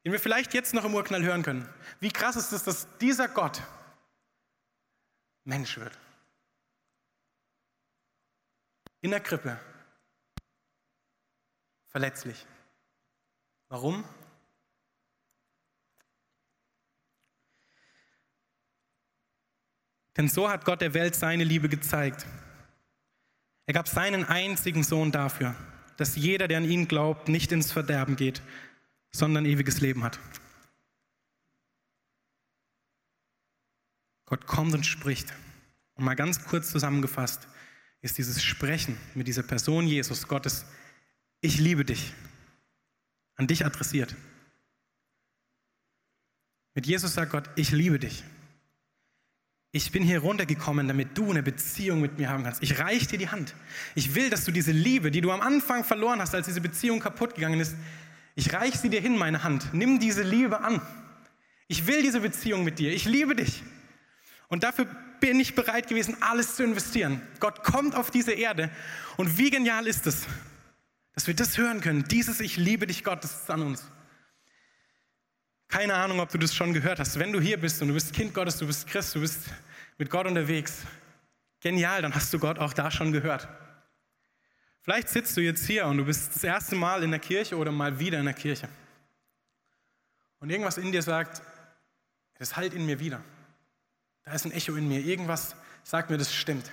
den 0.04 0.12
wir 0.12 0.20
vielleicht 0.20 0.54
jetzt 0.54 0.74
noch 0.74 0.86
im 0.86 0.96
Urknall 0.96 1.24
hören 1.24 1.44
können. 1.44 1.68
Wie 2.00 2.12
krass 2.12 2.36
ist 2.36 2.52
es, 2.52 2.64
dass 2.64 2.88
dieser 3.00 3.28
Gott 3.28 3.62
Mensch 5.44 5.78
wird. 5.78 5.98
In 9.02 9.12
der 9.12 9.20
Krippe 9.20 9.60
verletzlich. 11.88 12.46
Warum? 13.68 14.04
Denn 20.18 20.28
so 20.28 20.50
hat 20.50 20.66
Gott 20.66 20.82
der 20.82 20.94
Welt 20.94 21.16
seine 21.16 21.44
Liebe 21.44 21.70
gezeigt. 21.70 22.26
Er 23.66 23.74
gab 23.74 23.88
seinen 23.88 24.26
einzigen 24.26 24.84
Sohn 24.84 25.12
dafür, 25.12 25.56
dass 25.98 26.16
jeder, 26.16 26.48
der 26.48 26.58
an 26.58 26.70
ihn 26.70 26.88
glaubt, 26.88 27.30
nicht 27.30 27.52
ins 27.52 27.72
Verderben 27.72 28.16
geht, 28.16 28.42
sondern 29.12 29.46
ewiges 29.46 29.82
Leben 29.82 30.04
hat. 30.04 30.20
Gott 34.26 34.46
kommt 34.46 34.74
und 34.74 34.86
spricht. 34.86 35.34
Und 35.96 36.06
mal 36.06 36.16
ganz 36.16 36.46
kurz 36.46 36.72
zusammengefasst 36.72 37.48
ist 38.02 38.18
dieses 38.18 38.44
Sprechen 38.44 38.98
mit 39.16 39.28
dieser 39.28 39.44
Person 39.44 39.88
Jesus, 39.88 40.28
Gottes, 40.28 40.66
ich 41.42 41.60
liebe 41.60 41.84
dich, 41.84 42.14
an 43.36 43.48
dich 43.48 43.66
adressiert. 43.66 44.16
Mit 46.76 46.86
Jesus 46.86 47.14
sagt 47.14 47.32
Gott, 47.32 47.50
ich 47.56 47.72
liebe 47.72 48.00
dich. 48.00 48.24
Ich 49.72 49.92
bin 49.92 50.02
hier 50.02 50.20
runtergekommen, 50.20 50.88
damit 50.88 51.18
du 51.18 51.30
eine 51.30 51.44
Beziehung 51.44 52.02
mit 52.02 52.18
mir 52.18 52.30
haben 52.30 52.44
kannst. 52.44 52.64
Ich 52.64 52.80
reiche 52.80 53.08
dir 53.08 53.20
die 53.20 53.30
Hand. 53.30 53.54
Ich 53.94 54.16
will, 54.16 54.30
dass 54.30 54.46
du 54.46 54.52
diese 54.52 54.72
Liebe, 54.72 55.12
die 55.12 55.22
du 55.22 55.32
am 55.32 55.42
Anfang 55.42 55.84
verloren 55.84 56.22
hast, 56.22 56.34
als 56.34 56.48
diese 56.48 56.62
Beziehung 56.62 57.00
kaputt 57.00 57.36
gegangen 57.36 57.60
ist, 57.60 57.76
ich 58.36 58.54
reiche 58.54 58.78
sie 58.78 58.90
dir 58.90 59.02
hin, 59.02 59.18
meine 59.18 59.44
Hand. 59.44 59.74
Nimm 59.74 60.00
diese 60.00 60.24
Liebe 60.24 60.62
an. 60.62 60.82
Ich 61.68 61.88
will 61.88 62.02
diese 62.02 62.22
Beziehung 62.22 62.64
mit 62.64 62.80
dir. 62.80 62.94
Ich 62.94 63.06
liebe 63.06 63.36
dich. 63.36 63.64
Und 64.48 64.64
dafür 64.64 64.86
bin 65.20 65.40
ich 65.40 65.56
bereit 65.56 65.88
gewesen, 65.88 66.18
alles 66.22 66.56
zu 66.56 66.64
investieren. 66.64 67.22
Gott 67.40 67.64
kommt 67.64 67.96
auf 67.96 68.12
diese 68.12 68.32
Erde. 68.32 68.70
Und 69.18 69.38
wie 69.38 69.50
genial 69.50 69.88
ist 69.88 70.08
es, 70.08 70.26
dass 71.14 71.28
wir 71.28 71.34
das 71.34 71.58
hören 71.58 71.82
können. 71.82 72.06
Dieses 72.06 72.40
Ich 72.40 72.58
liebe 72.58 72.88
dich, 72.88 73.04
Gott, 73.04 73.24
das 73.24 73.42
ist 73.42 73.52
an 73.52 73.62
uns. 73.62 73.86
Keine 75.68 75.94
Ahnung, 75.94 76.20
ob 76.20 76.30
du 76.30 76.40
das 76.40 76.56
schon 76.56 76.74
gehört 76.74 77.00
hast. 77.00 77.20
Wenn 77.20 77.32
du 77.32 77.40
hier 77.40 77.60
bist 77.60 77.82
und 77.82 77.90
du 77.90 77.94
bist 77.94 78.14
Kind 78.14 78.34
Gottes, 78.34 78.58
du 78.58 78.66
bist 78.66 78.88
Christ, 78.88 79.14
du 79.14 79.20
bist 79.20 79.42
mit 80.00 80.10
Gott 80.10 80.26
unterwegs, 80.26 80.80
genial, 81.60 82.02
dann 82.02 82.16
hast 82.16 82.34
du 82.34 82.40
Gott 82.40 82.58
auch 82.58 82.74
da 82.74 82.90
schon 82.90 83.12
gehört. 83.12 83.48
Vielleicht 84.82 85.10
sitzt 85.10 85.36
du 85.38 85.42
jetzt 85.42 85.66
hier 85.66 85.86
und 85.86 85.98
du 85.98 86.06
bist 86.06 86.36
das 86.36 86.44
erste 86.44 86.76
Mal 86.76 87.04
in 87.04 87.12
der 87.12 87.20
Kirche 87.20 87.58
oder 87.58 87.72
mal 87.72 88.00
wieder 88.00 88.20
in 88.20 88.26
der 88.26 88.34
Kirche. 88.34 88.70
Und 90.40 90.50
irgendwas 90.50 90.78
in 90.78 90.92
dir 90.92 91.02
sagt, 91.02 91.42
das 92.38 92.56
halt 92.56 92.74
in 92.74 92.86
mir 92.86 93.00
wieder. 93.00 93.22
Da 94.24 94.34
ist 94.34 94.46
ein 94.46 94.52
Echo 94.52 94.76
in 94.76 94.88
mir. 94.88 95.02
Irgendwas 95.02 95.56
sagt 95.84 96.10
mir, 96.10 96.18
das 96.18 96.34
stimmt. 96.34 96.72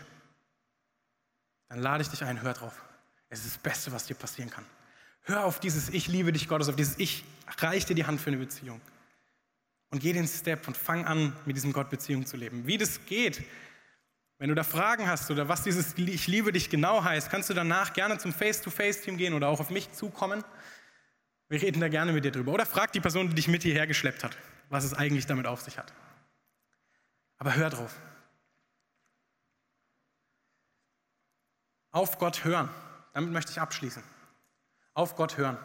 Dann 1.69 1.81
lade 1.81 2.03
ich 2.03 2.09
dich 2.09 2.23
ein, 2.23 2.41
hör 2.43 2.55
drauf. 2.55 2.81
Es 3.29 3.45
ist 3.45 3.57
das 3.57 3.59
Beste, 3.63 3.93
was 3.93 4.07
dir 4.07 4.15
passieren 4.15 4.51
kann. 4.51 4.65
Hör 5.23 5.45
auf 5.45 5.59
dieses 5.59 5.89
Ich 5.89 6.07
liebe 6.07 6.33
dich 6.33 6.49
Gottes, 6.49 6.69
auf 6.69 6.77
dieses 6.77 6.99
Ich 6.99 7.25
reich 7.59 7.85
dir 7.85 7.95
die 7.95 8.07
Hand 8.07 8.21
für 8.21 8.31
eine 8.31 8.37
Beziehung. 8.37 8.81
Und 9.91 10.01
geh 10.01 10.13
den 10.13 10.29
Step 10.29 10.69
und 10.69 10.77
fang 10.77 11.05
an, 11.05 11.33
mit 11.45 11.57
diesem 11.57 11.73
Gott 11.73 11.91
Beziehung 11.91 12.27
zu 12.27 12.37
leben. 12.37 12.67
Wie 12.67 12.79
das 12.79 13.05
geht, 13.07 13.43
wenn 14.39 14.51
du 14.51 14.55
da 14.55 14.65
Fragen 14.65 15.09
hast 15.09 15.31
oder 15.31 15.49
was 15.49 15.63
dieses 15.63 15.97
Ich 15.97 16.27
liebe 16.27 16.53
dich 16.53 16.69
genau 16.69 17.03
heißt, 17.03 17.31
kannst 17.31 17.49
du 17.49 17.55
danach 17.55 17.95
gerne 17.95 18.19
zum 18.19 18.33
Face-to-Face-Team 18.33 19.17
gehen 19.17 19.33
oder 19.33 19.49
auch 19.49 19.61
auf 19.61 19.71
mich 19.71 19.93
zukommen. 19.93 20.45
Wir 21.49 21.63
reden 21.63 21.81
da 21.81 21.89
gerne 21.89 22.13
mit 22.13 22.25
dir 22.25 22.33
drüber. 22.33 22.53
Oder 22.53 22.67
frag 22.67 22.93
die 22.93 23.01
Person, 23.01 23.29
die 23.29 23.35
dich 23.35 23.49
mit 23.49 23.63
hierher 23.63 23.87
geschleppt 23.87 24.25
hat, 24.25 24.37
was 24.69 24.85
es 24.85 24.93
eigentlich 24.93 25.27
damit 25.27 25.47
auf 25.47 25.63
sich 25.63 25.79
hat. 25.79 25.93
Aber 27.39 27.55
hör 27.55 27.71
drauf. 27.71 27.95
Auf 31.93 32.19
Gott 32.19 32.45
hören. 32.45 32.69
Damit 33.15 33.33
möchte 33.33 33.53
ich 33.53 33.61
abschließen. 33.61 34.03
Auf 34.93 35.17
Gott 35.17 35.39
hören. 35.39 35.57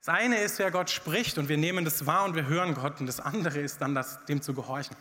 Das 0.00 0.08
eine 0.14 0.38
ist, 0.38 0.58
wer 0.58 0.70
Gott 0.70 0.90
spricht 0.90 1.38
und 1.38 1.48
wir 1.48 1.56
nehmen 1.56 1.84
das 1.84 2.04
wahr 2.04 2.24
und 2.24 2.34
wir 2.34 2.46
hören 2.46 2.74
Gott. 2.74 3.00
Und 3.00 3.06
das 3.06 3.20
andere 3.20 3.60
ist 3.60 3.80
dann, 3.80 3.94
das, 3.94 4.24
dem 4.26 4.42
zu 4.42 4.52
gehorchen. 4.52 4.96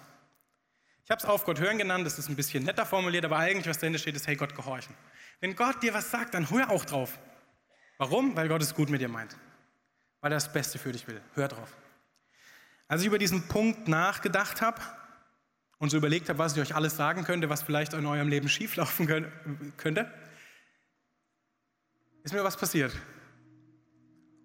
Ich 1.12 1.14
habe 1.14 1.24
es 1.24 1.30
auf 1.30 1.44
Gott 1.44 1.60
hören 1.60 1.78
genannt, 1.78 2.06
das 2.06 2.18
ist 2.18 2.30
ein 2.30 2.38
bisschen 2.38 2.64
netter 2.64 2.86
formuliert, 2.86 3.26
aber 3.26 3.38
eigentlich, 3.38 3.68
was 3.68 3.78
dahinter 3.78 4.00
steht, 4.00 4.16
ist, 4.16 4.28
hey 4.28 4.38
Gott, 4.38 4.56
gehorchen. 4.56 4.96
Wenn 5.42 5.58
Gott 5.58 5.84
dir 5.84 5.94
was 5.94 6.10
sagt, 6.10 6.34
dann 6.34 6.50
hör 6.50 6.70
auch 6.70 6.86
drauf. 6.86 7.20
Warum? 7.98 8.34
Weil 8.38 8.48
Gott 8.48 8.62
es 8.62 8.74
gut 8.74 8.90
mit 8.90 9.02
dir 9.02 9.10
meint. 9.10 9.36
Weil 10.22 10.32
er 10.32 10.36
das 10.36 10.54
Beste 10.54 10.80
für 10.80 10.94
dich 10.94 11.06
will. 11.10 11.20
Hör 11.34 11.50
drauf. 11.50 11.68
Als 12.88 13.02
ich 13.02 13.08
über 13.08 13.18
diesen 13.18 13.46
Punkt 13.50 13.90
nachgedacht 13.90 14.62
habe 14.62 14.80
und 15.80 15.90
so 15.90 15.98
überlegt 15.98 16.30
habe, 16.30 16.40
was 16.40 16.56
ich 16.56 16.62
euch 16.62 16.76
alles 16.76 16.96
sagen 16.96 17.26
könnte, 17.26 17.50
was 17.50 17.62
vielleicht 17.62 17.92
in 17.92 18.06
eurem 18.06 18.30
Leben 18.30 18.48
schieflaufen 18.48 19.06
könnte, 19.76 20.10
ist 22.24 22.34
mir 22.34 22.46
was 22.46 22.56
passiert. 22.56 22.96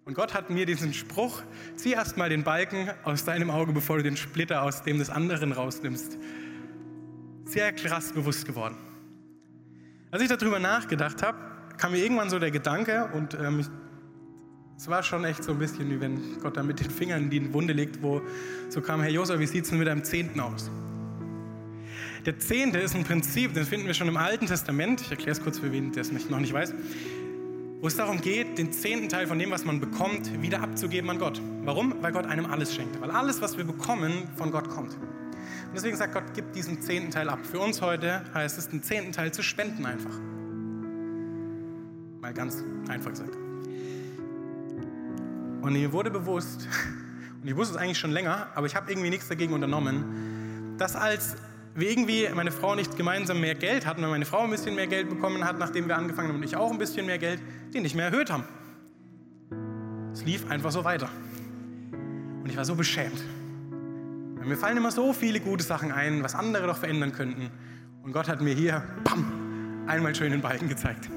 Und 0.03 0.15
Gott 0.15 0.33
hat 0.33 0.49
mir 0.49 0.65
diesen 0.65 0.93
Spruch, 0.93 1.43
zieh 1.77 1.93
erst 1.93 2.17
mal 2.17 2.27
den 2.27 2.43
Balken 2.43 2.91
aus 3.05 3.23
deinem 3.23 3.51
Auge, 3.51 3.71
bevor 3.71 3.95
du 3.95 4.03
den 4.03 4.17
Splitter 4.17 4.63
aus 4.63 4.83
dem 4.83 4.99
des 4.99 5.09
anderen 5.09 5.53
rausnimmst, 5.53 6.17
sehr 7.47 7.71
krass 7.73 8.11
bewusst 8.11 8.45
geworden. 8.45 8.75
Als 10.11 10.21
ich 10.21 10.29
darüber 10.29 10.59
nachgedacht 10.59 11.21
habe, 11.23 11.37
kam 11.77 11.91
mir 11.91 11.99
irgendwann 11.99 12.29
so 12.29 12.39
der 12.39 12.51
Gedanke 12.51 13.09
und 13.13 13.33
ähm, 13.35 13.65
es 14.77 14.87
war 14.87 15.03
schon 15.03 15.25
echt 15.25 15.43
so 15.43 15.51
ein 15.51 15.59
bisschen 15.59 15.89
wie 15.89 15.99
wenn 15.99 16.39
Gott 16.39 16.57
da 16.57 16.63
mit 16.63 16.79
den 16.79 16.89
Fingern 16.89 17.23
in 17.23 17.29
die 17.29 17.53
Wunde 17.53 17.73
legt, 17.73 18.01
wo 18.01 18.21
so 18.69 18.81
kam, 18.81 19.01
Herr 19.01 19.11
Josef, 19.11 19.39
wie 19.39 19.47
sieht 19.47 19.63
es 19.63 19.69
denn 19.69 19.79
mit 19.79 19.87
deinem 19.87 20.03
Zehnten 20.03 20.39
aus? 20.39 20.69
Der 22.25 22.37
Zehnte 22.39 22.79
ist 22.79 22.95
ein 22.95 23.03
Prinzip, 23.03 23.53
das 23.53 23.69
finden 23.69 23.87
wir 23.87 23.93
schon 23.93 24.07
im 24.07 24.17
Alten 24.17 24.47
Testament. 24.47 25.01
Ich 25.01 25.11
erkläre 25.11 25.31
es 25.31 25.41
kurz 25.41 25.59
für 25.59 25.71
wen, 25.71 25.91
der 25.93 26.01
es 26.01 26.11
noch 26.11 26.39
nicht 26.39 26.53
weiß 26.53 26.73
wo 27.79 27.87
es 27.87 27.95
darum 27.95 28.21
geht, 28.21 28.57
den 28.57 28.71
zehnten 28.71 29.07
Teil 29.07 29.27
von 29.27 29.37
dem, 29.37 29.51
was 29.51 29.63
man 29.63 29.79
bekommt, 29.79 30.41
wieder 30.41 30.61
abzugeben 30.61 31.09
an 31.09 31.19
Gott. 31.19 31.39
Warum? 31.63 31.93
Weil 32.01 32.11
Gott 32.11 32.25
einem 32.25 32.45
alles 32.47 32.73
schenkt. 32.73 32.99
Weil 33.01 33.11
alles, 33.11 33.41
was 33.41 33.57
wir 33.57 33.65
bekommen, 33.65 34.27
von 34.35 34.51
Gott 34.51 34.67
kommt. 34.69 34.97
Deswegen 35.77 35.95
sagt 35.95 36.15
Gott, 36.15 36.23
gib 36.33 36.53
diesen 36.53 36.81
zehnten 36.81 37.11
Teil 37.11 37.29
ab. 37.29 37.37
Für 37.43 37.59
uns 37.59 37.83
heute 37.83 38.23
heißt 38.33 38.57
es, 38.57 38.67
den 38.67 38.81
zehnten 38.81 39.11
Teil 39.11 39.31
zu 39.31 39.43
spenden 39.43 39.85
einfach. 39.85 40.17
Mal 42.19 42.33
ganz 42.33 42.63
einfach 42.89 43.11
gesagt. 43.11 43.35
Und 45.61 45.73
mir 45.73 45.93
wurde 45.93 46.09
bewusst, 46.09 46.67
und 47.43 47.47
ich 47.47 47.55
wusste 47.55 47.75
es 47.75 47.79
eigentlich 47.79 47.99
schon 47.99 48.09
länger, 48.09 48.47
aber 48.55 48.65
ich 48.65 48.75
habe 48.75 48.89
irgendwie 48.89 49.11
nichts 49.11 49.27
dagegen 49.27 49.53
unternommen, 49.53 50.75
dass 50.79 50.95
als 50.95 51.35
wir 51.75 51.91
irgendwie, 51.91 52.27
meine 52.33 52.51
Frau 52.51 52.73
nicht 52.73 52.97
gemeinsam 52.97 53.39
mehr 53.39 53.53
Geld 53.53 53.85
hatten, 53.85 54.01
weil 54.01 54.09
meine 54.09 54.25
Frau 54.25 54.39
ein 54.39 54.49
bisschen 54.49 54.73
mehr 54.73 54.87
Geld 54.87 55.09
bekommen 55.09 55.45
hat, 55.45 55.59
nachdem 55.59 55.87
wir 55.87 55.95
angefangen 55.95 56.29
haben 56.29 56.37
und 56.37 56.43
ich 56.43 56.55
auch 56.55 56.71
ein 56.71 56.79
bisschen 56.79 57.05
mehr 57.05 57.19
Geld, 57.19 57.39
die 57.75 57.81
nicht 57.81 57.95
mehr 57.95 58.05
erhöht 58.05 58.31
haben. 58.31 58.45
Es 60.11 60.25
lief 60.25 60.49
einfach 60.49 60.71
so 60.71 60.83
weiter. 60.83 61.07
Und 61.91 62.49
ich 62.49 62.57
war 62.57 62.65
so 62.65 62.73
beschämt. 62.73 63.21
Mir 64.47 64.57
fallen 64.57 64.77
immer 64.77 64.91
so 64.91 65.13
viele 65.13 65.39
gute 65.39 65.63
Sachen 65.63 65.91
ein, 65.91 66.23
was 66.23 66.35
andere 66.35 66.67
doch 66.67 66.77
verändern 66.77 67.11
könnten. 67.11 67.49
Und 68.03 68.13
Gott 68.13 68.27
hat 68.27 68.41
mir 68.41 68.53
hier, 68.53 68.83
bam, 69.03 69.83
einmal 69.87 70.15
schön 70.15 70.31
den 70.31 70.41
Balken 70.41 70.69
gezeigt. 70.69 71.09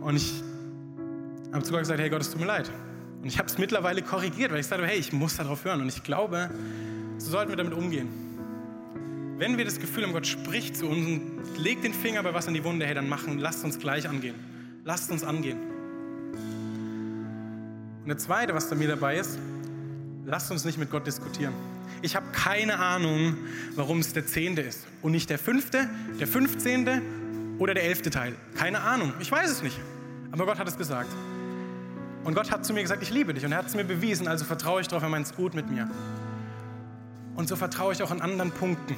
Und 0.00 0.16
ich 0.16 0.42
habe 1.52 1.64
zu 1.64 1.72
Gott 1.72 1.80
gesagt, 1.80 2.00
hey 2.00 2.08
Gott, 2.08 2.20
es 2.20 2.30
tut 2.30 2.40
mir 2.40 2.46
leid. 2.46 2.70
Und 3.20 3.26
ich 3.26 3.38
habe 3.38 3.48
es 3.48 3.58
mittlerweile 3.58 4.02
korrigiert, 4.02 4.52
weil 4.52 4.60
ich 4.60 4.66
sagte, 4.66 4.86
hey, 4.86 4.98
ich 4.98 5.12
muss 5.12 5.36
darauf 5.36 5.64
hören. 5.64 5.80
Und 5.80 5.88
ich 5.88 6.02
glaube, 6.02 6.50
so 7.18 7.30
sollten 7.30 7.50
wir 7.50 7.56
damit 7.56 7.74
umgehen 7.74 8.08
wenn 9.40 9.56
wir 9.56 9.64
das 9.64 9.80
Gefühl 9.80 10.04
haben, 10.04 10.12
Gott 10.12 10.26
spricht 10.26 10.76
zu 10.76 10.86
uns 10.86 11.06
und 11.06 11.56
legt 11.56 11.82
den 11.82 11.94
Finger 11.94 12.22
bei 12.22 12.34
was 12.34 12.46
in 12.46 12.52
die 12.52 12.62
Wunde, 12.62 12.84
hey, 12.84 12.94
dann 12.94 13.08
machen, 13.08 13.38
lasst 13.38 13.64
uns 13.64 13.78
gleich 13.78 14.06
angehen. 14.06 14.34
Lasst 14.84 15.10
uns 15.10 15.24
angehen. 15.24 15.58
Und 18.02 18.06
der 18.06 18.18
zweite, 18.18 18.54
was 18.54 18.68
da 18.68 18.74
mir 18.74 18.88
dabei 18.88 19.16
ist, 19.16 19.38
lasst 20.26 20.50
uns 20.50 20.66
nicht 20.66 20.76
mit 20.76 20.90
Gott 20.90 21.06
diskutieren. 21.06 21.54
Ich 22.02 22.16
habe 22.16 22.26
keine 22.32 22.78
Ahnung, 22.78 23.36
warum 23.74 23.98
es 23.98 24.12
der 24.12 24.26
zehnte 24.26 24.62
ist 24.62 24.86
und 25.02 25.12
nicht 25.12 25.30
der 25.30 25.38
fünfte, 25.38 25.88
der 26.18 26.26
fünfzehnte 26.26 27.02
oder 27.58 27.74
der 27.74 27.84
elfte 27.84 28.10
Teil. 28.10 28.34
Keine 28.56 28.80
Ahnung. 28.80 29.12
Ich 29.20 29.30
weiß 29.30 29.50
es 29.50 29.62
nicht. 29.62 29.78
Aber 30.32 30.46
Gott 30.46 30.58
hat 30.58 30.68
es 30.68 30.78
gesagt. 30.78 31.10
Und 32.24 32.34
Gott 32.34 32.50
hat 32.50 32.64
zu 32.64 32.72
mir 32.72 32.82
gesagt, 32.82 33.02
ich 33.02 33.10
liebe 33.10 33.34
dich. 33.34 33.44
Und 33.44 33.52
er 33.52 33.58
hat 33.58 33.66
es 33.66 33.74
mir 33.74 33.84
bewiesen, 33.84 34.28
also 34.28 34.44
vertraue 34.44 34.80
ich 34.80 34.88
darauf, 34.88 35.02
er 35.02 35.08
meint 35.08 35.26
es 35.26 35.34
gut 35.34 35.54
mit 35.54 35.70
mir. 35.70 35.90
Und 37.34 37.48
so 37.48 37.56
vertraue 37.56 37.92
ich 37.92 38.02
auch 38.02 38.10
an 38.10 38.20
anderen 38.20 38.50
Punkten 38.50 38.96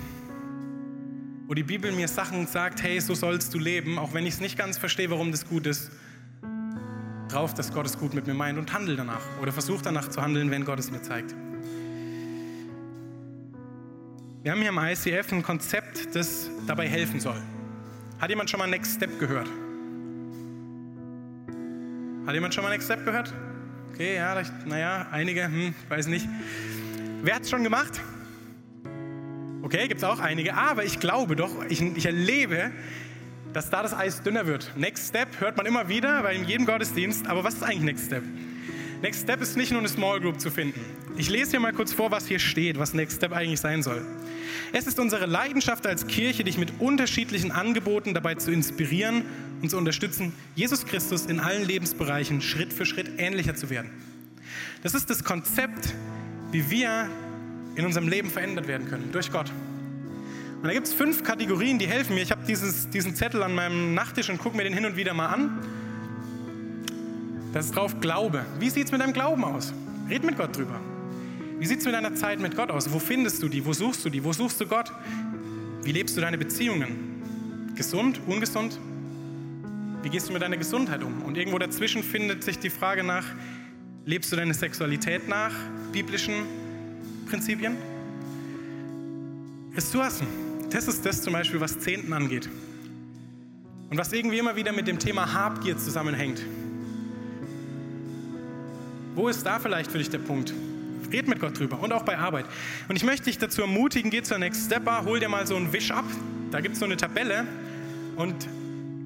wo 1.53 1.55
die 1.55 1.65
Bibel 1.65 1.93
mir 1.93 2.09
Sachen 2.09 2.47
sagt, 2.47 2.83
hey, 2.83 2.99
so 2.99 3.15
sollst 3.15 3.53
du 3.53 3.59
leben, 3.59 3.99
auch 3.99 4.15
wenn 4.15 4.25
ich 4.25 4.33
es 4.33 4.41
nicht 4.41 4.57
ganz 4.57 4.79
verstehe, 4.79 5.11
warum 5.11 5.33
das 5.33 5.47
gut 5.47 5.67
ist, 5.67 5.91
drauf, 7.29 7.53
dass 7.53 7.75
Gott 7.75 7.85
es 7.85 7.99
gut 7.99 8.15
mit 8.15 8.27
mir 8.27 8.33
meint 8.33 8.59
und 8.59 8.73
handle 8.73 8.97
danach 8.97 9.21
oder 9.43 9.53
versuche 9.53 9.83
danach 9.83 10.09
zu 10.09 10.23
handeln, 10.23 10.51
wenn 10.51 10.65
Gott 10.65 10.79
es 10.79 10.91
mir 10.91 11.03
zeigt. 11.03 11.35
Wir 14.43 14.51
haben 14.51 14.61
hier 14.61 14.71
im 14.71 14.79
ICF 14.79 15.31
ein 15.31 15.45
Konzept, 15.45 16.17
das 16.17 16.51
dabei 16.67 16.89
helfen 16.89 17.21
soll. 17.21 17.41
Hat 18.21 18.29
jemand 18.29 18.51
schon 18.51 18.59
mal 18.59 18.67
Next 18.67 18.97
Step 18.97 19.21
gehört? 19.21 19.47
Hat 22.27 22.35
jemand 22.35 22.53
schon 22.53 22.65
mal 22.65 22.71
Next 22.71 22.87
Step 22.87 23.05
gehört? 23.05 23.33
Okay, 23.93 24.17
ja, 24.17 24.43
naja, 24.67 25.07
einige, 25.13 25.45
hm, 25.45 25.75
weiß 25.89 26.09
nicht. 26.09 26.27
Wer 27.23 27.37
hat 27.37 27.43
es 27.43 27.51
schon 27.51 27.63
gemacht? 27.63 28.01
Okay, 29.63 29.87
gibt 29.87 29.99
es 29.99 30.05
auch 30.05 30.19
einige. 30.19 30.55
Aber 30.55 30.85
ich 30.85 30.99
glaube 30.99 31.37
doch, 31.37 31.65
ich, 31.69 31.81
ich 31.81 32.07
erlebe, 32.07 32.73
dass 33.53 33.71
da 33.71 33.85
das 33.85 33.95
Eis 33.95 34.25
dünner 34.25 34.49
wird. 34.49 34.73
Next 34.77 35.11
Step 35.11 35.29
hört 35.39 35.57
man 35.57 35.67
immer 35.67 35.89
wieder, 35.89 36.21
bei 36.21 36.35
jedem 36.35 36.67
Gottesdienst. 36.67 37.29
Aber 37.29 37.45
was 37.45 37.55
ist 37.55 37.63
eigentlich 37.63 37.83
Next 37.83 38.07
Step? 38.07 38.25
Next 39.03 39.23
Step 39.23 39.43
ist 39.43 39.57
nicht 39.57 39.73
nur 39.73 39.81
eine 39.81 39.89
Small 39.89 40.21
Group 40.21 40.41
zu 40.41 40.49
finden. 40.49 40.81
Ich 41.17 41.29
lese 41.29 41.51
hier 41.51 41.61
mal 41.61 41.73
kurz 41.73 41.93
vor, 41.93 42.13
was 42.13 42.29
hier 42.29 42.39
steht, 42.39 42.79
was 42.79 42.95
Next 42.95 43.17
Step 43.17 43.33
eigentlich 43.33 43.59
sein 43.59 43.83
soll. 43.83 44.07
Es 44.73 44.87
ist 44.87 45.01
unsere 45.01 45.27
Leidenschaft 45.27 45.89
als 45.89 46.07
Kirche, 46.07 46.45
dich 46.45 46.57
mit 46.57 46.75
unterschiedlichen 46.79 47.51
Angeboten 47.51 48.15
dabei 48.15 48.37
zu 48.37 48.53
inspirieren 48.53 49.25
und 49.61 49.71
zu 49.71 49.77
unterstützen, 49.77 50.33
Jesus 50.55 50.87
Christus 50.87 51.27
in 51.27 51.41
allen 51.41 51.67
Lebensbereichen 51.67 52.41
Schritt 52.41 52.73
für 52.73 52.87
Schritt 52.87 53.11
ähnlicher 53.19 53.57
zu 53.57 53.71
werden. 53.71 53.91
Das 54.85 54.95
ist 54.95 55.11
das 55.11 55.25
Konzept, 55.25 55.95
wie 56.53 56.71
wir 56.71 57.09
in 57.75 57.85
unserem 57.85 58.07
Leben 58.07 58.31
verändert 58.31 58.69
werden 58.69 58.89
können, 58.89 59.11
durch 59.11 59.33
Gott. 59.33 59.51
Und 60.63 60.69
da 60.69 60.73
gibt 60.73 60.87
es 60.87 60.95
fünf 60.95 61.25
Kategorien, 61.25 61.81
die 61.81 61.89
helfen 61.89 62.15
mir. 62.15 62.23
Ich 62.23 62.31
habe 62.31 62.45
diesen 62.47 63.17
Zettel 63.17 63.43
an 63.43 63.53
meinem 63.53 63.95
Nachttisch 63.95 64.31
und 64.31 64.39
gucke 64.39 64.57
mir 64.57 64.63
den 64.63 64.75
hin 64.75 64.85
und 64.85 64.95
wieder 64.95 65.13
mal 65.13 65.27
an. 65.27 65.59
Da 67.53 67.61
ist 67.61 67.77
drauf 67.77 68.01
Glaube. 68.01 68.45
Wie 68.59 68.71
sieht 68.71 68.87
es 68.87 68.93
mit 68.93 69.01
deinem 69.01 69.13
Glauben 69.13 69.45
aus? 69.45 69.73
Red 70.09 70.25
mit 70.25 70.37
Gott 70.37 70.57
drüber. 70.57 70.81
Wie 71.59 71.67
sieht 71.67 71.81
es 71.81 71.85
mit 71.85 71.95
deiner 71.95 72.15
Zeit 72.15 72.41
mit 72.41 72.57
Gott 72.57 72.71
aus? 72.71 72.93
Wo 72.93 72.99
findest 72.99 73.43
du 73.43 73.49
die? 73.49 73.65
Wo 73.65 73.73
suchst 73.73 74.05
du 74.05 74.11
die? 74.11 74.25
Wo 74.25 74.33
suchst 74.33 74.61
du 74.61 74.67
Gott? 74.67 74.91
Wie 75.83 75.93
lebst 75.93 76.17
du 76.17 76.21
deine 76.21 76.39
Beziehungen? 76.39 77.73
Gesund? 77.75 78.21
Ungesund? 78.27 78.79
Wie 80.03 80.09
gehst 80.09 80.29
du 80.29 80.33
mit 80.33 80.43
deiner 80.43 80.57
Gesundheit 80.57 81.03
um? 81.03 81.23
Und 81.23 81.37
irgendwo 81.37 81.59
dazwischen 81.59 82.03
findet 82.03 82.43
sich 82.43 82.59
die 82.59 82.71
Frage 82.71 83.05
nach, 83.05 83.25
lebst 84.05 84.33
du 84.33 84.37
deine 84.37 84.55
Sexualität 84.55 85.29
nach 85.29 85.53
biblischen 85.93 86.35
Prinzipien? 87.29 87.77
Ressourcen. 89.77 90.27
Das 90.71 90.89
ist 90.89 91.05
das 91.05 91.23
zum 91.23 91.35
Beispiel, 91.35 91.61
was 91.61 91.79
Zehnten 91.79 92.13
angeht. 92.13 92.49
Und 93.91 93.99
was 93.99 94.13
irgendwie 94.13 94.39
immer 94.39 94.57
wieder 94.57 94.73
mit 94.73 94.89
dem 94.89 94.99
Thema 94.99 95.33
Habgier 95.33 95.77
zusammenhängt. 95.77 96.43
Wo 99.15 99.29
ist 99.29 99.45
da 99.45 99.59
vielleicht 99.59 99.91
für 99.91 99.99
dich 99.99 100.11
der 100.11 100.19
Punkt? 100.19 100.53
Red 101.13 101.29
mit 101.29 101.41
Gott 101.41 101.59
drüber 101.59 101.79
und 101.81 101.93
auch 101.93 102.05
bei 102.05 102.17
Arbeit. 102.17 102.47
Und 102.89 102.97
ich 102.97 103.05
möchte 103.05 103.25
dich 103.27 103.39
dazu 103.39 103.61
ermutigen, 103.61 104.11
geh 104.11 104.23
zur 104.23 104.39
Next 104.39 104.67
Stepper, 104.67 105.05
hol 105.05 105.21
dir 105.21 105.29
mal 105.29 105.47
so 105.47 105.57
einen 105.57 105.73
Wisch 105.73 105.91
ab. 105.91 106.05
Da 106.51 106.61
gibt 106.61 106.75
es 106.75 106.81
so 106.81 106.87
eine 106.87 106.97
Tabelle 106.97 107.47
und 108.17 108.49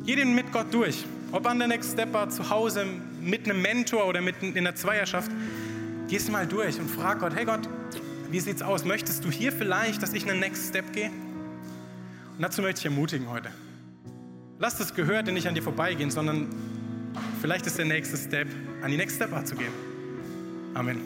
geh 0.04 0.14
den 0.14 0.34
mit 0.34 0.52
Gott 0.52 0.72
durch. 0.72 1.04
Ob 1.32 1.46
an 1.46 1.58
der 1.58 1.66
Next 1.68 1.92
Stepper, 1.92 2.28
zu 2.28 2.48
Hause, 2.48 2.86
mit 3.20 3.50
einem 3.50 3.60
Mentor 3.60 4.06
oder 4.06 4.20
mit 4.20 4.40
in 4.42 4.62
der 4.62 4.76
Zweierschaft. 4.76 5.30
Geh 6.08 6.16
es 6.16 6.30
mal 6.30 6.46
durch 6.46 6.78
und 6.78 6.88
frag 6.88 7.18
Gott, 7.18 7.34
hey 7.34 7.44
Gott, 7.44 7.68
wie 8.30 8.38
sieht's 8.38 8.62
aus? 8.62 8.84
Möchtest 8.84 9.24
du 9.24 9.30
hier 9.30 9.50
vielleicht, 9.50 10.02
dass 10.02 10.12
ich 10.12 10.28
einen 10.28 10.38
Next 10.38 10.68
Step 10.68 10.92
gehe? 10.92 11.08
Und 11.08 12.42
dazu 12.42 12.62
möchte 12.62 12.78
ich 12.80 12.84
ermutigen 12.84 13.28
heute. 13.28 13.50
Lass 14.60 14.78
das 14.78 14.94
Gehörte 14.94 15.32
nicht 15.32 15.48
an 15.48 15.54
dir 15.56 15.62
vorbeigehen, 15.62 16.10
sondern 16.10 16.48
vielleicht 17.40 17.66
ist 17.66 17.78
der 17.78 17.84
nächste 17.84 18.16
Step, 18.16 18.48
an 18.82 18.90
die 18.92 18.96
Next 18.96 19.16
Step 19.16 19.30
zu 19.46 19.56
gehen. 19.56 19.95
Amen. 20.76 21.00